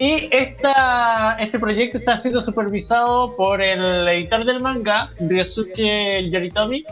[0.00, 6.84] Y esta, este proyecto está siendo supervisado por el editor del manga, Ryosuke Yoritomi,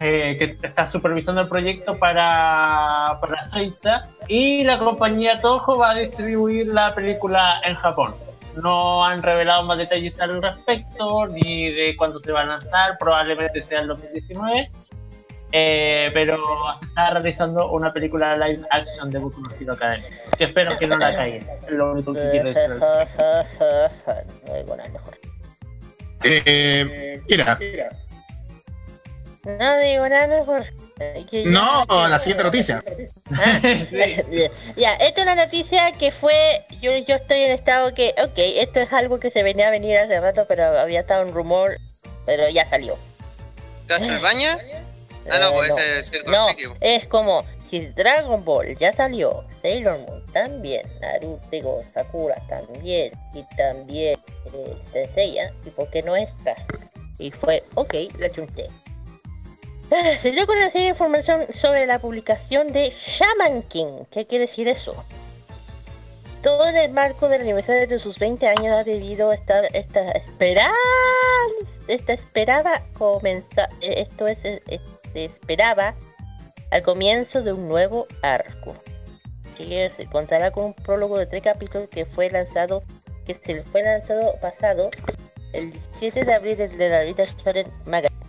[0.00, 5.94] eh, que está supervisando el proyecto para, para Seicha y la compañía Toho va a
[5.94, 8.16] distribuir la película en Japón.
[8.60, 13.62] No han revelado más detalles al respecto ni de cuándo se va a lanzar, probablemente
[13.62, 14.66] sea en 2019.
[15.56, 16.36] Eh, pero
[16.82, 20.08] está realizando una película live action de Boku no Hero Academia.
[20.36, 21.48] Que espero que no la caigan.
[21.64, 22.70] Es lo único que quiero decir.
[22.70, 25.18] No digo nada mejor.
[26.24, 27.56] Eh, mira,
[29.44, 30.64] No digo nada mejor.
[31.30, 32.82] Que no, la siguiente noticia.
[33.30, 33.60] Ah,
[34.76, 38.80] ya, esta es una noticia que fue, yo, yo estoy en estado que, ok, esto
[38.80, 41.78] es algo que se venía a venir hace rato, pero había estado un rumor,
[42.26, 42.98] pero ya salió.
[43.86, 44.58] ¿Castlevania?
[45.30, 45.76] Ah, no, Eh, pues no.
[45.76, 50.86] ese es el No, Circle es como, si Dragon Ball ya salió, Sailor Moon también,
[51.00, 54.18] Naruto, digo, Sakura también, y también
[54.52, 56.54] eh, Senseiya, y por qué no esta.
[57.18, 58.68] Y fue, ok, la chunté.
[59.90, 64.04] Ah, Se dio a conocer información sobre la publicación de Shaman King.
[64.10, 64.94] ¿Qué quiere decir eso?
[66.42, 70.74] Todo en el marco del aniversario de sus 20 años ha debido estar esta esperanza,
[71.88, 74.80] esta esperaba comenzar, eh, esto es, eh, eh,
[75.14, 75.94] se esperaba
[76.70, 78.76] al comienzo de un nuevo arco.
[79.56, 82.82] Que decir, contará con un prólogo de tres capítulos que fue lanzado,
[83.24, 84.90] que se fue lanzado pasado
[85.52, 88.20] el 17 de abril de la revista Shonen Magazine.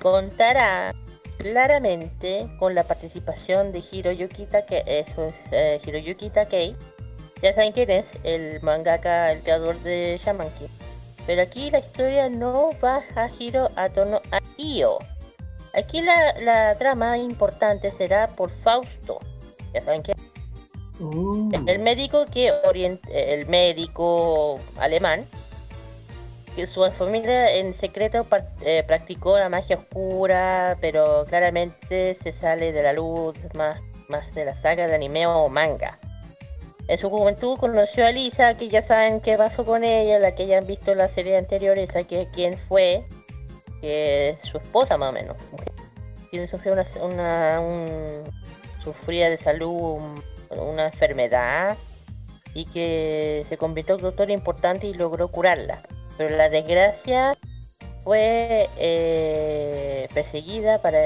[0.00, 0.94] Contará
[1.38, 5.06] claramente con la participación de Hiroyuki Takei, es,
[5.50, 6.76] eh, Hiroyuki Takei.
[7.42, 10.68] Ya saben quién es, el mangaka, el creador de Shaman King.
[11.26, 14.98] Pero aquí la historia no va a giro a tono a Io.
[15.76, 19.20] Aquí la, la trama importante será por Fausto.
[19.74, 20.16] Ya saben quién
[21.66, 25.26] el médico que orient el médico alemán
[26.54, 28.26] que su familia en secreto
[28.62, 34.46] eh, practicó la magia oscura pero claramente se sale de la luz más más de
[34.46, 35.98] la saga de anime o manga
[36.88, 40.46] en su juventud conoció a Lisa que ya saben qué pasó con ella la que
[40.46, 43.04] ya han visto en la serie anterior esa que quién fue
[43.80, 45.36] que es su esposa más o menos
[46.30, 48.24] quien sufrió una, una un-
[48.82, 51.76] sufría de salud un- una enfermedad
[52.54, 55.82] y que se convirtió en doctor importante y logró curarla.
[56.16, 57.36] Pero la desgracia
[58.02, 60.98] fue eh, perseguida para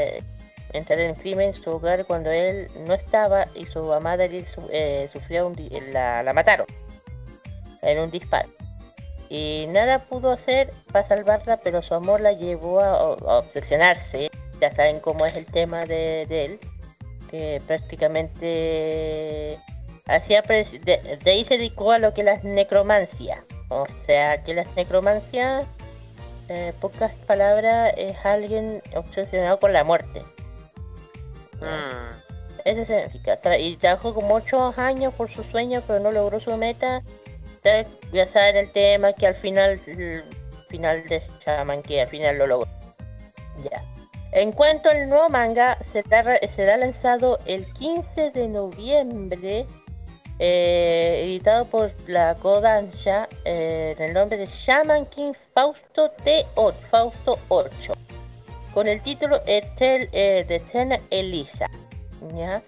[0.73, 5.09] entrar en crimen en su hogar cuando él no estaba y su amada su- eh,
[5.13, 5.57] sufrió un
[5.93, 6.67] la, la mataron
[7.83, 8.49] en un disparo.
[9.33, 14.29] Y nada pudo hacer para salvarla, pero su amor la llevó a, a obsesionarse.
[14.61, 16.61] Ya saben cómo es el tema de, de él.
[17.31, 19.57] Que prácticamente
[20.07, 23.45] hacía de, de ahí se dedicó a lo que es la necromancia.
[23.69, 25.65] O sea que la necromancia,
[26.49, 30.25] en pocas palabras, es alguien obsesionado con la muerte.
[32.65, 33.41] Eso significa.
[33.41, 37.03] Tra- y trabajó como 8 años por su sueño, pero no logró su meta.
[37.65, 39.79] Ya, ya saben el tema que al final,
[40.69, 42.69] final de Shaman que al final lo logró.
[43.63, 43.85] Ya.
[44.33, 49.67] En cuanto al nuevo manga, será, será lanzado el 15 de noviembre,
[50.39, 57.39] eh, editado por la Kodansha, eh, en el nombre de Shaman King Fausto T8, Fausto
[57.49, 57.93] 8,
[58.73, 61.69] con el título Etel, eh, de Eternal Elisa.
[62.35, 62.63] ¿ya?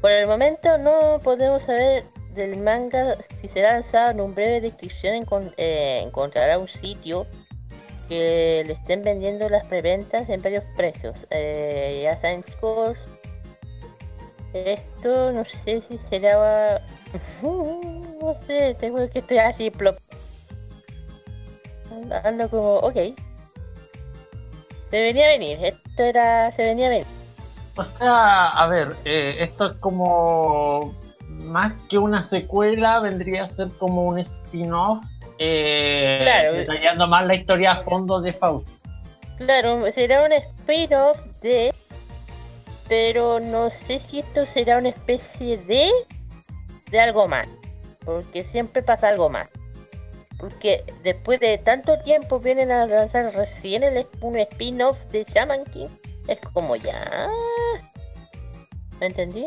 [0.00, 2.04] Por el momento no podemos saber
[2.40, 5.26] del manga si será lanzado en un breve descripción
[5.56, 7.26] eh, encontrará un sitio
[8.08, 11.16] que le estén vendiendo las preventas en varios precios.
[11.30, 12.98] Eh, ya saben chicos,
[14.52, 16.82] esto no sé si será...
[17.42, 19.96] no sé, tengo que estoy así plop.
[22.24, 22.96] Ando como, ok.
[24.90, 26.50] Se venía a venir, esto era...
[26.52, 27.06] se venía a venir.
[27.76, 30.94] O sea, a ver, eh, esto es como
[31.50, 35.04] más que una secuela, vendría a ser como un spin-off,
[35.38, 36.52] eh, Claro.
[36.54, 38.70] detallando más la historia a fondo de Fausto.
[39.38, 41.74] Claro, será un spin-off de...
[42.88, 45.90] Pero no sé si esto será una especie de...
[46.90, 47.46] De algo más.
[48.04, 49.48] Porque siempre pasa algo más.
[50.38, 55.88] Porque después de tanto tiempo vienen a lanzar recién el, un spin-off de Shaman King.
[56.26, 57.28] Es como ya...
[58.98, 59.46] ¿Me entendí?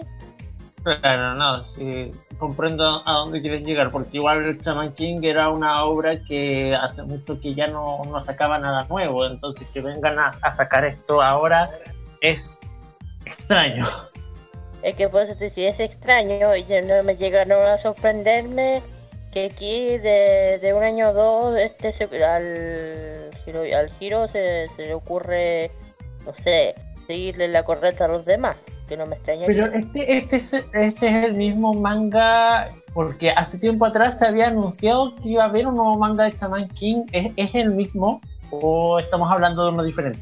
[0.83, 5.85] Claro, no, sí, comprendo a dónde quieren llegar, porque igual el Shaman King era una
[5.85, 10.51] obra que hace mucho que ya no, no sacaba nada nuevo, entonces que vengan a,
[10.51, 11.69] sacar esto ahora
[12.19, 12.59] es
[13.25, 13.85] extraño.
[14.81, 18.83] Es que por eso es extraño y no me llegaron a sorprenderme
[19.31, 24.67] que aquí de, de un año o dos este se- al giro, al giro se,
[24.75, 25.71] se le ocurre,
[26.25, 26.75] no sé,
[27.07, 28.57] seguirle la correcta a los demás,
[28.87, 29.45] que no me extraña.
[29.45, 34.47] Pero este, este, es, este es el mismo manga, porque hace tiempo atrás se había
[34.47, 38.21] anunciado que iba a haber un nuevo manga de Shaman King, ¿es, es el mismo
[38.51, 40.19] o estamos hablando de uno diferente?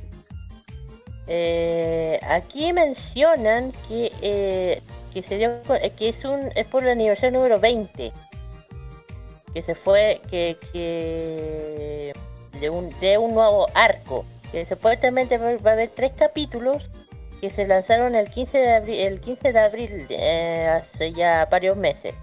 [1.28, 4.82] Eh, aquí mencionan que eh,
[5.14, 8.12] que sería eh, que es un es por el aniversario número 20
[9.54, 12.14] que se fue que, que
[12.60, 16.90] de un de un nuevo arco que supuestamente va a haber tres capítulos
[17.42, 21.76] que se lanzaron el 15 de abril el 15 de abril eh, hace ya varios
[21.76, 22.14] meses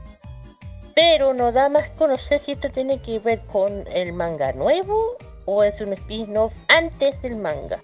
[0.95, 5.63] pero no da más conocer si esto tiene que ver con el manga nuevo o
[5.65, 7.83] es un spin-off antes del manga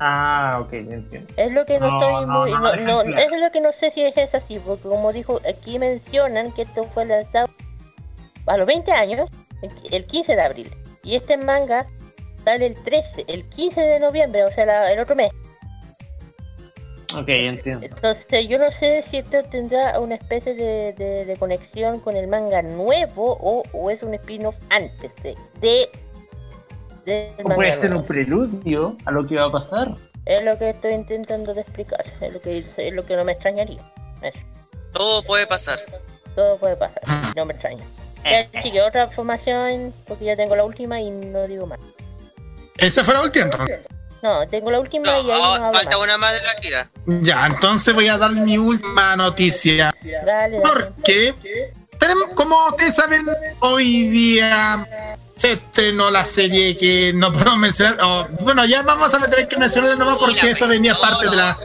[0.00, 1.32] Ah, ok, entiendo.
[1.36, 2.50] es lo que no, No, estoy no, muy.
[2.84, 6.52] no No, es lo que no sé si es así, porque como dijo, aquí mencionan
[6.52, 7.48] que esto fue lanzado
[8.46, 9.28] a los 20 años,
[9.60, 10.72] el- el 15 de abril.
[11.02, 11.88] Y este manga
[12.44, 15.32] sale el 13, el 15 de noviembre, o sea, la- el otro mes.
[17.16, 17.86] Ok, entiendo.
[17.86, 22.26] Entonces, yo no sé si esto tendrá una especie de, de- de conexión con el
[22.28, 25.34] manga nuevo o, o es un spin-off antes de.
[25.60, 25.88] de
[27.42, 28.02] O puede ser nuevo.
[28.02, 29.94] un preludio a lo que va a pasar.
[30.26, 33.32] Es lo que estoy intentando de explicar, es lo que, es lo que no me
[33.32, 33.80] extrañaría.
[34.20, 34.38] Eso.
[34.92, 35.78] Todo puede pasar.
[36.34, 37.00] Todo puede pasar,
[37.34, 37.84] no me extraña.
[38.24, 41.78] Ya, chique, otra información, porque ya tengo la última y no digo más.
[42.76, 43.48] Esa fue la última.
[44.22, 46.04] No, tengo la última y ahí no hablo Falta más.
[46.04, 46.90] una más de la Kira.
[47.06, 49.94] Ya, entonces voy a dar mi última noticia.
[50.02, 50.60] Dale, dale.
[50.60, 51.34] Porque,
[51.98, 53.26] tenemos, como ustedes saben,
[53.60, 54.86] hoy día
[55.36, 57.98] se estrenó la serie que no podemos mencionar.
[58.02, 61.56] o, bueno, ya vamos a tener que mencionarla nomás porque eso venía parte de la.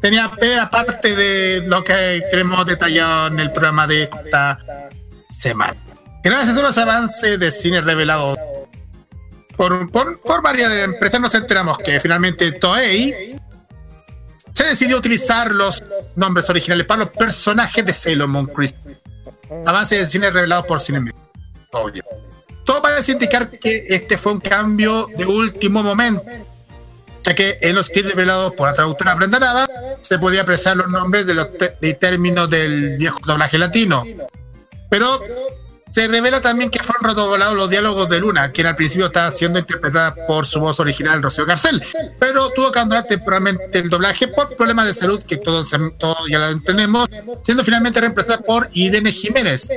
[0.00, 0.30] Tenía
[0.70, 4.58] parte de lo que tenemos detallado en el programa de esta
[5.28, 5.76] semana.
[6.22, 8.36] Gracias a los avances de cine revelado
[9.58, 13.36] por, por, por varias empresas, nos enteramos que finalmente Toei
[14.52, 15.82] se decidió utilizar los
[16.14, 19.00] nombres originales para los personajes de Sailor Moon Crystal.
[19.66, 21.12] Avances de cine revelados por Cine
[21.72, 22.04] Obvio.
[22.64, 26.22] Todo parece indicar que este fue un cambio de último momento,
[27.24, 29.66] ya que en los scripts revelados por la traductora Brenda Nava
[30.02, 31.48] se podía apreciar los nombres de los
[31.80, 34.04] de términos del viejo doblaje latino.
[34.88, 35.20] Pero
[35.90, 39.58] se revela también que fueron redoblados los diálogos de Luna, quien al principio estaba siendo
[39.58, 41.82] interpretada por su voz original, Rocío Garcel,
[42.18, 45.70] pero tuvo que abandonar temporalmente el doblaje por problemas de salud que todos,
[46.30, 47.08] ya lo entendemos,
[47.42, 49.68] siendo finalmente reemplazada por Irene Jiménez.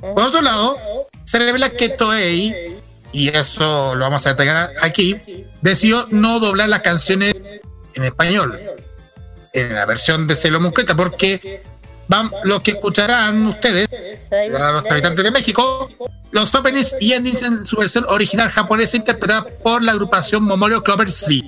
[0.00, 2.78] Por otro lado, se revela que Toei
[3.12, 7.34] y eso lo vamos a detallar aquí, decidió no doblar las canciones
[7.94, 8.60] en español,
[9.52, 11.62] en la versión de Sailor Moon porque
[12.08, 13.88] van, lo que escucharán ustedes,
[14.32, 15.88] a los habitantes de México,
[16.32, 21.10] los openings y endings en su versión original japonesa interpretada por la agrupación Momorio Clover
[21.10, 21.42] C.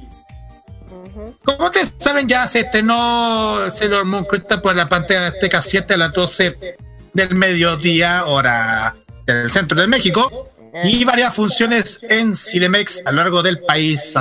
[1.44, 5.94] Como ustedes saben, ya se estrenó Sailor Moon Crystal por la pantalla de Azteca 7
[5.94, 6.76] a las 12
[7.12, 8.96] del mediodía, hora
[9.26, 10.50] del centro de México,
[10.84, 14.14] y varias funciones en Cinemex a lo largo del país.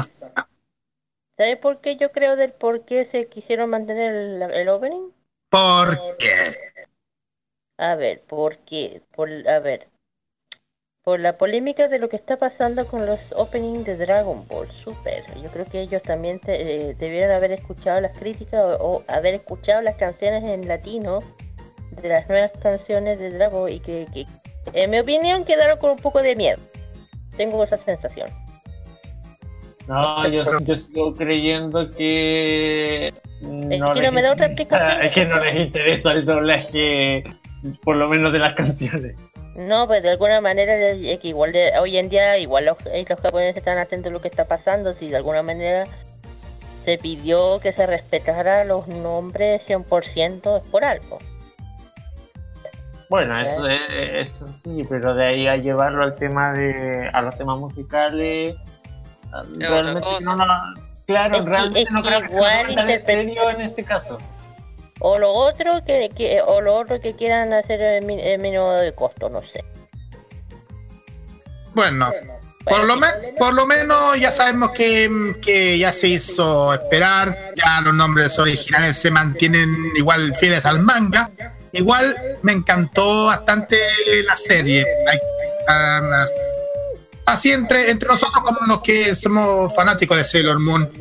[1.38, 5.12] ¿Sabes por qué yo creo del por qué se quisieron mantener el, el opening?
[5.50, 6.56] ¿Por qué?
[7.78, 9.02] A ver, ¿por qué?
[9.16, 9.88] Por, a ver,
[11.04, 15.24] por la polémica de lo que está pasando con los openings de Dragon Ball Super.
[15.42, 19.34] Yo creo que ellos también te- eh, debieron haber escuchado las críticas o, o haber
[19.36, 21.20] escuchado las canciones en latino
[22.02, 24.26] de las nuevas canciones de Dragon Ball y que, que,
[24.74, 26.60] en mi opinión quedaron con un poco de miedo.
[27.38, 28.30] Tengo esa sensación.
[29.88, 33.12] No, yo, yo sigo creyendo que.
[33.42, 35.02] No que no me da otra explicación.
[35.06, 37.24] Es que no les interesa el doblaje,
[37.84, 39.16] por lo menos de las canciones.
[39.56, 43.06] No, pues de alguna manera es que igual de, hoy en día igual los, eh,
[43.10, 45.86] los japoneses están atentos a lo que está pasando, si de alguna manera
[46.86, 51.20] se pidió que se respetara los nombres 100% es por algo.
[53.10, 57.10] Bueno, eso, es- eso sí, pero de ahí a llevarlo al tema de.
[57.12, 58.56] a los temas musicales.
[59.58, 60.46] Realmente no, no,
[61.10, 63.62] claro, Es que- realmente es no que creo que igual tan en interpre- serio en
[63.62, 64.18] este caso.
[65.00, 68.06] O lo otro que, que- o lo otro que quieran hacer en
[68.42, 69.64] mínimo de costo, no sé.
[71.74, 72.12] Bueno,
[72.66, 77.82] por lo, men- por lo menos ya sabemos que, que ya se hizo esperar, ya
[77.82, 81.30] los nombres originales se mantienen igual fieles al manga.
[81.72, 83.78] Igual me encantó bastante
[84.26, 84.86] la serie.
[85.08, 85.20] Hay-
[87.30, 90.92] así entre, entre nosotros como los que somos fanáticos de Sailor Moon.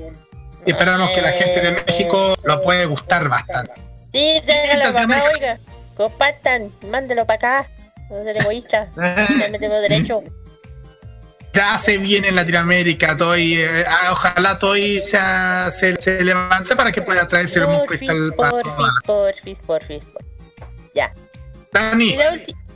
[0.66, 3.72] Y esperamos que la gente de México lo puede gustar bastante.
[4.12, 5.60] Sí, déjalo para acá, oiga.
[5.96, 7.70] Compartan, mándelo para acá.
[8.10, 8.88] No ser egoísta.
[8.96, 10.22] Ya tengo derecho.
[11.52, 13.54] Ya se viene en Latinoamérica, Toy.
[13.54, 18.08] eh, ah, ojalá Toy sea- se, se levante para que pueda traer Sailor Moon Porfis,
[18.08, 18.72] Crystal para porfis,
[19.06, 20.32] porfis, porfis, porfis.
[20.94, 21.12] Ya.
[21.72, 22.16] Dani.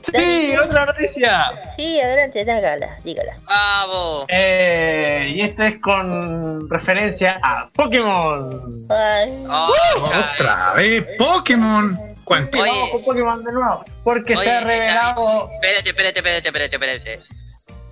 [0.03, 1.53] Sí, otra noticia.
[1.77, 3.37] Sí, adelante, dígala, dígala.
[3.45, 4.27] ¡Bravo!
[4.29, 8.87] Eh, y este es con referencia a Pokémon.
[8.91, 9.45] Ay.
[9.49, 11.99] Otra vez, Pokémon.
[12.25, 12.59] Cuenta.
[12.59, 13.85] Y vamos con Pokémon de nuevo.
[14.05, 15.49] Porque se ha revelado.
[15.55, 17.21] Espérate, espérate, espérate, espérate, espérate.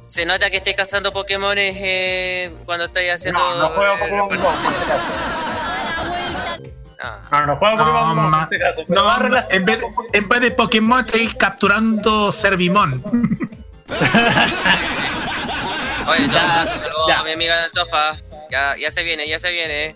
[0.05, 3.39] Se nota que estáis cazando Pokémon eh, cuando estáis haciendo.
[3.41, 4.53] No, no juego Pokémon Go.
[7.01, 7.29] Acaso.
[7.33, 9.81] No, no Pokémon No, pero no, va en, vez,
[10.13, 13.03] en vez de Pokémon estáis capturando Servimon.
[16.09, 18.17] Oye, en todo caso, saludos a mi amiga de Antofa.
[18.51, 19.95] Ya, ya se viene, ya se viene.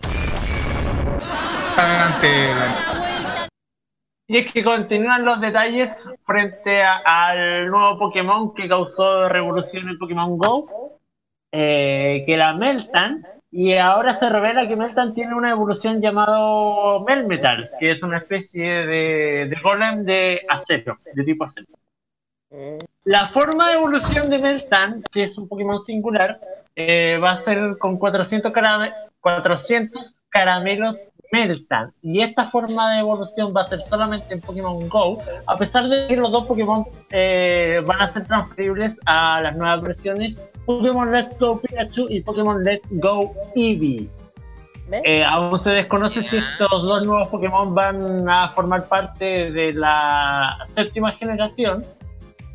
[1.76, 2.28] Adelante.
[4.26, 5.90] Y es que continúan los detalles
[6.24, 10.98] frente a- al nuevo Pokémon que causó revolución en Pokémon Go,
[11.52, 13.26] eh, que la Meltan,
[13.56, 18.85] y ahora se revela que Meltan tiene una evolución llamado Melmetal, que es una especie
[18.85, 21.68] de, de golem de acero, de tipo acero.
[23.05, 26.40] La forma de evolución de Meltan, que es un Pokémon singular,
[26.74, 31.01] eh, va a ser con 400, carame- 400 caramelos
[31.32, 31.92] Meltan.
[32.02, 36.06] Y esta forma de evolución va a ser solamente en Pokémon Go, a pesar de
[36.09, 41.38] que los dos Pokémon eh, van a ser transferibles a las nuevas versiones Pokémon Let's
[41.38, 44.09] Go Pikachu y Pokémon Let's Go Eevee.
[44.90, 50.59] Eh, aún se desconoce si estos dos nuevos Pokémon van a formar parte de la
[50.74, 51.84] séptima generación.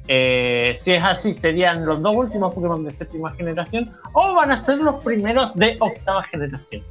[0.08, 4.58] Eh, si es así, serían los dos últimos Pokémon de séptima generación o van a
[4.58, 6.84] ser los primeros de octava generación.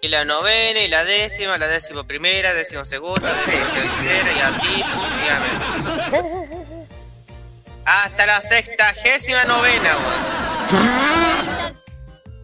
[0.00, 4.82] Y la novena y la décima, la décima primera, décima segunda, décima tercera y así
[4.82, 6.88] sucesivamente.
[7.84, 9.90] Hasta la sextagésima novena,
[10.72, 11.82] weón.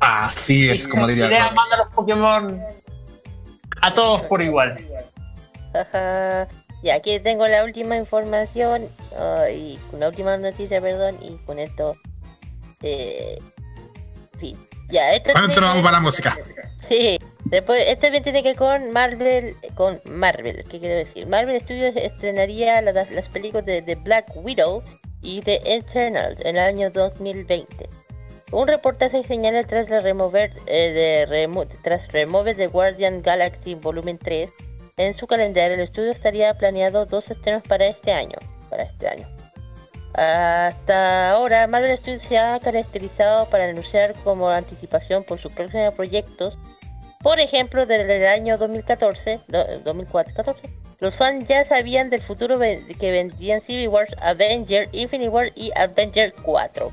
[0.01, 1.27] Así es, como diría.
[1.27, 2.63] Idea manda los Pokémon
[3.83, 4.77] a todos por igual.
[5.75, 6.49] Ajá.
[6.83, 11.97] Ya, aquí tengo la última información ah, y la última noticia, perdón, y con esto,
[12.83, 13.39] eh,
[14.39, 14.68] fin.
[14.89, 16.39] Ya, esto tiene- nos vamos para la música.
[16.89, 21.27] Sí, después, esto también tiene que ver con Marvel, con Marvel, ¿qué quiero decir?
[21.27, 24.83] Marvel Studios estrenaría la- las, las películas de, de Black Widow
[25.21, 27.89] y de Eternals en el año 2020.
[28.51, 34.17] Un reportaje señala tras la remover eh, de remo- tras remover de Guardian Galaxy Volumen
[34.17, 34.51] 3
[34.97, 38.39] en su calendario el estudio estaría planeado dos estrenos para este año,
[38.71, 39.29] para este año.
[40.19, 46.59] Hasta ahora, Marvel Studios se ha caracterizado para anunciar como anticipación por sus próximos proyectos.
[47.23, 50.69] Por ejemplo, desde el año 2014, do- 2004, 14,
[50.99, 56.35] los fans ya sabían del futuro que vendrían Civil Wars, Avenger, Infinity War y Avenger
[56.43, 56.93] 4.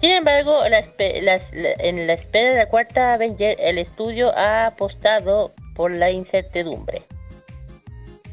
[0.00, 6.10] Sin embargo, en la espera de la cuarta Avenger, el estudio ha apostado por la
[6.10, 7.04] incertidumbre.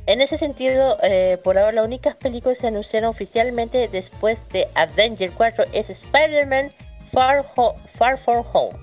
[0.07, 4.67] En ese sentido, eh, por ahora las únicas películas que se anunciaron oficialmente después de
[4.73, 6.71] Avenger 4 es Spider-Man
[7.11, 8.77] Far, Ho- Far From Home,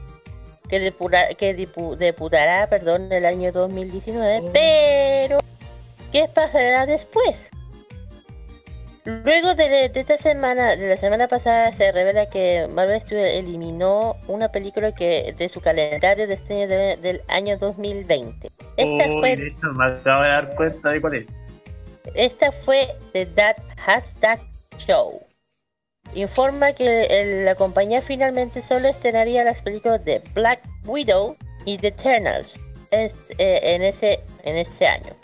[0.68, 1.96] que, depura- que dipu-
[2.68, 5.38] perdón, el año 2019, pero
[6.12, 7.36] ¿qué pasará después?
[9.04, 14.16] Luego de, de esta semana, de la semana pasada, se revela que Marvel Studios eliminó
[14.28, 18.50] una película que de su calendario de estreno de- del año 2020.
[18.78, 21.26] Esta Uy, fue de hecho, me acabo de dar cuenta de cuál es.
[22.14, 23.56] esta fue The That
[23.86, 24.38] Has That
[24.78, 25.20] Show.
[26.14, 31.36] Informa que el- la compañía finalmente solo estrenaría las películas de Black Widow
[31.66, 32.58] y The Eternals
[32.90, 35.14] es- eh, en, ese, en ese año.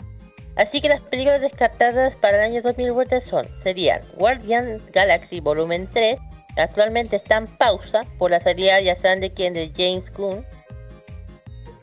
[0.55, 6.19] Así que las películas descartadas para el año 2020 son, serían Guardian Galaxy Volumen 3,
[6.57, 10.45] actualmente está en pausa por la salida ya saben de quién de James Gunn,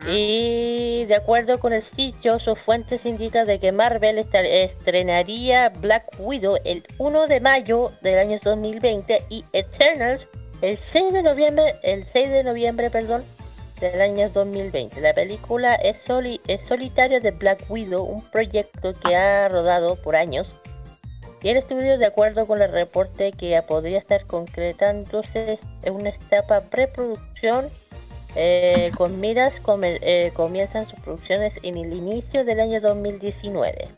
[0.07, 6.57] y de acuerdo con el sitio, sus fuentes indican de que Marvel estrenaría Black Widow
[6.65, 10.29] el 1 de mayo del año 2020 y Eternals
[10.63, 13.25] el 6 de noviembre, el 6 de noviembre, perdón,
[13.81, 15.01] del año 2020.
[15.01, 20.17] La película es, soli- es solitario de Black Widow, un proyecto que ha rodado por
[20.17, 20.55] años.
[21.43, 26.63] Y el estudio, de acuerdo con el reporte que podría estar concretándose en una etapa
[26.63, 27.71] preproducción
[28.35, 33.89] eh, con miras come- eh, comienzan sus producciones en el inicio del año 2019.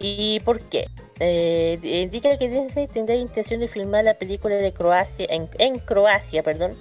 [0.00, 0.86] ¿Y por qué?
[1.20, 6.42] Eh, indica que Disney tendrá intención de filmar la película de Croacia en, en Croacia,
[6.42, 6.72] perdón,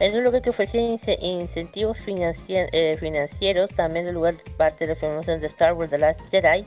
[0.00, 5.00] en un lugar que ofrecía ince- incentivos eh, financieros, también el lugar parte de la
[5.00, 6.66] filmación de Star Wars The Last Jedi.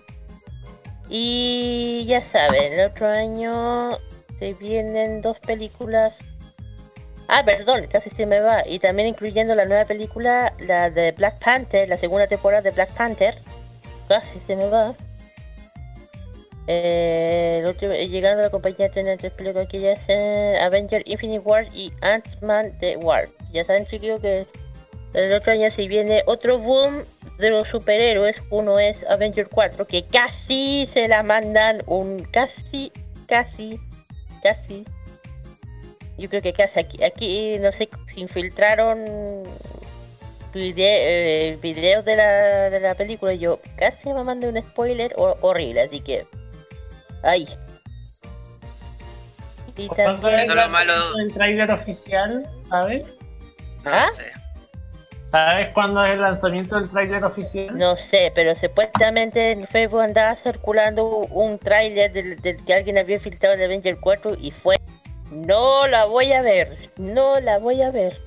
[1.10, 3.98] Y ya saben, el otro año
[4.40, 6.16] se vienen dos películas
[7.30, 8.66] Ah, perdón, casi se me va.
[8.66, 12.90] Y también incluyendo la nueva película, la de Black Panther, la segunda temporada de Black
[12.94, 13.42] Panther.
[14.08, 14.96] Casi se me va.
[16.68, 21.02] Eh, último- eh, llegando a la compañía tiene tres películas que ya es eh, Avenger
[21.06, 23.30] Infinity War y Ant-Man The War.
[23.54, 24.46] Ya saben chicos que
[25.14, 27.04] el otro año se viene otro boom
[27.40, 28.42] de los superhéroes.
[28.50, 32.92] Uno es Avenger 4, que casi se la mandan un casi,
[33.28, 33.80] casi,
[34.44, 34.84] casi
[36.18, 39.44] yo creo que casi aquí, aquí no sé, se infiltraron
[40.56, 43.34] eh, videos de la, de la película.
[43.36, 46.26] Yo casi me mandé un spoiler ho- horrible, así que.
[47.24, 47.48] Ay.
[49.76, 50.50] Y ¿Cuándo también- es
[51.20, 52.50] el tráiler oficial?
[52.70, 53.06] ¿Sabes?
[53.86, 54.08] ¿Ah?
[55.30, 57.78] ¿Sabes cuándo es el lanzamiento del tráiler oficial?
[57.78, 63.20] No sé, pero supuestamente en Facebook andaba circulando un tráiler del, del que alguien había
[63.20, 64.78] filtrado de Avenger 4 y fue.
[65.30, 68.22] No la voy a ver, no la voy a ver.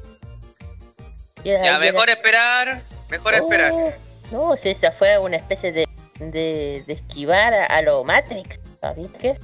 [1.43, 3.73] Ya, mejor esperar, mejor esperar.
[3.73, 3.93] Oh,
[4.31, 5.89] No, si esa fue una especie de,
[6.19, 9.39] de, de esquivar a, a lo Matrix, ¿sabes qué?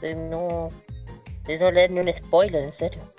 [0.00, 0.70] De no,
[1.46, 3.12] de no leer ni un spoiler, en serio.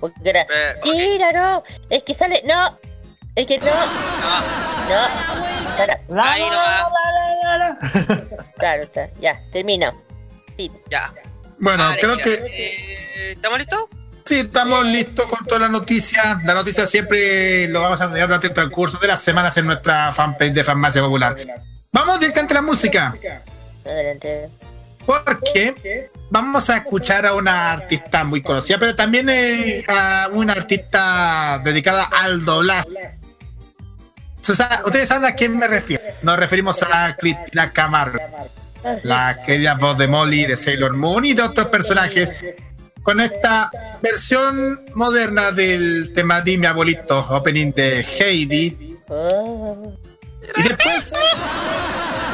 [0.00, 0.46] Porque era,
[0.84, 2.78] mira, no, es que sale, no,
[3.34, 4.98] es que no, no,
[5.76, 7.78] Cara- Ahí nomás.
[8.58, 9.92] claro, está, ya, termina.
[10.56, 10.72] Fin.
[10.90, 11.12] Ya.
[11.60, 13.84] Bueno, Vale, creo mira, que eh, ¿Estamos listos?
[14.24, 16.40] sí, estamos listos con toda la noticia.
[16.44, 20.12] La noticia siempre lo vamos a tener durante el transcurso de las semanas en nuestra
[20.12, 21.36] fanpage de Farmacia Popular.
[21.92, 23.14] Vamos directamente a la música.
[23.84, 24.50] Adelante.
[25.08, 31.62] Porque vamos a escuchar a una artista muy conocida, pero también eh, a una artista
[31.64, 33.18] dedicada al doblaje.
[34.36, 36.02] Ustedes saben a quién me refiero.
[36.20, 38.18] Nos referimos a Cristina Camargo,
[39.02, 42.44] la querida voz de Molly, de Sailor Moon y de otros personajes.
[43.02, 43.70] Con esta
[44.02, 48.76] versión moderna del tema Dime Abuelito, opening de Heidi.
[48.76, 48.98] Y.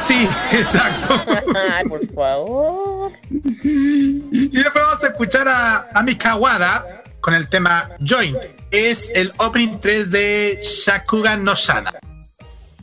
[0.05, 1.25] Sí, exacto.
[1.73, 3.13] Ay, por favor.
[3.31, 8.37] Y después vamos a escuchar a, a Mikawada con el tema Joint.
[8.71, 11.93] Es el opening 3 de Shakugan no Shana.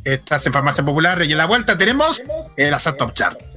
[0.03, 2.23] Estás en Farmacia Popular y en la vuelta tenemos
[2.57, 3.50] el Asa Top Chart.「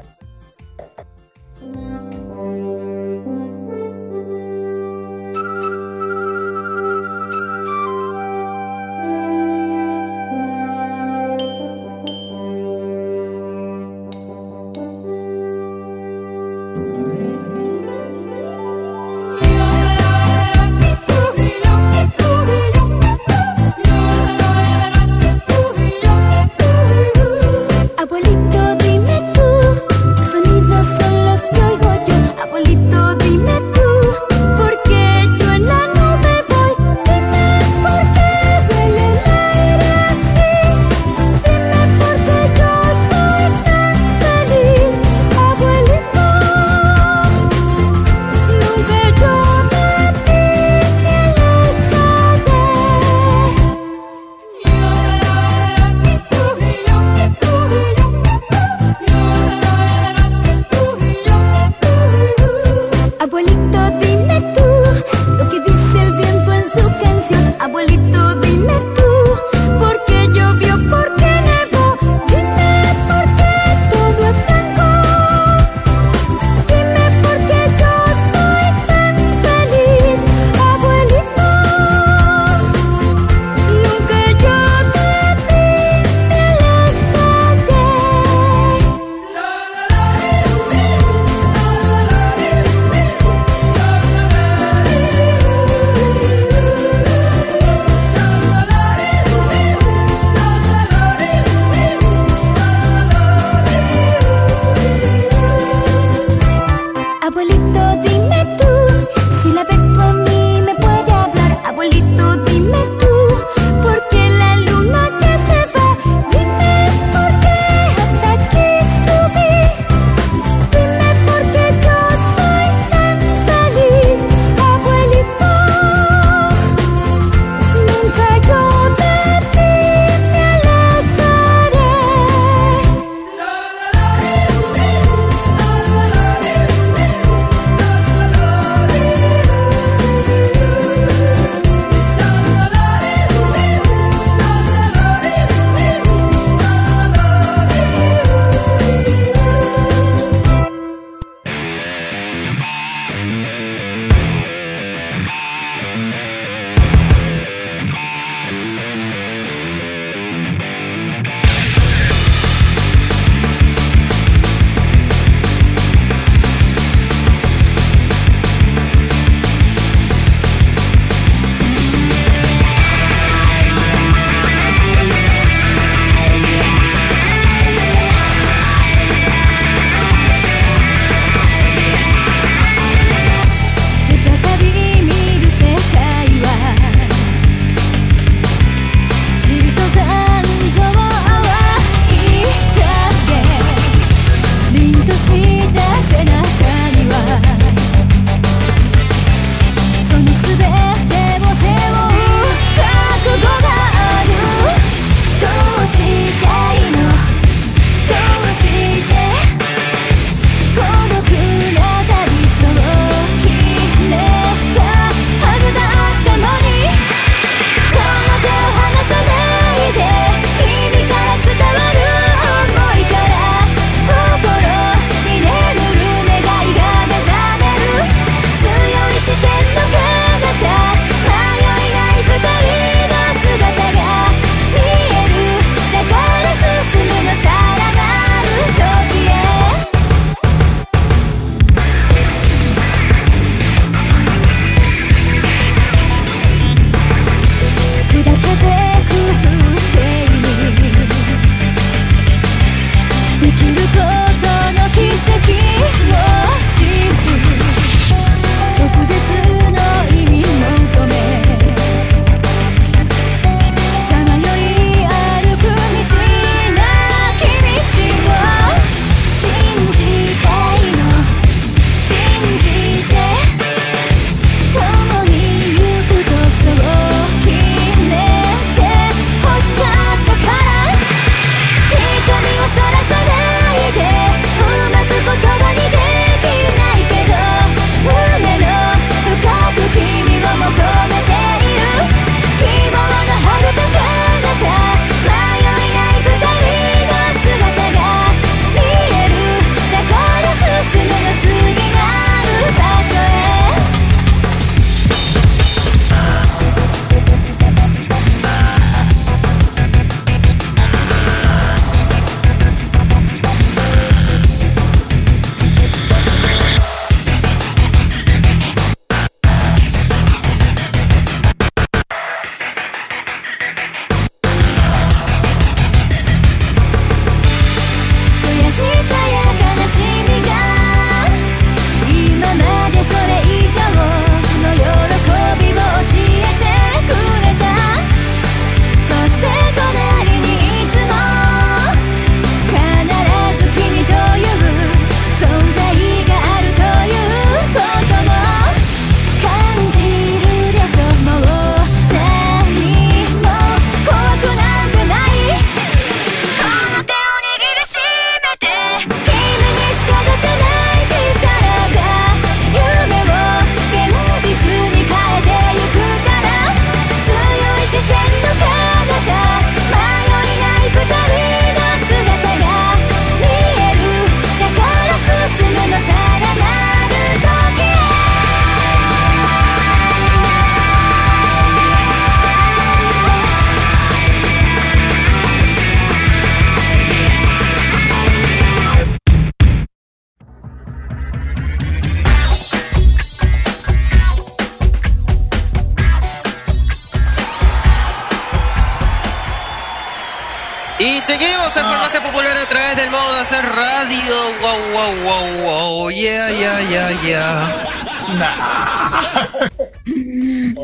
[401.05, 404.35] Y seguimos en Farmacia Popular a través del modo de hacer radio.
[404.63, 406.11] Wow, wow, wow, wow.
[406.11, 407.91] Yeah, yeah, yeah, yeah.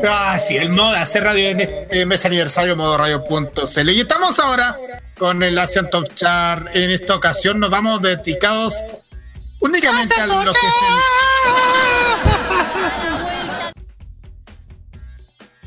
[0.07, 3.89] Ah, sí, el modo de hacer radio en este mes aniversario, modo radio.cl.
[3.89, 4.77] Y estamos ahora
[5.17, 6.67] con el Asian Top Chart.
[6.75, 8.75] En esta ocasión nos vamos dedicados
[9.59, 10.73] únicamente a lo que es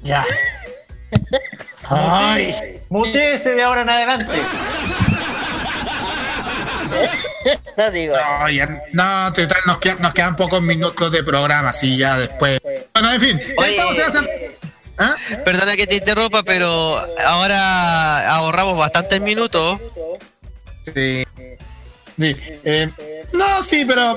[0.04, 0.08] el.
[0.08, 0.24] Ya.
[1.88, 2.54] Ay.
[2.88, 4.32] Muteese de ahora en adelante.
[7.76, 8.14] no digo.
[8.16, 12.60] No, ya- no, total, nos, quedan, nos quedan pocos minutos de programa, así ya después.
[12.92, 14.54] Bueno, en fin, estamos en
[14.96, 15.16] ¿Ah?
[15.44, 19.80] Perdona que te interrumpa, pero ahora ahorramos bastantes minutos.
[20.84, 21.24] Sí.
[22.16, 22.88] Sí, eh,
[23.32, 24.16] no, sí, pero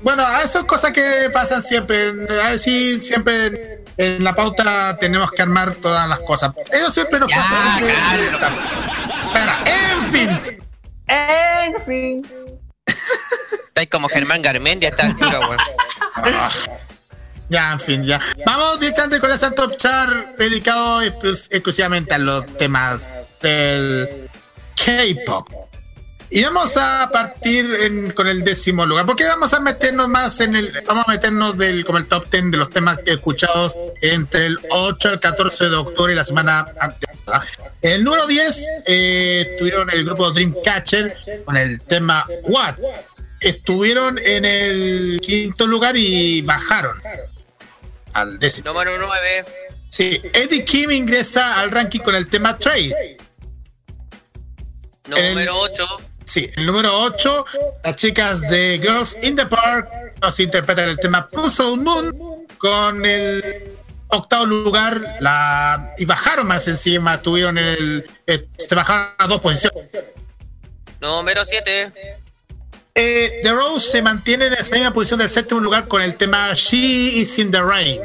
[0.00, 2.10] bueno, a esas cosas que pasan siempre.
[2.40, 6.52] A ver si siempre en la pauta tenemos que armar todas las cosas.
[6.70, 7.78] Eso siempre nos pasa.
[9.26, 10.58] Espera, en fin.
[11.08, 12.26] En fin.
[13.66, 15.58] Estáis como Germán Garmendia a esta altura, weón.
[16.14, 16.50] Ah,
[17.48, 18.18] Ya, en fin, ya.
[18.46, 23.08] Vamos directamente con el Top Chart dedicado exclus- exclusivamente a los temas
[23.42, 24.30] del
[24.76, 25.48] K-pop.
[26.34, 30.56] Y vamos a partir en- con el décimo lugar, porque vamos a meternos más en
[30.56, 34.58] el, vamos a meternos del, como el top 10 de los temas escuchados entre el
[34.70, 37.18] 8 al 14 de octubre y la semana anterior.
[37.26, 37.42] ¿verdad?
[37.82, 42.76] El número 10 eh, estuvieron el grupo Dreamcatcher con el tema What.
[43.38, 46.96] Estuvieron en el quinto lugar y bajaron
[48.14, 48.72] al décimo.
[48.72, 49.44] Número 9.
[49.90, 53.18] Sí, Eddie Kim ingresa al ranking con el tema Trace.
[55.08, 56.00] Número 8.
[56.32, 57.44] Sí, el número 8,
[57.84, 59.86] las chicas de Girls in the Park
[60.22, 63.76] nos interpretan el tema Puzzle Moon con el
[64.08, 69.90] octavo lugar la y bajaron más encima, tuvieron el eh, se bajaron a dos posiciones.
[71.02, 71.92] Número 7.
[72.94, 76.54] Eh, the Rose se mantiene en la misma posición del séptimo lugar con el tema
[76.54, 78.00] She is in the Rain.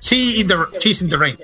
[0.00, 1.36] She in the She's in the Rain.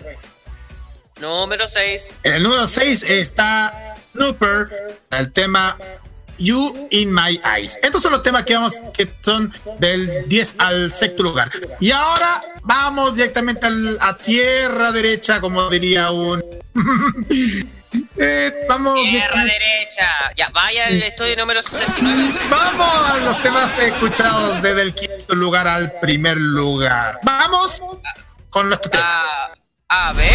[1.21, 2.19] Número 6.
[2.23, 5.77] En el número 6 está Snooper, el tema
[6.39, 7.79] You in My Eyes.
[7.83, 11.51] Estos son los temas que vamos, que son del 10 al sexto lugar.
[11.81, 16.43] Y ahora vamos directamente al- a tierra derecha, como diría un.
[18.21, 19.01] Eh, vamos.
[19.03, 20.07] Tierra derecha.
[20.37, 22.39] Ya, vaya al estudio número 69.
[22.51, 27.19] Vamos a los temas escuchados desde el quinto lugar al primer lugar.
[27.23, 27.81] Vamos
[28.51, 29.05] con nuestro tema.
[29.89, 30.35] A ver.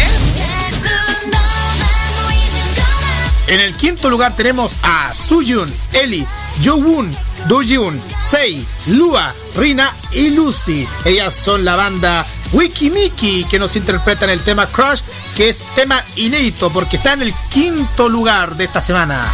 [3.46, 6.26] En el quinto lugar tenemos a Suyun, Eli,
[6.62, 7.14] Jowon,
[7.46, 8.00] Doyoon,
[8.30, 10.88] Sei, Lua, Rina y Lucy.
[11.04, 15.02] Ellas son la banda Wikimiki que nos interpretan el tema Crush,
[15.36, 19.30] que es tema inédito porque está en el quinto lugar de esta semana.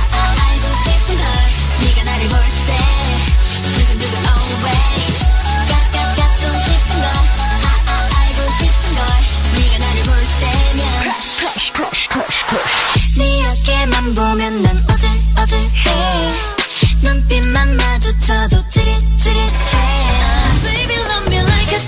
[18.30, 19.49] 마주쳐도 찌릿찌릿해
[20.64, 21.86] Baby love me like I do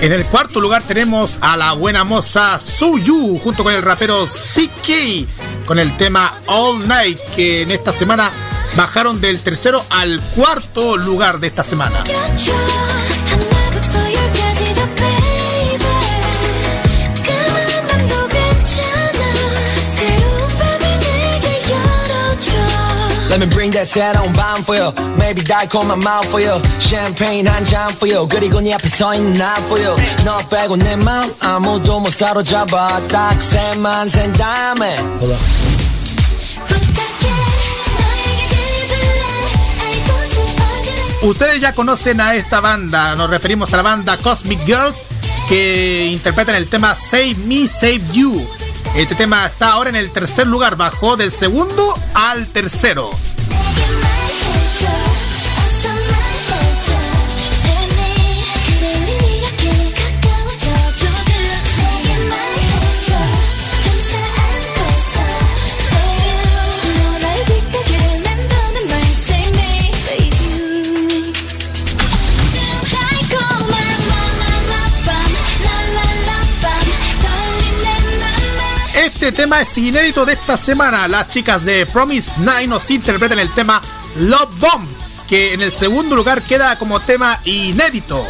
[0.00, 5.66] En el cuarto lugar tenemos a la buena moza Suyu junto con el rapero CK
[5.66, 8.30] con el tema All Night que en esta semana
[8.76, 12.04] bajaron del tercero al cuarto lugar de esta semana.
[23.30, 24.92] Let me bring that sad on bomb for you.
[25.16, 26.60] Maybe 달콤한 마음 for you.
[26.78, 28.28] Champagne 한 잔 for you.
[28.28, 29.96] 그리고 네 앞에 서 있는 나 for you.
[30.24, 33.00] 너 빼고 내 마음 아무도 못 사로잡아.
[33.08, 34.98] 딱 셋만 센 다음에.
[34.98, 35.40] Hold up.
[41.22, 45.00] Ustedes ya conocen a esta banda, nos referimos a la banda Cosmic Girls
[45.48, 48.44] que interpretan el tema Save Me, Save You.
[48.95, 53.11] Este tema está ahora en el tercer lugar, bajó del segundo al tercero.
[79.35, 81.05] Tema es inédito de esta semana.
[81.07, 83.81] Las chicas de Promise Nine nos interpretan el tema
[84.15, 84.87] Love Bomb,
[85.27, 88.25] que en el segundo lugar queda como tema inédito.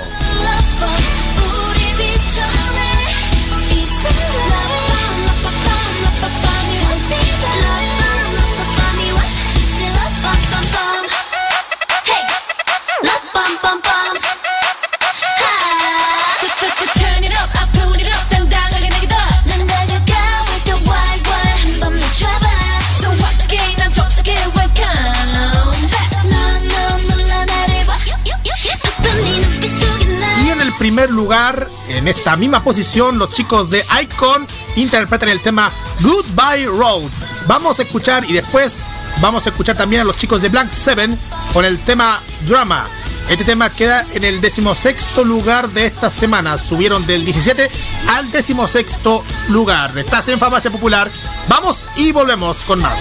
[31.05, 35.71] Lugar, en esta misma posición, los chicos de Icon interpretan el tema
[36.01, 37.09] Goodbye Road.
[37.45, 38.79] Vamos a escuchar y después
[39.21, 41.17] vamos a escuchar también a los chicos de Blank Seven
[41.53, 42.87] con el tema Drama.
[43.29, 46.57] Este tema queda en el decimosexto lugar de esta semana.
[46.57, 47.69] Subieron del 17
[48.09, 49.95] al decimosexto lugar.
[49.97, 51.11] Estás en Farmacia Popular.
[51.47, 52.99] Vamos y volvemos con más.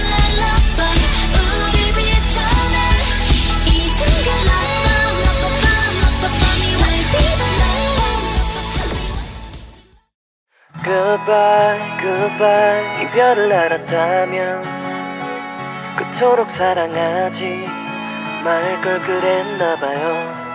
[10.87, 13.03] Goodbye, goodbye.
[13.03, 14.63] 이별을 알았다면
[15.97, 17.65] 그토록 사랑하지
[18.45, 20.47] 말 걸 그랬나봐요.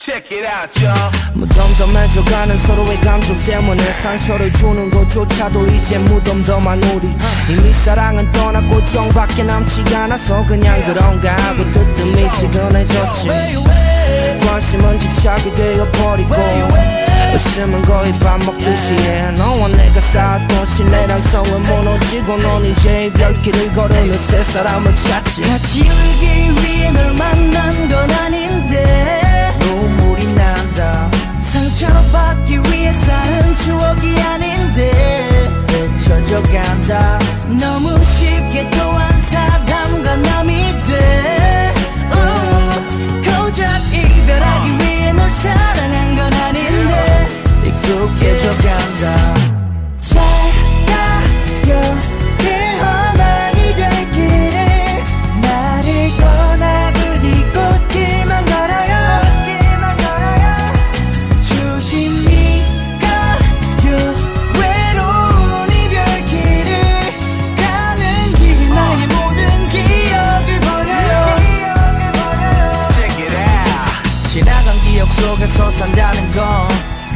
[0.00, 1.10] Check it out, y'all.
[1.34, 7.06] 무덤덤해져가는 서로의 감정 때문에 상처를 주는 것조차도 이제 무덤덤한 우리.
[7.48, 13.28] 이미 사랑은 떠났고 정밖에 남지가 않아서 그냥 그런가 하고 뜨뜻미 지근해졌지.
[14.44, 16.34] 관심은 집착이 되어버리고
[17.34, 19.30] 웃음은 거의 밥 먹듯이 해.
[19.32, 25.42] 너와 내가 쌓았던 신뢰랑 성은 무너지고 넌 이제 이별길을 걸으며 새 사람을 찾지.
[25.42, 29.52] 같이 울기 위해 널 만난 건 아닌데.
[29.60, 31.10] 눈물이 난다.
[31.40, 35.28] 상처받기 위해 쌓은 추억이 아닌데.
[35.98, 37.18] 잊혀져 간다.
[37.48, 37.97] 너무
[47.78, 49.47] 익숙해져 간다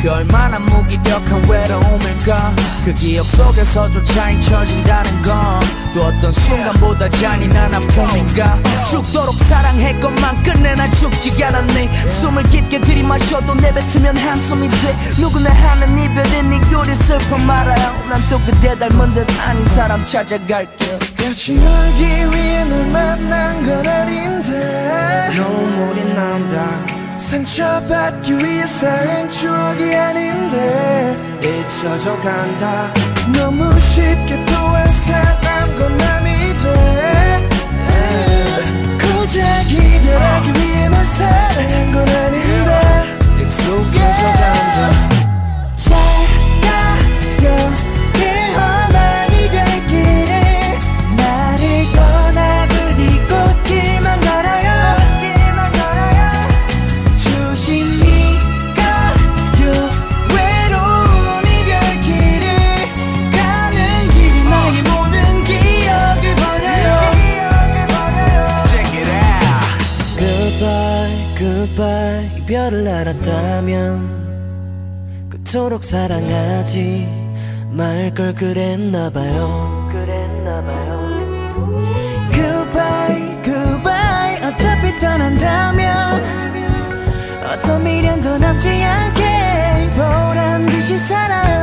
[0.02, 2.52] 그 얼마나 무기력한 외로움일까?
[2.84, 5.60] 그 기억 속에서조차 잊혀진다는 건
[5.92, 8.58] 또 어떤 순간보다 잔인한 아픔인가?
[8.88, 11.86] 죽도록 사랑했건만 끝내 나 죽지 않았네.
[12.08, 14.96] 숨을 깊게 들이마셔도 내뱉으면 한숨이 돼.
[15.20, 17.92] 누구나 하는 이별은 이꼴이 슬픔 말아요.
[18.08, 20.98] 난 또 그대 닮은 듯 아닌 사람 찾아갈게.
[21.18, 22.04] 같이 울기
[22.34, 25.28] 위해 널 만난 건 아닌데.
[25.36, 32.92] 눈물이 난다 상처받기 위해 쌓은 추억이 아닌데 잊혀져 간다.
[33.32, 36.28] 너무 쉽게 또한 사람 건 남이
[36.58, 37.48] 돼.
[39.00, 42.80] 고작 이별하기 위해 널 사랑한 건 아닌데
[43.40, 44.90] 익숙해져 간다.
[45.76, 45.94] 잘
[47.40, 47.91] 가요
[72.72, 74.22] goodbye 이별을 알았다면
[75.30, 77.06] 그토록 사랑하지
[77.70, 79.90] 말 걸 그랬나봐요.
[82.32, 84.40] Goodbye, goodbye.
[84.46, 86.22] 어차피 떠난다면
[87.52, 91.61] 어떤 미련도 남지 않게 보란 듯이 살아요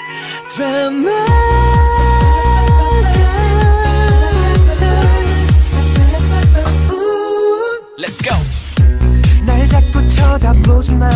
[7.98, 8.36] Let's go.
[9.46, 11.10] 날 자꾸 쳐다보지 마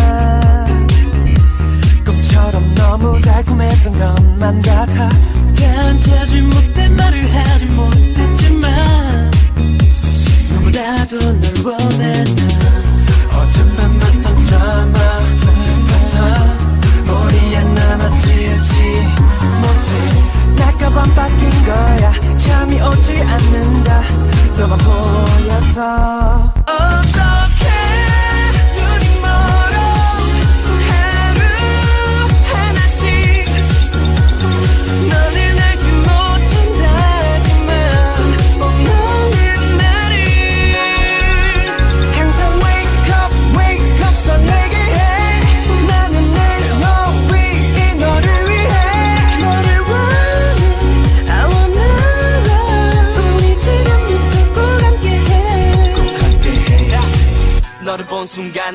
[2.05, 5.09] 꿈처럼 너무 달콤했던 것만 같아
[5.55, 9.31] 견디지 못해 말을 하지 못했지만
[10.49, 12.86] 누구라도 널 원해 난
[19.03, 24.01] 못해 나 가방 바뀐 거야 잠이 오지 않는다
[24.57, 27.06] 너만 보여서 oh.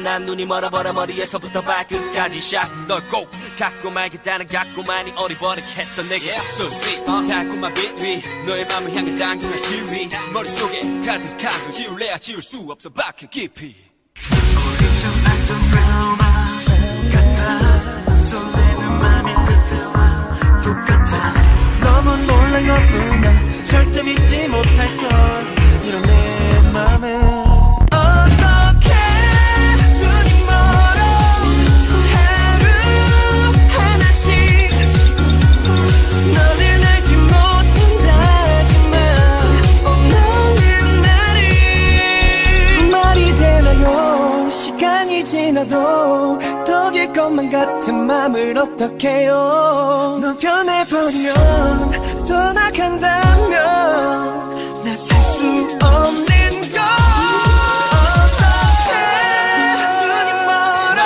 [0.03, 8.66] 난 눈이 멀어버려 머리에서부터 발끝까지 샥널꼭 갖고 말겠다는 갖고만이 어리버리했던 내게 수시 달콤한 빛위 너의
[8.66, 10.09] 맘을 향해 당기는 시위.
[10.33, 12.89] 머릿속에 가득한 걸 지울래야 지울 수 없어.
[12.91, 13.74] 박혀 깊이.
[21.81, 25.85] 너무 놀란 것뿐이야 절대 믿지 못할 걸.
[25.85, 27.41] 이런 내 맘을
[45.68, 50.18] 지나도 터질 것만 같은 맘을 어떡해요?
[50.20, 51.34] 너 변해버려
[52.26, 53.52] 떠나간다면
[54.84, 55.43] 나 살 수
[55.82, 56.26] 없는
[56.72, 56.82] 걸
[58.32, 58.93] 어떡해?
[60.09, 61.01] 눈이 멀어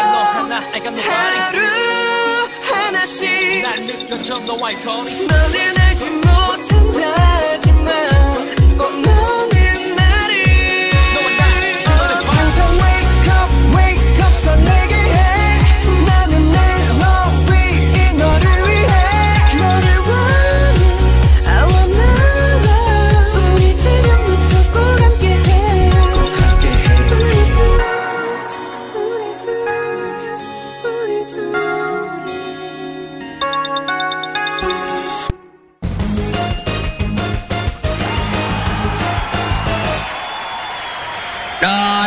[1.00, 1.58] 하루
[2.72, 5.26] 하나씩 난 느껴져 너와의 거리.
[5.26, 6.25] 너를 알지 못한다지만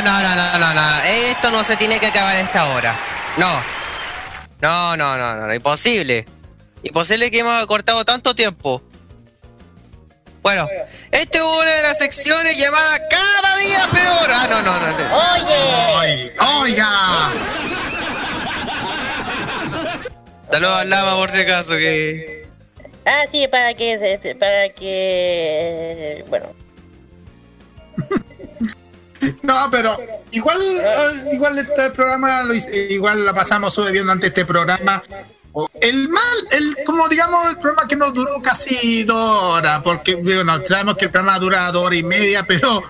[0.09, 1.01] No, no, no, no.
[1.03, 2.95] Esto no se tiene que acabar a esta hora.
[3.37, 3.63] No.
[4.59, 5.53] No, no, no, no, no.
[5.53, 6.25] Imposible.
[6.81, 8.81] Imposible que hemos cortado tanto tiempo.
[10.41, 10.67] Bueno,
[11.11, 14.31] esta es una de las secciones llamada Cada día peor.
[14.31, 14.87] Ah, no, no, no.
[15.99, 16.33] Oye.
[16.59, 16.89] Oiga.
[20.51, 22.47] Saludos al lama por si acaso que.
[23.05, 24.37] Ah, sí, para que.
[24.39, 26.25] Para que.
[26.29, 26.55] Bueno.
[29.41, 29.95] No, pero
[30.31, 35.01] igual, eh, igual este programa, lo hice- igual la pasamos sube bien durante este programa.
[35.81, 40.53] El mal, el, como digamos, el programa que nos duró casi dos horas, porque bueno,
[40.65, 42.81] sabemos que el programa dura dos horas y media, pero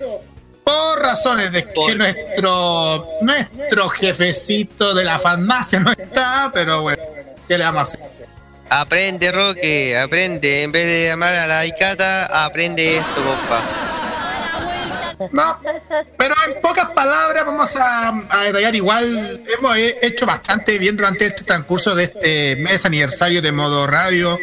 [0.63, 7.01] por razones de que nuestro, nuestro jefecito de la farmacia no está, pero bueno,
[7.47, 8.01] ¿qué le vamos a hacer?
[8.69, 10.61] Aprende, Roque, aprende.
[10.61, 13.63] En vez de llamar a la Icata, aprende esto, compa.
[15.31, 15.59] No,
[16.17, 18.13] pero en pocas palabras vamos a,
[18.45, 23.51] detallar igual, hemos he- hecho bastante bien durante este transcurso de este mes aniversario de
[23.51, 24.37] modo radio.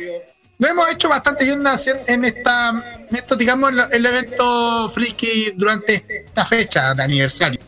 [0.59, 1.63] Lo hemos hecho bastante bien
[2.07, 7.61] en esta, esto, digamos, el evento friki durante esta fecha de aniversario.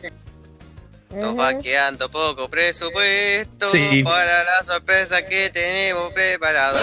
[1.11, 4.03] Nos va quedando poco presupuesto Sí.
[4.03, 6.77] para la sorpresa que tenemos preparado.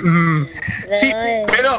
[0.00, 0.46] Mm,
[0.98, 1.12] sí,
[1.46, 1.78] pero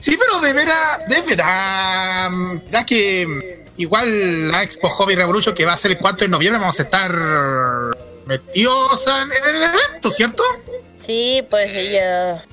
[0.00, 5.54] sí, pero de veras, de veras, mm, ya que mm, igual la Expo Hobby Revolution
[5.54, 7.12] que va a ser el 4 de noviembre vamos a estar
[8.26, 10.42] metidos en, el evento, ¿cierto?
[11.06, 12.44] Sí, pues ya.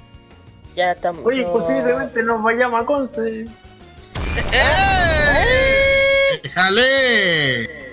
[0.75, 1.25] Ya estamos.
[1.25, 3.45] Oye, posiblemente nos vayamos a Conce.
[6.43, 7.89] Déjale.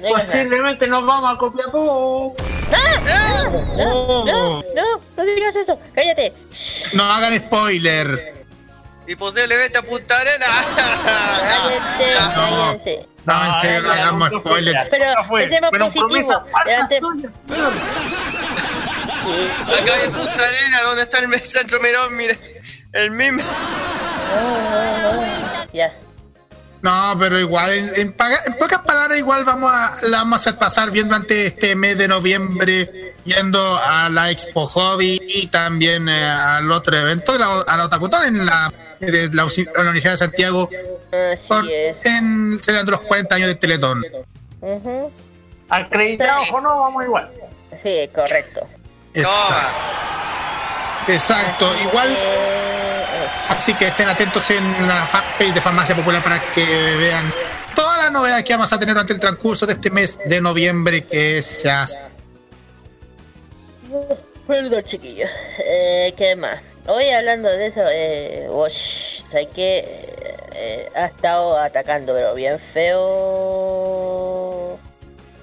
[0.00, 2.34] Posiblemente nos vamos a Copiapó.
[3.76, 6.32] No, no, no, no digas eso, cállate.
[6.92, 8.46] No hagan spoiler.
[9.06, 10.46] Y posiblemente a Punta Arena.
[11.48, 13.08] Cállate, cállate.
[13.24, 14.88] No, en serio, no hagamos spoiler.
[14.90, 15.04] Pero
[15.34, 16.32] pensemos Fueron positivo.
[16.32, 16.88] Acá
[20.04, 22.38] en Punta Arena, donde está el centro Mirón, mire.
[22.92, 23.42] El mismo.
[25.72, 25.92] Ya.
[26.82, 30.40] No, pero igual, en, en paga- en pocas palabras, igual vamos a, la vamos a
[30.40, 36.08] hacer pasar bien durante este mes de noviembre, yendo a la Expo Hobby y también
[36.08, 40.18] eh, al otro evento, la- a la Otakutón en la, de la, la Universidad de
[40.18, 40.70] Santiago,
[41.48, 41.68] por-
[42.04, 44.02] en celebrando los 40 años de Teletón.
[44.62, 45.12] Ujú.
[45.68, 47.30] Acreditados o no, vamos igual.
[47.82, 48.60] Sí, correcto.
[49.12, 49.56] Exacto.
[51.08, 52.08] Exacto, igual.
[53.48, 56.64] Así que estén atentos en la fanpage de Farmacia Popular para que
[56.98, 57.32] vean
[57.74, 61.04] todas las novedades que vamos a tener durante el transcurso de este mes de noviembre
[61.04, 61.98] que se hace.
[64.46, 65.30] Perdón, chiquillos.
[65.58, 66.60] Eh, ¿Qué más?
[66.86, 69.84] Hoy hablando de eso, eh, Wash, ¿sabes qué?
[70.54, 73.80] Eh, ha estado atacando, pero bien feo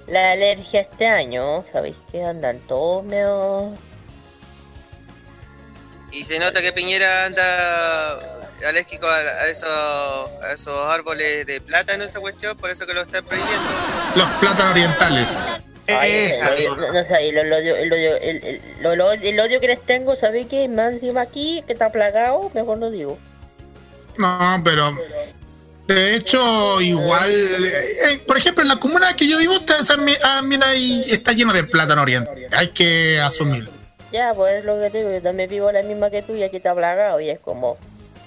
[0.07, 1.63] la alergia este año.
[1.71, 3.73] ¿Sabéis que andan todos medio...
[6.19, 8.19] Y se nota que Piñera anda
[8.67, 13.01] alérgico a, a esos, a esos árboles de plátano, esa cuestión, por eso que lo
[13.01, 13.69] están prohibiendo.
[14.15, 15.27] Los plátanos orientales.
[15.87, 17.53] Ay, Eh, el odio- no, no el, el
[19.23, 20.67] el, el, que les tengo, ¿sabéis qué?
[20.67, 23.17] Más encima aquí, que está plagado, mejor no digo.
[24.17, 24.97] No, pero.
[25.87, 27.31] De hecho, igual.
[27.31, 31.53] eh, por ejemplo, en la comuna que yo vivo, ustedes también también ahí está lleno
[31.53, 32.35] de plátano oriental.
[32.51, 33.76] Hay que asumirlo.
[34.11, 36.43] Ya, pues es lo que te digo, yo también vivo la misma que tú y
[36.43, 37.77] aquí está plagado y es como...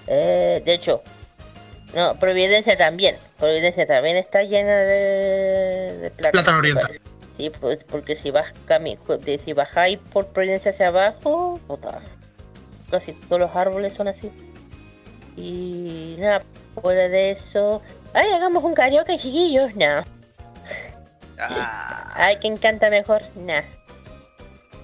[0.07, 1.03] Eh, de hecho,
[1.95, 3.17] no, Providencia también.
[3.39, 6.33] Providencia también está llena de, de plátano.
[6.33, 7.01] Plátano oriental.
[7.37, 12.01] Sí, pues porque si vas cami de- si bajáis por Providencia hacia abajo, puta,
[12.91, 14.31] casi todos los árboles son así.
[15.37, 16.43] Y nada,
[16.81, 17.81] fuera de eso...
[18.13, 20.05] Ay, hagamos un karaoke, chiquillos, no.
[22.17, 23.23] Ay, ¿quién canta mejor?
[23.37, 23.63] Nah.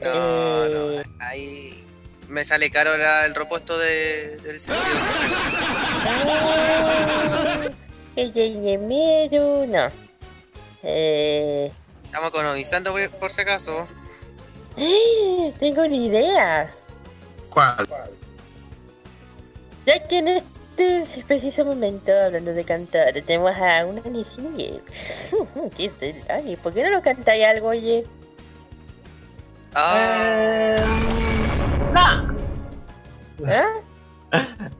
[0.02, 1.84] No, no, ahí
[2.28, 4.86] me sale caro la- el repuesto de, del servidor.
[8.16, 9.90] Ella y miedo, no.
[10.82, 11.70] Eh,
[12.04, 13.86] Estamos economizando por, por si acaso.
[15.58, 16.74] tengo una idea.
[17.50, 17.86] ¿Cuál?
[19.86, 24.82] Ya que en este preciso momento, hablando de cantar, tenemos a una Nisinger.
[25.76, 28.04] ¿Qué es el- Ay, ¿por qué no nos cantáis algo, oye?
[29.76, 30.76] Eh,
[31.92, 32.24] nah.
[33.46, 33.66] ¿Ah?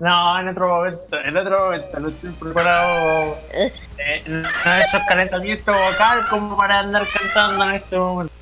[0.01, 3.39] No, en otro momento, en otro momento, no estoy preparado.
[3.53, 3.73] Eh,
[4.27, 8.33] no es esos calentamientos vocal como para andar cantando en este momento.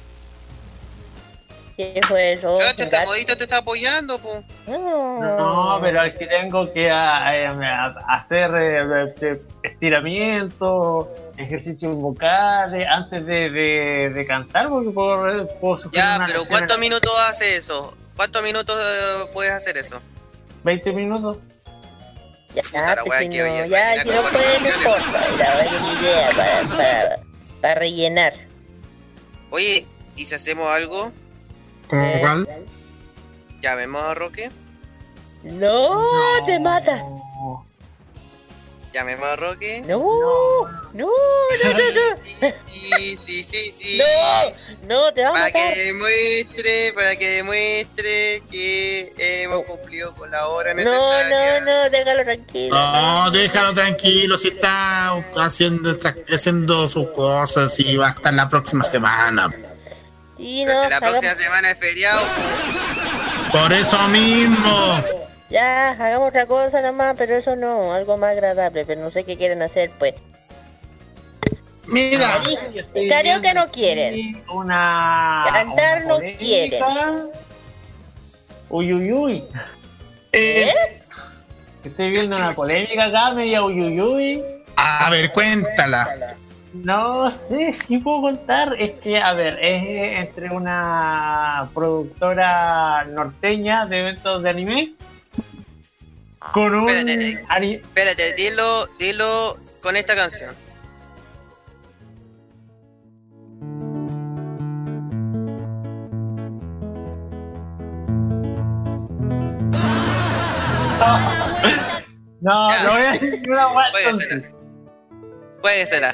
[1.76, 2.56] ¿Qué fue eso?
[2.58, 4.44] Cacha, este modito te está apoyando, po.
[4.68, 13.26] No, pero que tengo que a- eh, a- hacer eh, eh, estiramientos, ejercicios vocales antes
[13.26, 17.96] de, de, de cantar, porque puedo, puedo sufrir Ya, una pero ¿cuántos minutos hace eso?
[18.16, 20.00] ¿Cuántos minutos eh, puedes hacer eso?
[20.62, 21.38] 20 minutos.
[22.54, 25.10] Ya, Puta la pues, wea, si quiero no, ya, si no puede, no importa.
[25.36, 27.16] La verdad es idea para, para,
[27.60, 28.34] para rellenar.
[29.50, 31.10] Oye, ¿y si hacemos algo?
[31.94, 32.48] ¿Cómo cuál?
[33.60, 34.50] ¿Llamemos a Roque?
[35.42, 36.00] No,
[36.46, 37.02] te mata.
[38.92, 39.82] ¿Llamemos a Roque?
[39.86, 41.08] No, no, no,
[41.64, 42.52] no, no.
[42.68, 43.98] Sí, sí, sí, sí.
[43.98, 45.74] No, no, te va a Para matar.
[45.74, 51.60] que demuestre, para que demuestre que hemos cumplido con la hora No, necesaria.
[51.60, 52.76] no, no, déjalo tranquilo.
[52.78, 58.48] No, déjalo tranquilo, si está haciendo, está haciendo sus cosas y va a estar la
[58.48, 59.50] próxima semana.
[60.36, 62.20] Sí, Pero no, si la hagamos- próxima semana es feriado,
[63.52, 65.04] Por eso mismo.
[65.50, 69.36] Ya, hagamos otra cosa nomás, pero eso no, algo más agradable, pero no sé qué
[69.36, 70.14] quieren hacer, pues.
[71.86, 72.40] Mira,
[72.94, 74.42] El karaoke no quieren.
[74.48, 75.44] Una.
[75.52, 76.82] Cantar una no quieren.
[78.70, 79.44] Uy, uy, uy.
[80.32, 80.72] Eh,
[81.84, 84.42] Estoy viendo una polémica acá, media uy, uy, uy.
[84.76, 86.34] a ver, cuéntala.
[86.74, 88.74] No sé si puedo contar.
[88.80, 94.94] Es que, a ver, es entre una productora norteña de eventos de anime
[96.52, 96.86] con un.
[97.48, 100.54] ani- Espérate, dilo, dilo con esta canción.
[112.40, 113.92] No, no voy a decir una guay,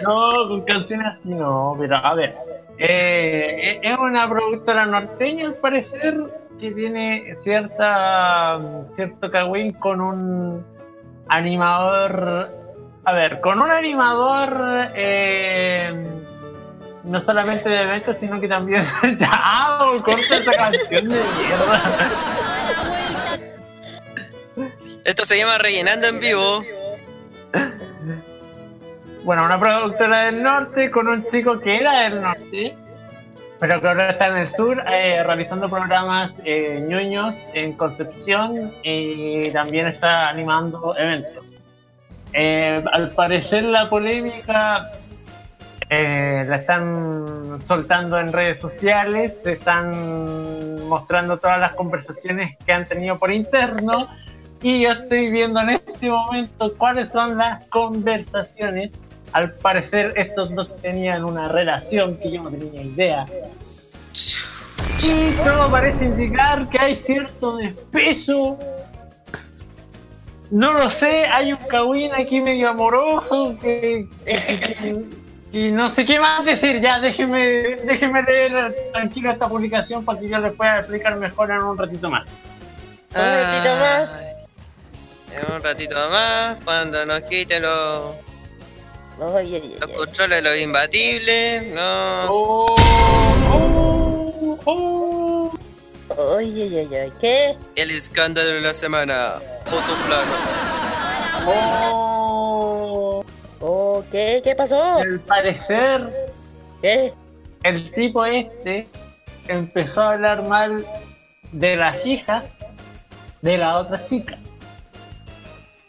[0.03, 2.37] No, con canciones así no, pero a ver.
[2.79, 6.17] eh, es una productora norteña al parecer
[6.59, 8.59] que tiene cierta
[8.95, 10.65] cierto cagüín con un
[11.29, 12.51] animador.
[13.05, 16.07] A ver, con un animador eh,
[17.05, 18.85] no solamente de eventos, sino que también.
[19.23, 19.91] ¡Ah!
[20.05, 21.83] Corta esa canción de mierda.
[25.05, 26.63] Esto se llama Rellenando en Vivo.
[29.25, 32.75] Bueno, una productora del norte con un chico que era del norte,
[33.59, 39.51] pero que ahora está en el sur eh, realizando programas eh, ñoños en Concepción y
[39.51, 41.45] también está animando eventos.
[42.33, 44.91] Eh, al parecer la polémica
[45.93, 52.87] eh, la están soltando en redes sociales, se están mostrando todas las conversaciones que han
[52.87, 54.09] tenido por interno
[54.63, 58.93] y yo estoy viendo en este momento cuáles son las conversaciones.
[59.33, 63.27] Al parecer estos dos tenían una relación que yo no tenía idea.
[65.03, 68.59] Y todo parece indicar que hay cierto despeso.
[70.51, 75.05] No lo sé, hay un Kawin aquí medio amoroso que, que- que-
[75.53, 76.81] y no sé qué más decir.
[76.81, 81.63] Ya déjenme, déjenme leer tranquilo esta publicación para que yo les pueda explicar mejor en
[81.63, 82.27] un ratito más.
[83.15, 84.11] Un ratito más.
[85.33, 88.17] En un ratito más, cuando nos quiten los,
[89.23, 92.75] Ay, ay, los controles de los imbatibles, no.
[96.39, 97.13] Ay, ay, ay, ay.
[97.21, 97.55] ¿Qué?
[97.77, 99.35] El escándalo de la semana.
[99.67, 100.33] Otro plano.
[103.61, 104.41] Oh, ¿qué?
[104.43, 104.95] ¿Qué pasó?
[104.95, 106.31] Al parecer,
[106.81, 107.13] ¿Qué?
[107.65, 108.89] el tipo este
[109.49, 110.83] empezó a hablar mal
[111.53, 112.45] de las hijas
[113.43, 114.39] de la otra chica.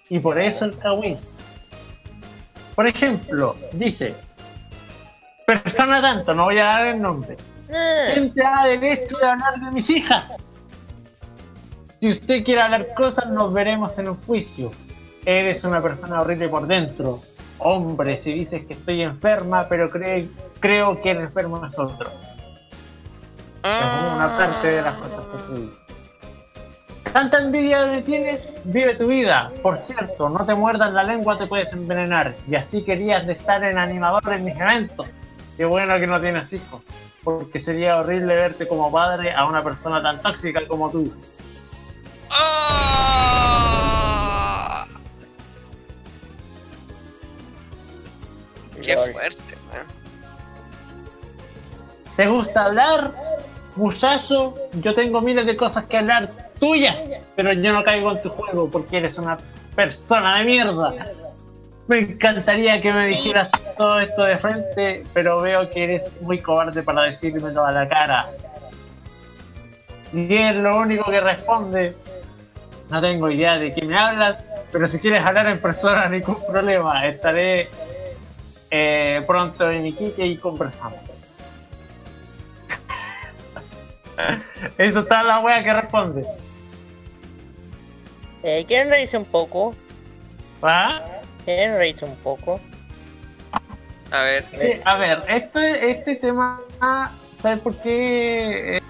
[0.10, 1.18] Y por eso el Kawin.
[2.76, 4.16] Por ejemplo, dice,
[5.46, 7.38] persona tanto, no voy a dar el nombre.
[8.14, 10.30] ¿Quién te da derecho de hablar de mis hijas?
[12.00, 14.72] Si usted quiere hablar cosas, nos veremos en un juicio.
[15.26, 17.22] Eres una persona horrible por dentro.
[17.60, 22.10] Hombre, si dices que estoy enferma, pero cree- creo que el enfermo es otro.
[23.64, 25.78] Es una parte de las cosas que se dice.
[27.04, 29.52] Tanta envidia le tienes, vive tu vida.
[29.62, 32.36] Por cierto, no te muerdas la lengua, te puedes envenenar.
[32.48, 35.08] Y así querías de estar en animador en mis eventos.
[35.58, 36.82] Qué bueno que no tienes hijos.
[37.22, 41.14] Porque sería horrible verte como padre a una persona tan tóxica como tú.
[48.82, 49.88] Qué fuerte, weón.
[52.16, 53.12] ¿Te gusta hablar?
[53.76, 56.96] Muchacho, yo tengo miles de cosas que hablar tuyas,
[57.36, 59.38] pero yo no caigo en tu juego porque eres una
[59.76, 61.08] persona de mierda.
[61.88, 66.84] Me encantaría que me dijeras todo esto de frente, pero veo que eres muy cobarde
[66.84, 68.30] para decírmelo a la cara.
[70.14, 71.96] Y es lo único que responde.
[72.92, 74.38] No tengo idea de qué me hablas,
[74.72, 77.08] pero si quieres hablar en persona, ningún problema.
[77.08, 77.70] Estaré
[78.70, 81.00] eh, pronto en Iquique y conversamos.
[84.78, 86.24] Eso está la wea que responde.
[88.44, 89.76] Eh, ¿Quieren reírse un poco?
[90.64, 91.02] ¿Va?
[91.46, 92.60] ¿Quieren reírse un poco?
[94.12, 94.46] A ver.
[94.52, 96.60] Sí, a ver, este, este tema,
[97.42, 98.78] ¿sabes por qué?
[98.78, 98.82] Eh,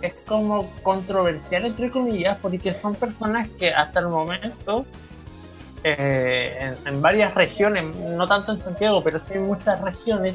[0.00, 4.84] Es como controversial, entre comillas, porque son personas que hasta el momento,
[5.84, 10.34] eh, en, en varias regiones, no tanto en Santiago, pero sí en muchas regiones,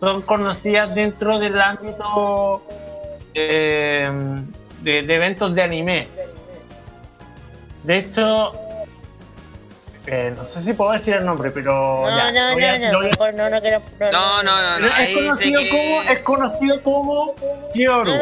[0.00, 2.62] son conocidas dentro del ámbito
[3.34, 4.08] eh,
[4.82, 6.06] de, de eventos de anime.
[7.84, 8.52] De hecho,
[10.06, 12.02] eh, no sé si puedo decir el nombre, pero.
[12.02, 13.82] No, ya, no, a- no, no, a- mejor no, no quiero.
[14.00, 17.34] No, no, no, no, es, conocido que- como, es conocido como
[17.74, 18.12] Kyoru.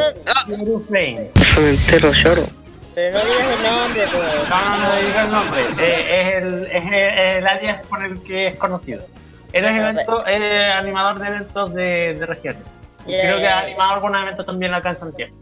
[0.47, 1.31] Kyoru Flame.
[1.57, 2.45] entero lloro.
[2.93, 4.49] Pero no digas el nombre, pues.
[4.49, 5.61] No, no, no diga el nombre.
[5.79, 9.05] Eh, es, el, es el, el alias por el que es conocido.
[9.53, 12.63] Él es, evento, es animador de eventos de, de regiones.
[13.05, 15.33] Creo que ha animado algunos eventos también acá en Santiago.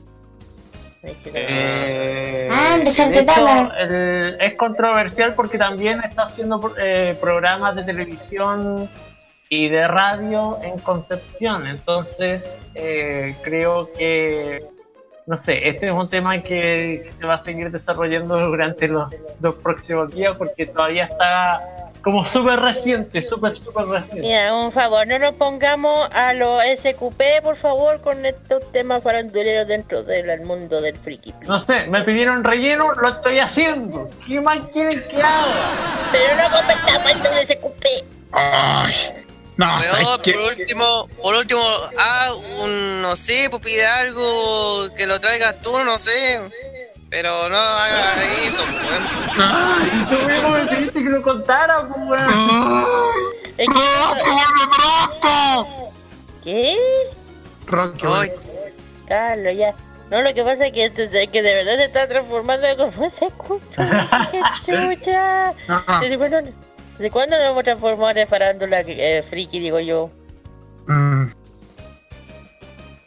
[1.04, 3.04] Eh, Ah, de hecho,
[3.80, 8.90] el- es controversial porque también está haciendo eh, programas de televisión
[9.48, 11.66] y de radio en Concepción.
[11.68, 12.44] Entonces,
[12.76, 14.64] eh, creo que,
[15.26, 19.14] no sé, este es un tema que, que se va a seguir desarrollando durante los,
[19.42, 21.62] los próximos días porque todavía está
[22.02, 24.22] como súper reciente, súper, súper reciente.
[24.22, 29.68] Mira, un favor, no nos pongamos a los SQP, por favor, con estos temas faranduleros
[29.68, 31.34] dentro del mundo del friki.
[31.48, 34.10] No sé, me pidieron relleno, lo estoy haciendo.
[34.26, 35.46] ¿Qué más quieren que haga?
[36.12, 37.86] Pero no comentamos de SQP.
[38.32, 38.94] Ay,
[39.58, 41.62] no, ¿sabes Pero por último, por último,
[41.98, 46.40] ah, un, no sé, pues pide algo que lo traigas tú, no sé.
[47.10, 49.04] Pero no haga eso, pues, weón.
[49.88, 52.86] Y tú mismo me pediste que lo contara, pues, weón.
[53.58, 53.74] Es que-
[56.44, 56.78] ¿Qué?
[57.66, 58.06] Rocky,
[59.08, 59.76] Carlos, ya.
[60.10, 63.10] No, lo que pasa es que, esto es- que de verdad se está transformando como
[63.12, 64.30] se escucha.
[64.32, 65.54] ¡Qué chucha!
[65.68, 66.00] Ah.
[66.02, 66.38] ¿Desde cuándo,
[66.98, 70.10] ¿Desde cuándo nos hemos transformado en farándula eh, friki, digo yo?
[70.88, 71.26] Mm,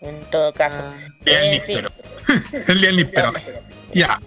[0.03, 0.83] En todo caso.
[1.25, 1.77] ni fin.
[1.77, 1.91] pero.
[2.69, 3.33] El día ni pero.
[3.93, 4.19] Ya,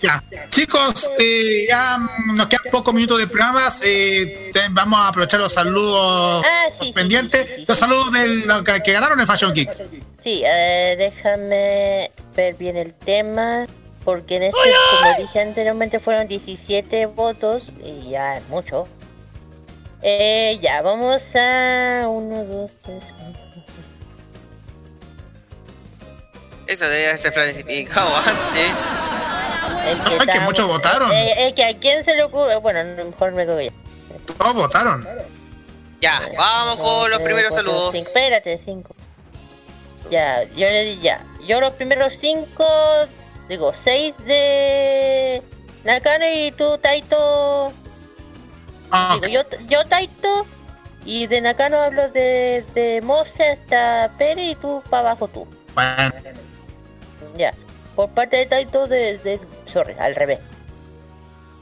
[0.00, 0.22] ya.
[0.50, 1.98] Chicos, eh, ya
[2.34, 3.80] nos quedan pocos minutos de programas.
[3.84, 7.66] eh, te- vamos a aprovechar los saludos Ah, sí, sí, pendientes.
[7.68, 9.70] Los saludos de los que, que ganaron el Fashion Geek.
[10.22, 13.66] Sí, eh, déjame ver bien el tema.
[14.04, 17.62] Porque en este, como dije anteriormente, fueron 17 votos.
[17.84, 18.88] Y ya es mucho.
[20.02, 22.08] Eh, ya, vamos a...
[22.08, 23.04] 1, 2, 3,
[26.66, 28.70] Eso debe ser planificado antes.
[29.86, 31.10] El que, Ay, que muchos votaron.
[31.12, 32.56] Eh, eh, que a quién se le ocurre.
[32.56, 33.72] Bueno, a lo mejor me quedo ya.
[34.38, 35.06] Todos votaron.
[36.00, 37.90] Ya, vamos con los Tres, primeros cuatro, saludos.
[37.92, 38.08] cinco.
[38.08, 38.94] Espérate, cinco.
[40.10, 41.24] Ya, yo le di ya.
[41.46, 42.64] Yo los primeros cinco,
[43.48, 45.42] digo, seis de
[45.84, 47.72] Nakano y tú, Taito.
[48.90, 50.46] Ah, Digo, yo, yo, Taito.
[51.04, 55.48] Y de Nakano hablo de, de Mose hasta Pere y tú para abajo tú.
[55.74, 56.12] Bueno,
[57.36, 57.54] Ya.
[57.96, 59.38] Por parte de Taito, de, de.
[59.72, 60.38] Sorry, al revés.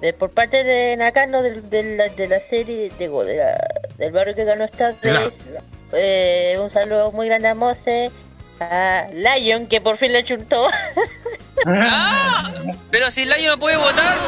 [0.00, 3.68] De, por parte de Nakano, de, de la, de la serie, digo, de la-
[3.98, 5.32] del barrio que ganó esta vez.
[5.92, 8.10] eh, un saludo muy grande a Mose.
[8.60, 10.68] A Lion, que por fin le chuntó.
[11.66, 12.44] ¡Ah!
[12.90, 14.18] Pero si año no puede votar.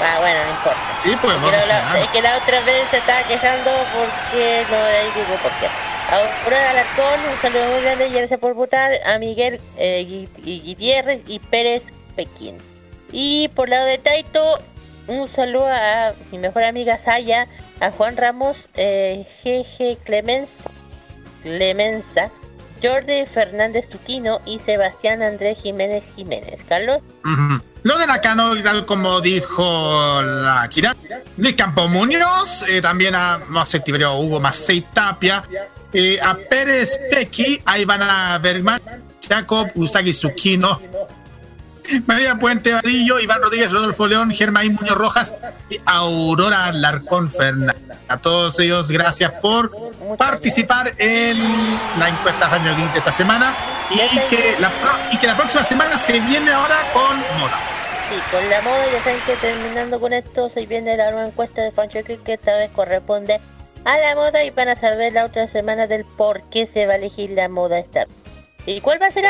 [0.00, 0.78] Ah, bueno, no importa.
[1.02, 5.06] sí, pues Pero la, es que la otra vez se estaba quejando porque no ahí
[5.14, 5.66] digo por qué.
[6.10, 9.00] A Aurora Alarcón, un saludo muy grande y gracias por votar.
[9.04, 11.84] A Miguel eh, Gutiérrez y Pérez
[12.14, 12.58] Pekín.
[13.10, 14.60] Y por lado de Taito,
[15.08, 17.48] un saludo a mi mejor amiga Saya,
[17.80, 20.70] a Juan Ramos, eh, GG Clemenza,
[21.46, 22.28] Clemenza,
[22.82, 26.60] Jordi Fernández Tuquino y Sebastián Andrés Jiménez Jiménez.
[26.68, 27.62] Carlos, Ujú.
[27.84, 28.50] Lo de Nakano,
[28.84, 30.96] como dijo la Kira,
[31.36, 35.44] Luis Campo Muñoz, eh, también a Mose Tiberio Hugo Macei Tapia,
[35.92, 38.80] eh, a Pérez Pequi, a Ivana Bergman,
[39.28, 40.80] Jacob Usagi Tsukino,
[42.06, 45.34] María Puente Vadillo, Iván Rodríguez, Rodolfo León, Germain Muñoz Rojas
[45.70, 47.76] y Aurora Larcón Fernández.
[48.08, 49.70] A todos ellos, gracias por
[50.16, 51.38] participar en
[51.98, 53.54] la encuesta Año de esta semana
[53.90, 57.58] y que, la pro- y que la próxima semana se viene ahora con moda.
[58.08, 61.62] Sí, con la moda, ya saben que terminando con esto se viene la nueva encuesta
[61.62, 63.40] de Fanchoque que esta vez corresponde
[63.84, 66.92] a la moda y van a saber la otra semana del por qué se va
[66.94, 68.14] a elegir la moda esta vez.
[68.66, 69.24] ¿Y cuál va a ser?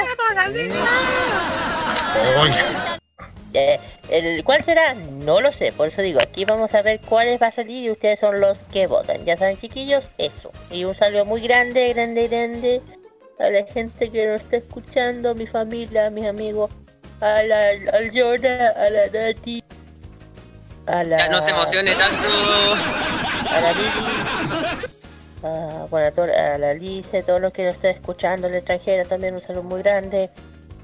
[3.55, 4.95] Eh, el, ¿Cuál será?
[4.95, 7.91] No lo sé, por eso digo, aquí vamos a ver cuáles va a salir y
[7.91, 9.25] ustedes son los que votan.
[9.25, 10.53] Ya saben chiquillos, eso.
[10.71, 12.83] Y un saludo muy grande, grande, grande
[13.39, 16.71] a la gente que nos está escuchando, a mi familia, a mis amigos,
[17.21, 18.11] a la, al
[18.77, 19.63] a la Nati,
[20.87, 21.17] a la...
[21.19, 22.29] Ya no se emocione tanto.
[23.51, 24.07] A la Lili,
[25.43, 29.05] a, bueno, a, to- a la Lice, todos los que nos están escuchando, la extranjera
[29.07, 30.31] también un saludo muy grande.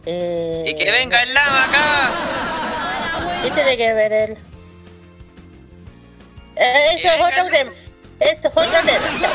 [0.06, 2.12] Eh, Y que venga el lama acá.
[3.42, 4.36] ¿Qué tiene que ver él?
[6.56, 7.70] Eh, eso es otro tema.
[8.20, 9.20] Esto es otro tema.
[9.20, 9.32] chao.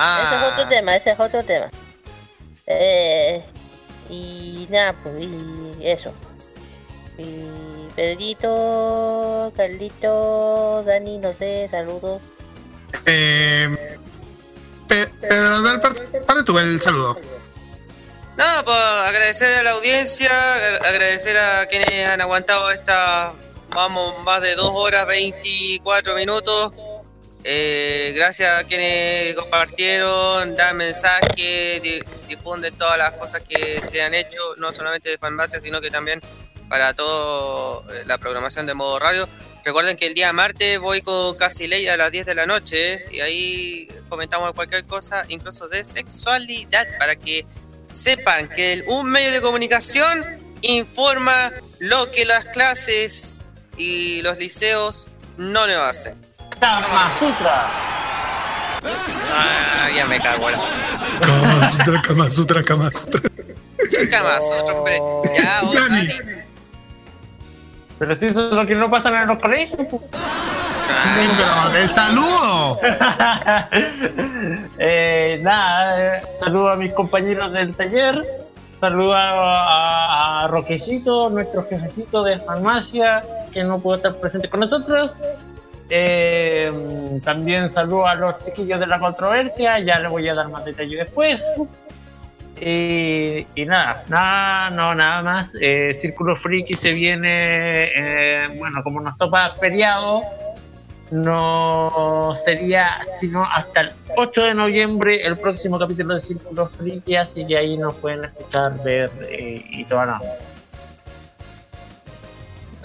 [0.00, 1.70] Ah, Ese es otro tema, ese es otro tema.
[2.66, 3.44] Eh,
[4.08, 6.12] y nada, pues, y eso.
[7.16, 7.46] Y
[7.96, 12.20] Pedrito, Carlito, Dani, no sé, saludos.
[13.06, 13.98] Eh,
[14.86, 17.18] Pe- Pedro, dale parte, parte tú el saludo.
[18.38, 23.34] Nada, pues agradecer a la audiencia, agra- agradecer a quienes han aguantado esta,
[23.74, 26.72] vamos, más de 2 horas 24 minutos.
[27.42, 34.14] Eh, gracias a quienes compartieron, dan mensajes, di- difunden todas las cosas que se han
[34.14, 36.20] hecho, no solamente de Fanbase, sino que también
[36.68, 39.28] para toda la programación de modo radio.
[39.64, 43.04] Recuerden que el día martes voy con Casi Ley a las 10 de la noche
[43.10, 47.44] y ahí comentamos cualquier cosa, incluso de sexualidad, para que
[47.90, 50.24] sepan que el- un medio de comunicación
[50.62, 53.42] informa lo que las clases
[53.76, 56.14] y los liceos no lo hacen.
[56.60, 57.66] Kama Sutra.
[58.82, 60.58] Ah, ya me cago la.
[61.20, 63.20] Kama Sutra, Kama Sutra, Kama Sutra.
[63.90, 64.98] ¿Qué camas, otro hombre?
[65.40, 66.08] Ya, vos, Dani.
[67.98, 69.78] Pero si eso es lo que no pasa en los colegios.
[71.36, 72.78] Pero el saludo.
[74.80, 78.24] Eh, nada, eh, saludo a mis compañeros del taller,
[78.80, 85.20] saludo a, a Roquecito, nuestro jefecito de farmacia, que no pudo estar presente con nosotros.
[85.90, 86.70] Eh,
[87.24, 90.96] también saludo a los chiquillos de la controversia, ya les voy a dar más detalle
[90.96, 91.42] después.
[92.60, 95.56] Y, y nada, nada, no, nada más.
[95.60, 100.22] Eh, Círculo Friki se viene, eh, bueno, como nos topa feriado,
[101.10, 107.46] no sería sino hasta el 8 de noviembre el próximo capítulo de Círculo Friki, así
[107.46, 110.20] que ahí nos pueden escuchar, ver eh, y todo nada.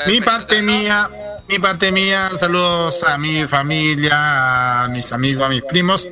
[0.08, 1.10] Mi parte mía,
[1.48, 6.10] mi parte mía, saludos a mi familia, a mis amigos, a mis primos,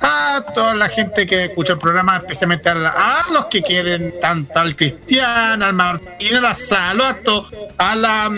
[0.00, 4.14] a toda la gente que escucha el programa, especialmente a, la- a los que quieren
[4.20, 8.30] tanto al Cristian, al Martín, a la Salo, a, to- a la...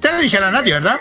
[0.00, 0.98] Ya le dije a la Nati, ¿verdad?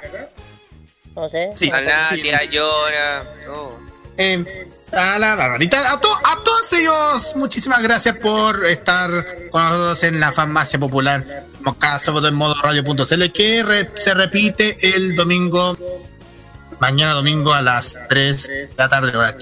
[1.16, 1.52] No sé.
[1.56, 1.70] Sí.
[1.70, 3.24] A Nadia, a Yora.
[3.50, 3.78] oh.
[4.18, 9.10] Eh, a la Barbarita, a, to- a todos ellos, muchísimas gracias por estar
[9.50, 14.14] con nosotros en la farmacia popular, como cada sábado en modo radio.cl, que re- se
[14.14, 15.78] repite el domingo,
[16.80, 19.38] mañana domingo a las 3 de la tarde, hora.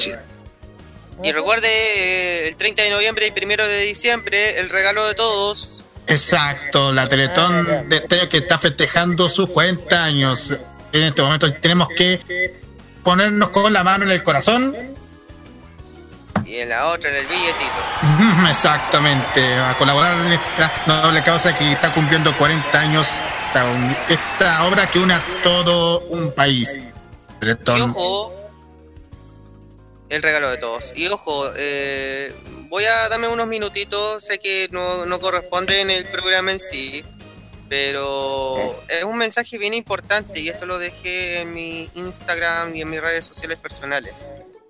[1.23, 5.83] Y recuerde, eh, el 30 de noviembre y 1 de diciembre, el regalo de todos,
[6.05, 10.57] Exacto, la Teletón de este año que está festejando sus 40 años.
[10.91, 12.61] En este momento tenemos que
[13.03, 14.75] ponernos con la mano en el corazón.
[16.45, 18.49] Y en la otra, en el billetito.
[18.49, 23.07] Exactamente, a colaborar en esta noble causa que está cumpliendo 40 años.
[24.07, 26.73] Esta, obra que une a todo un país.
[27.41, 28.33] Y ojo,
[30.09, 30.93] el regalo de todos.
[30.95, 32.33] Y ojo, eh,
[32.69, 37.03] voy a darme unos minutitos, sé que no, no corresponde en el programa en sí,
[37.69, 42.89] pero es un mensaje bien importante y esto lo dejé en mi Instagram y en
[42.89, 44.13] mis redes sociales personales.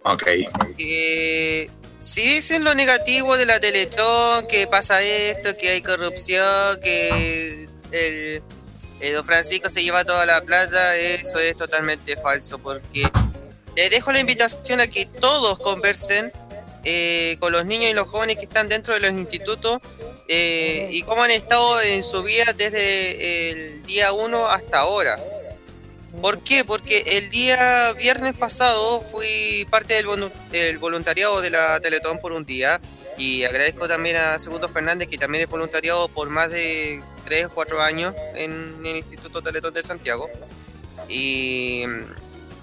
[0.03, 0.23] Ok.
[0.77, 1.69] que
[1.99, 8.41] si dicen lo negativo de la Teletón, que pasa esto, que hay corrupción, que el,
[8.99, 13.09] el don Francisco se lleva toda la plata, eso es totalmente falso, porque
[13.75, 16.31] les dejo la invitación a que todos conversen
[16.83, 19.79] eh, con los niños y los jóvenes que están dentro de los institutos
[20.27, 25.19] eh, y cómo han estado en su vida desde el día 1 hasta ahora.
[26.21, 26.65] ¿Por qué?
[26.65, 32.31] Porque el día viernes pasado fui parte del, volu- del voluntariado de la Teletón por
[32.31, 32.81] un día
[33.17, 37.49] y agradezco también a Segundo Fernández que también es voluntariado por más de 3 o
[37.51, 40.29] 4 años en el Instituto Teletón de Santiago
[41.07, 41.83] y,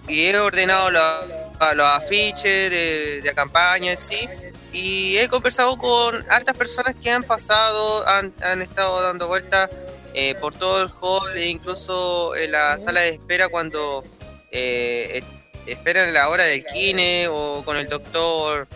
[0.09, 4.29] he ordenado los afiches de, de campaña sí
[4.75, 9.71] y he conversado con hartas personas que han pasado, han, han estado dando vueltas
[10.13, 14.05] eh, por todo el hall e incluso en la sala de espera cuando
[14.51, 15.25] eh, es-
[15.73, 18.69] esperan la hora del kine o con el doctor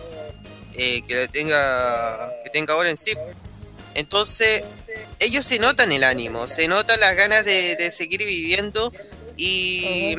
[0.74, 3.12] eh, que tenga que tenga ahora en sí.
[3.94, 4.62] Entonces
[5.18, 8.92] ellos se notan el ánimo, se notan las ganas de, de seguir viviendo
[9.36, 10.14] y,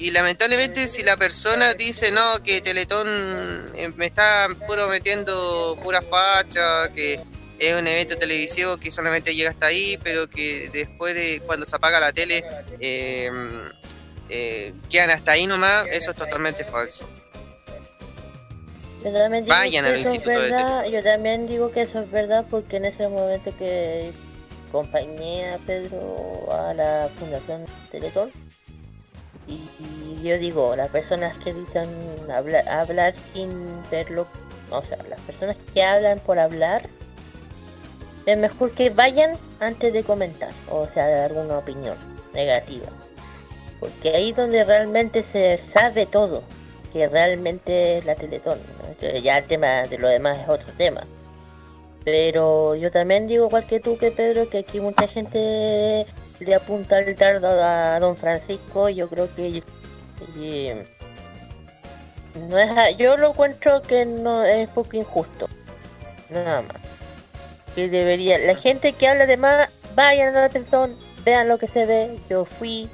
[0.00, 3.06] y lamentablemente si la persona dice no que Teletón
[3.74, 7.20] eh, me está puro metiendo pura facha, que
[7.58, 11.76] es un evento televisivo que solamente llega hasta ahí, pero que después de cuando se
[11.76, 12.42] apaga la tele
[12.80, 13.30] eh,
[14.30, 17.06] eh, quedan hasta ahí nomás, eso es totalmente falso.
[19.04, 21.82] Yo también digo Vayan que al eso es Instituto de verdad, yo también digo que
[21.82, 24.12] eso es verdad porque en ese momento que
[24.70, 28.32] acompañé a Pedro a la Fundación Teletón
[29.50, 31.88] y, yo digo, las personas que dicen
[32.32, 33.50] hablar, hablar sin
[33.90, 34.26] verlo,
[34.70, 36.82] o sea, las personas que hablan por hablar,
[38.26, 41.96] es mejor que vayan antes de comentar, o sea, dar alguna opinión
[42.34, 42.86] negativa.
[43.80, 46.42] Porque ahí es donde realmente se sabe todo,
[46.92, 48.58] que realmente es la Teletón.
[48.58, 49.18] ¿no?
[49.18, 51.02] Ya el tema de lo demás es otro tema.
[52.04, 56.06] Pero yo también digo igual que tú, que Pedro, que aquí mucha gente
[56.38, 58.88] le apunta el dardo a don Francisco.
[58.88, 59.62] Yo creo que
[62.48, 65.48] no es, yo lo encuentro que no es poco injusto.
[66.30, 66.76] Nada más.
[67.74, 71.68] Que debería, la gente que habla de más, vayan a la Teletón, vean lo que
[71.68, 72.18] se ve.
[72.28, 72.88] Yo fui,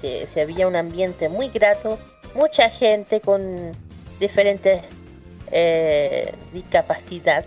[0.00, 1.98] se, se había un ambiente muy grato,
[2.34, 3.72] mucha gente con
[4.18, 4.82] diferentes
[5.52, 7.44] eh, discapacidad,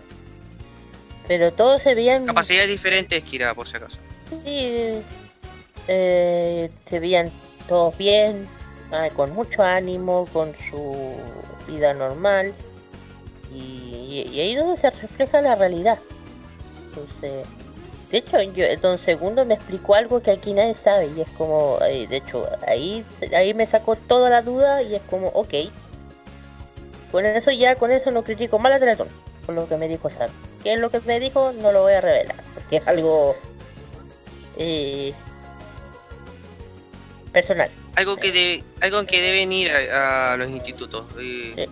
[1.30, 4.00] pero todos se veían Capacidades diferentes, Kira, por si acaso.
[4.44, 5.00] Sí,
[5.88, 7.32] eh, se veían
[7.68, 8.50] todos bien,
[8.92, 11.18] ah, con mucho ánimo, con su
[11.68, 12.52] vida normal.
[13.54, 16.00] Y, y ahí es donde se refleja la realidad.
[16.88, 17.46] Entonces,
[18.10, 21.78] de hecho, yo, don Segundo me explicó algo que aquí nadie sabe y es como,
[21.88, 25.54] eh, de hecho, ahí, ahí me sacó toda la duda y es como, ok.
[27.12, 29.10] Con eso ya, con eso no critico más la Teletón,
[29.50, 30.30] por lo que me dijo Sam.
[30.62, 31.52] ¿Qué es lo que me dijo?
[31.54, 33.36] No lo voy a revelar, porque es algo
[34.58, 35.12] eh,
[37.32, 37.72] personal.
[37.96, 41.68] Algo que de, algo que deben ir a, a los institutos eh,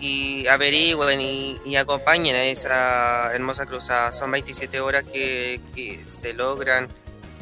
[0.00, 4.10] y averigüen y, y acompañen a esa hermosa cruzada.
[4.12, 6.88] Son 27 horas que, que se logran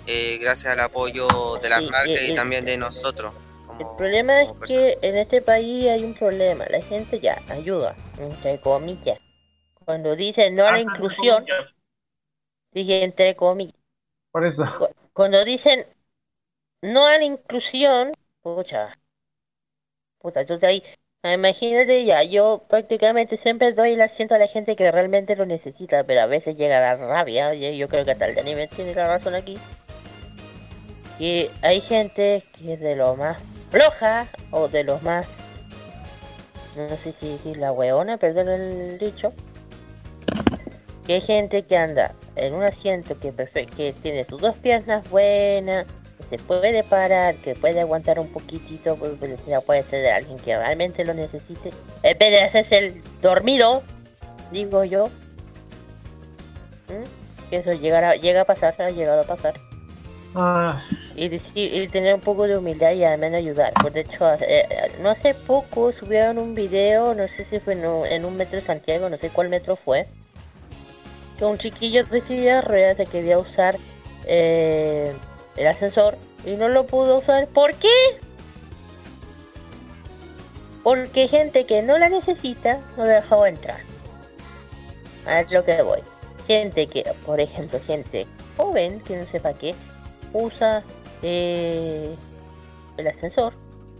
[0.08, 1.28] eh, gracias al apoyo
[1.62, 3.32] de las Sí, marcas y- y y- también de nosotros.
[3.78, 6.64] El problema es que en este país hay un problema.
[6.68, 9.18] La gente ya ayuda, entre comillas.
[9.90, 11.44] Cuando dice no a la inclusión,
[12.70, 13.74] dije entre comillas.
[14.30, 14.64] Por eso.
[14.78, 15.84] Cu- Cuando dicen
[16.80, 18.96] no a la inclusión, pucha,
[20.18, 20.82] puta, tú te ahí,
[21.24, 25.44] ah, imagínate ya, yo prácticamente siempre doy el asiento a la gente que realmente lo
[25.44, 28.54] necesita, pero a veces llega a dar rabia, y yo creo que hasta el Dani
[28.54, 29.58] me tiene la razón aquí.
[31.18, 33.38] Y hay gente que es de lo más
[33.70, 35.26] floja o de los más,
[36.76, 39.32] no sé si decir la hueona, perdón el dicho,
[41.06, 43.32] que hay gente que anda en un asiento que,
[43.76, 45.86] que tiene sus dos piernas buenas,
[46.18, 49.12] que se puede parar, que puede aguantar un poquitito, pues,
[49.46, 51.70] ya puede ser de alguien que realmente lo necesite,
[52.02, 53.82] en vez de hacerse el dormido,
[54.52, 55.10] digo yo.
[57.50, 59.54] Que eso llegará, llega a pasar, ha llegado a pasar.
[60.34, 60.82] Ah,
[61.20, 63.74] Y, decir, y tener un poco de humildad y al menos ayudar.
[63.74, 68.24] Por de hecho, eh, no hace poco subieron un video, no sé si fue en
[68.24, 70.06] un, metro de Santiago, no sé cuál metro fue.
[71.38, 73.76] Que un chiquillo de de ruedas se quería usar
[74.24, 75.12] eh,
[75.56, 76.16] el ascensor
[76.46, 77.48] y no lo pudo usar.
[77.48, 77.92] ¿Por qué?
[80.82, 83.80] Porque gente que no la necesita no dejó entrar.
[85.26, 86.00] A ver lo que voy.
[86.46, 88.26] Gente que, por ejemplo, gente
[88.56, 89.74] joven que no sepa qué,
[90.32, 90.82] usa
[91.22, 93.54] el ascensor.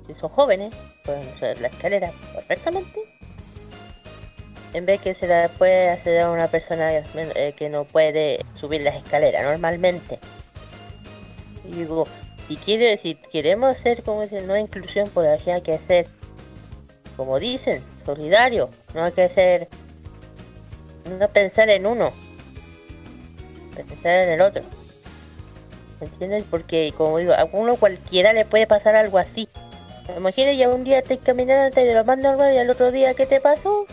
[0.07, 0.75] Si son jóvenes,
[1.05, 3.01] pueden usar la escalera perfectamente.
[4.73, 8.83] En vez que se la puede hacer a una persona eh, que no puede subir
[8.83, 10.19] las escaleras normalmente.
[11.65, 12.07] Y digo,
[12.47, 16.07] si quiere, si queremos hacer como dicen, no inclusión, pues hay que hacer,
[17.17, 18.71] como dicen, solidario.
[18.95, 19.69] No hay que ser,
[21.19, 22.13] no pensar en uno,
[23.75, 24.80] pensar en el otro.
[26.01, 26.45] ¿Me entiendes?
[26.51, 29.49] Porque, como digo, a uno cualquiera le puede pasar algo así.
[30.17, 33.27] Imagina ya un día te caminando te lo más normal y al otro día, ¿qué
[33.27, 33.87] te pasó?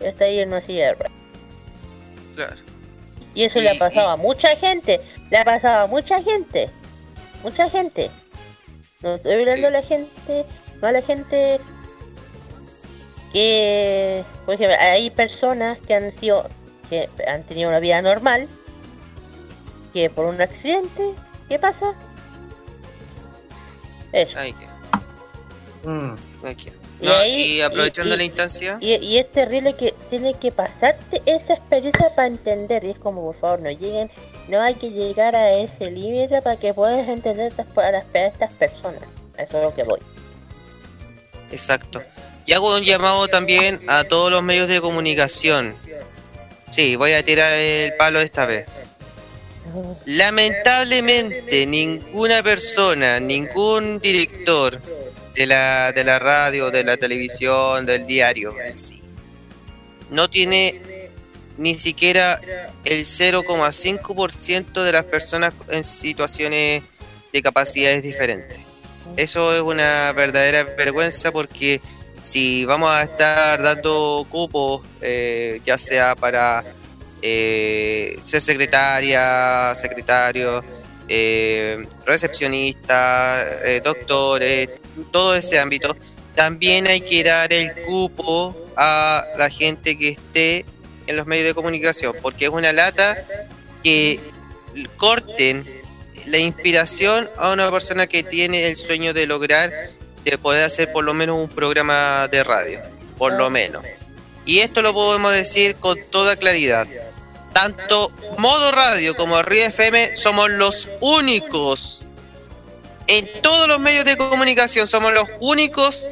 [0.00, 1.12] Ya está ahí en una silla de ruedas.
[2.34, 2.56] Claro.
[3.34, 5.00] Y eso le ha pasado a mucha gente.
[5.30, 6.68] Le ha pasado a mucha gente.
[7.42, 8.10] Mucha gente.
[9.00, 10.44] No estoy hablando a la gente.
[10.80, 11.60] No a la gente
[13.32, 14.24] que.
[14.44, 16.48] Por ejemplo, hay personas que han sido.
[16.90, 18.48] que han tenido una vida normal.
[19.98, 21.12] Que por un accidente.
[21.48, 21.92] ¿Qué pasa?
[24.12, 24.38] Eso.
[24.38, 26.14] Ay, que- mm.
[26.44, 30.52] ay, que- Y ahí- aprovechando y- la instancia, Y, y es terrible que tiene que
[30.52, 32.84] pasarte esa experiencia para entender.
[32.84, 34.08] Y es como, por favor, no lleguen.
[34.46, 38.52] No hay que llegar a ese límite para que puedas entender a las- a estas
[38.52, 39.02] personas.
[39.36, 39.98] Eso es lo que voy.
[41.50, 42.00] exacto.
[42.46, 45.74] Y hago un llamado también a todos los medios de comunicación.
[46.70, 48.66] Sí, voy a tirar el palo esta vez.
[50.06, 54.80] Lamentablemente ninguna persona, ningún director
[55.34, 59.02] de la, de la radio, de la televisión, del diario en sí,
[60.10, 61.10] no tiene
[61.56, 62.40] ni siquiera
[62.84, 66.82] el 0,5% de las personas en situaciones
[67.32, 68.58] de capacidades diferentes.
[69.16, 71.80] Eso es una verdadera vergüenza porque
[72.22, 76.64] si vamos a estar dando cupos, eh, ya sea para
[77.22, 80.64] eh, ser secretaria, secretario,
[81.08, 84.68] eh, recepcionista, eh, doctores,
[85.10, 85.96] todo ese ámbito,
[86.34, 90.64] también hay que dar el cupo a la gente que esté
[91.06, 93.16] en los medios de comunicación, porque es una lata
[93.82, 94.20] que
[94.96, 95.66] corten
[96.26, 99.72] la inspiración a una persona que tiene el sueño de lograr
[100.24, 102.80] de poder hacer por lo menos un programa de radio,
[103.16, 103.84] por lo menos.
[104.44, 106.86] Y esto lo podemos decir con toda claridad.
[107.52, 112.02] Tanto Modo Radio como Río FM somos los únicos
[113.08, 116.06] en todos los medios de comunicación, somos los únicos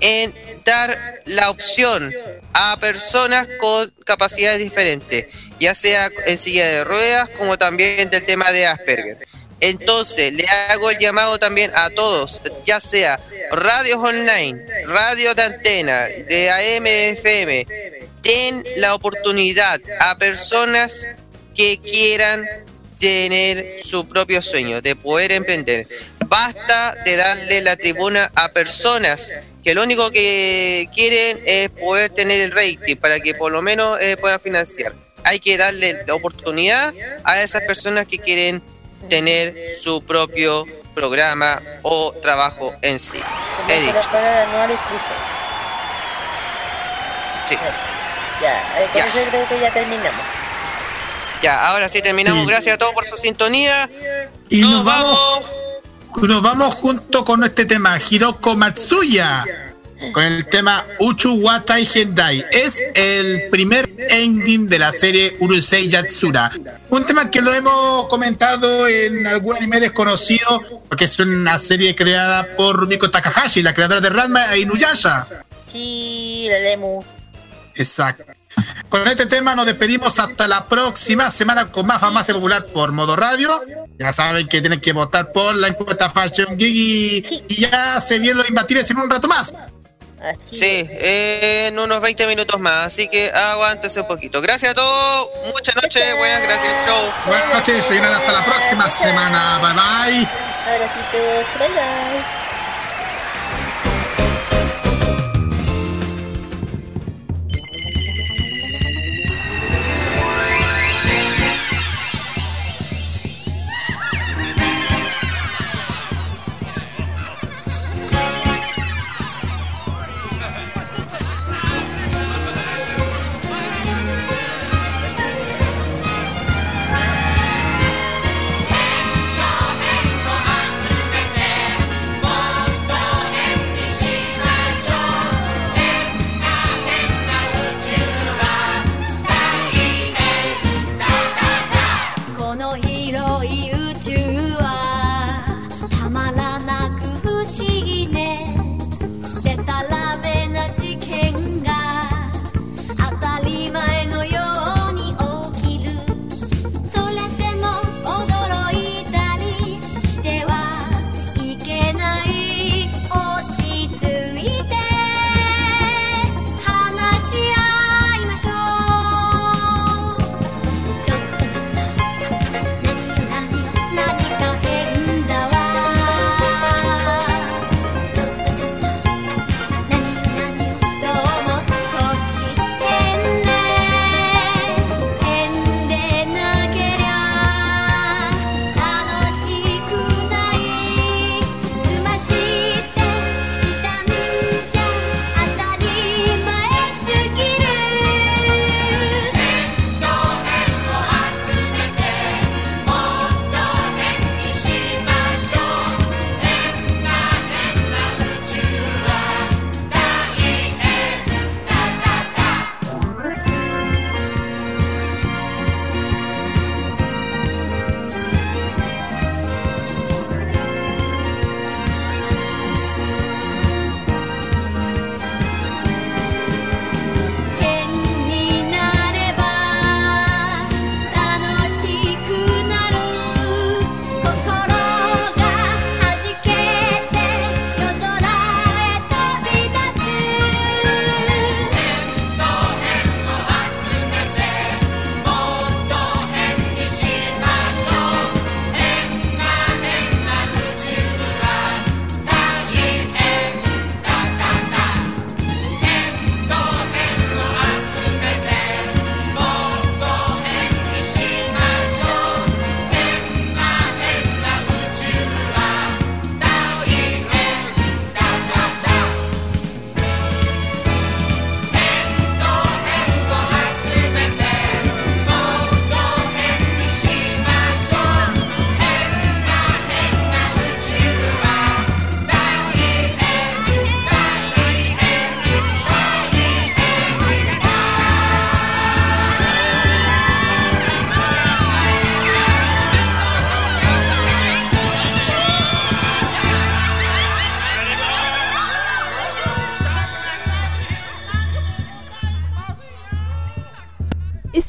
[0.00, 2.12] en dar la opción
[2.52, 5.26] a personas con capacidades diferentes,
[5.60, 9.26] ya sea en silla de ruedas como también del tema de Asperger.
[9.60, 16.04] Entonces, le hago el llamado también a todos, ya sea radios online, radios de antena,
[16.06, 17.66] de AM, FM,
[18.22, 21.08] den la oportunidad a personas
[21.54, 22.46] que quieran
[22.98, 25.86] tener su propio sueño, de poder emprender.
[26.26, 29.32] Basta de darle la tribuna a personas
[29.64, 33.98] que lo único que quieren es poder tener el rating para que por lo menos
[34.00, 34.94] eh, puedan financiar.
[35.24, 38.62] Hay que darle la oportunidad a esas personas que quieren
[39.10, 40.64] tener su propio
[40.94, 43.20] programa o trabajo en sí.
[43.68, 43.94] He dicho.
[47.44, 47.56] Sí.
[48.40, 49.06] Ya, eh, con Ya.
[49.08, 50.20] eso creo que ya terminamos.
[51.42, 52.46] Ya, ahora sí terminamos.
[52.46, 53.88] Gracias a todos por su sintonía.
[54.48, 55.42] Y nos vamos,
[56.22, 59.44] nos vamos junto con este tema, Hiroko Matsuya,
[60.12, 62.44] con el tema Uchu Watai Hendai.
[62.50, 66.50] Es el primer ending de la serie Urusei Yatsura.
[66.88, 72.46] Un tema que lo hemos comentado en algún anime desconocido, porque es una serie creada
[72.56, 75.26] por Rumiko Takahashi, la creadora de Ranma e Inuyasha.
[75.70, 77.04] Sí, la leemos.
[77.74, 78.24] Exacto.
[78.88, 83.14] Con este tema nos despedimos hasta la próxima semana con más fama popular por modo
[83.14, 83.60] radio.
[83.98, 88.38] Ya saben que tienen que votar por la encuesta Fashion y, y ya se vienen
[88.38, 89.54] los imbatibles en un rato más.
[90.52, 94.40] Sí, eh, en unos 20 minutos más, así que aguántese un poquito.
[94.42, 97.12] Gracias a todos, muchas noches, buenas gracias, chau.
[97.26, 99.58] Buenas noches, se vienen hasta la próxima semana.
[99.58, 100.28] Bye bye.
[100.74, 102.39] Abracitos, bye bye.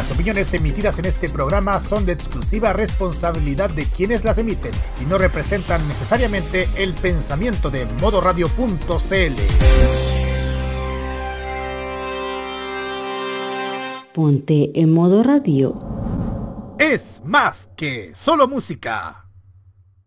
[0.00, 5.04] Las opiniones emitidas en este programa son de exclusiva responsabilidad de quienes las emiten y
[5.04, 9.34] no representan necesariamente el pensamiento de modoradio.cl.
[14.14, 16.74] Ponte en modo radio.
[16.78, 19.29] Es más que solo música.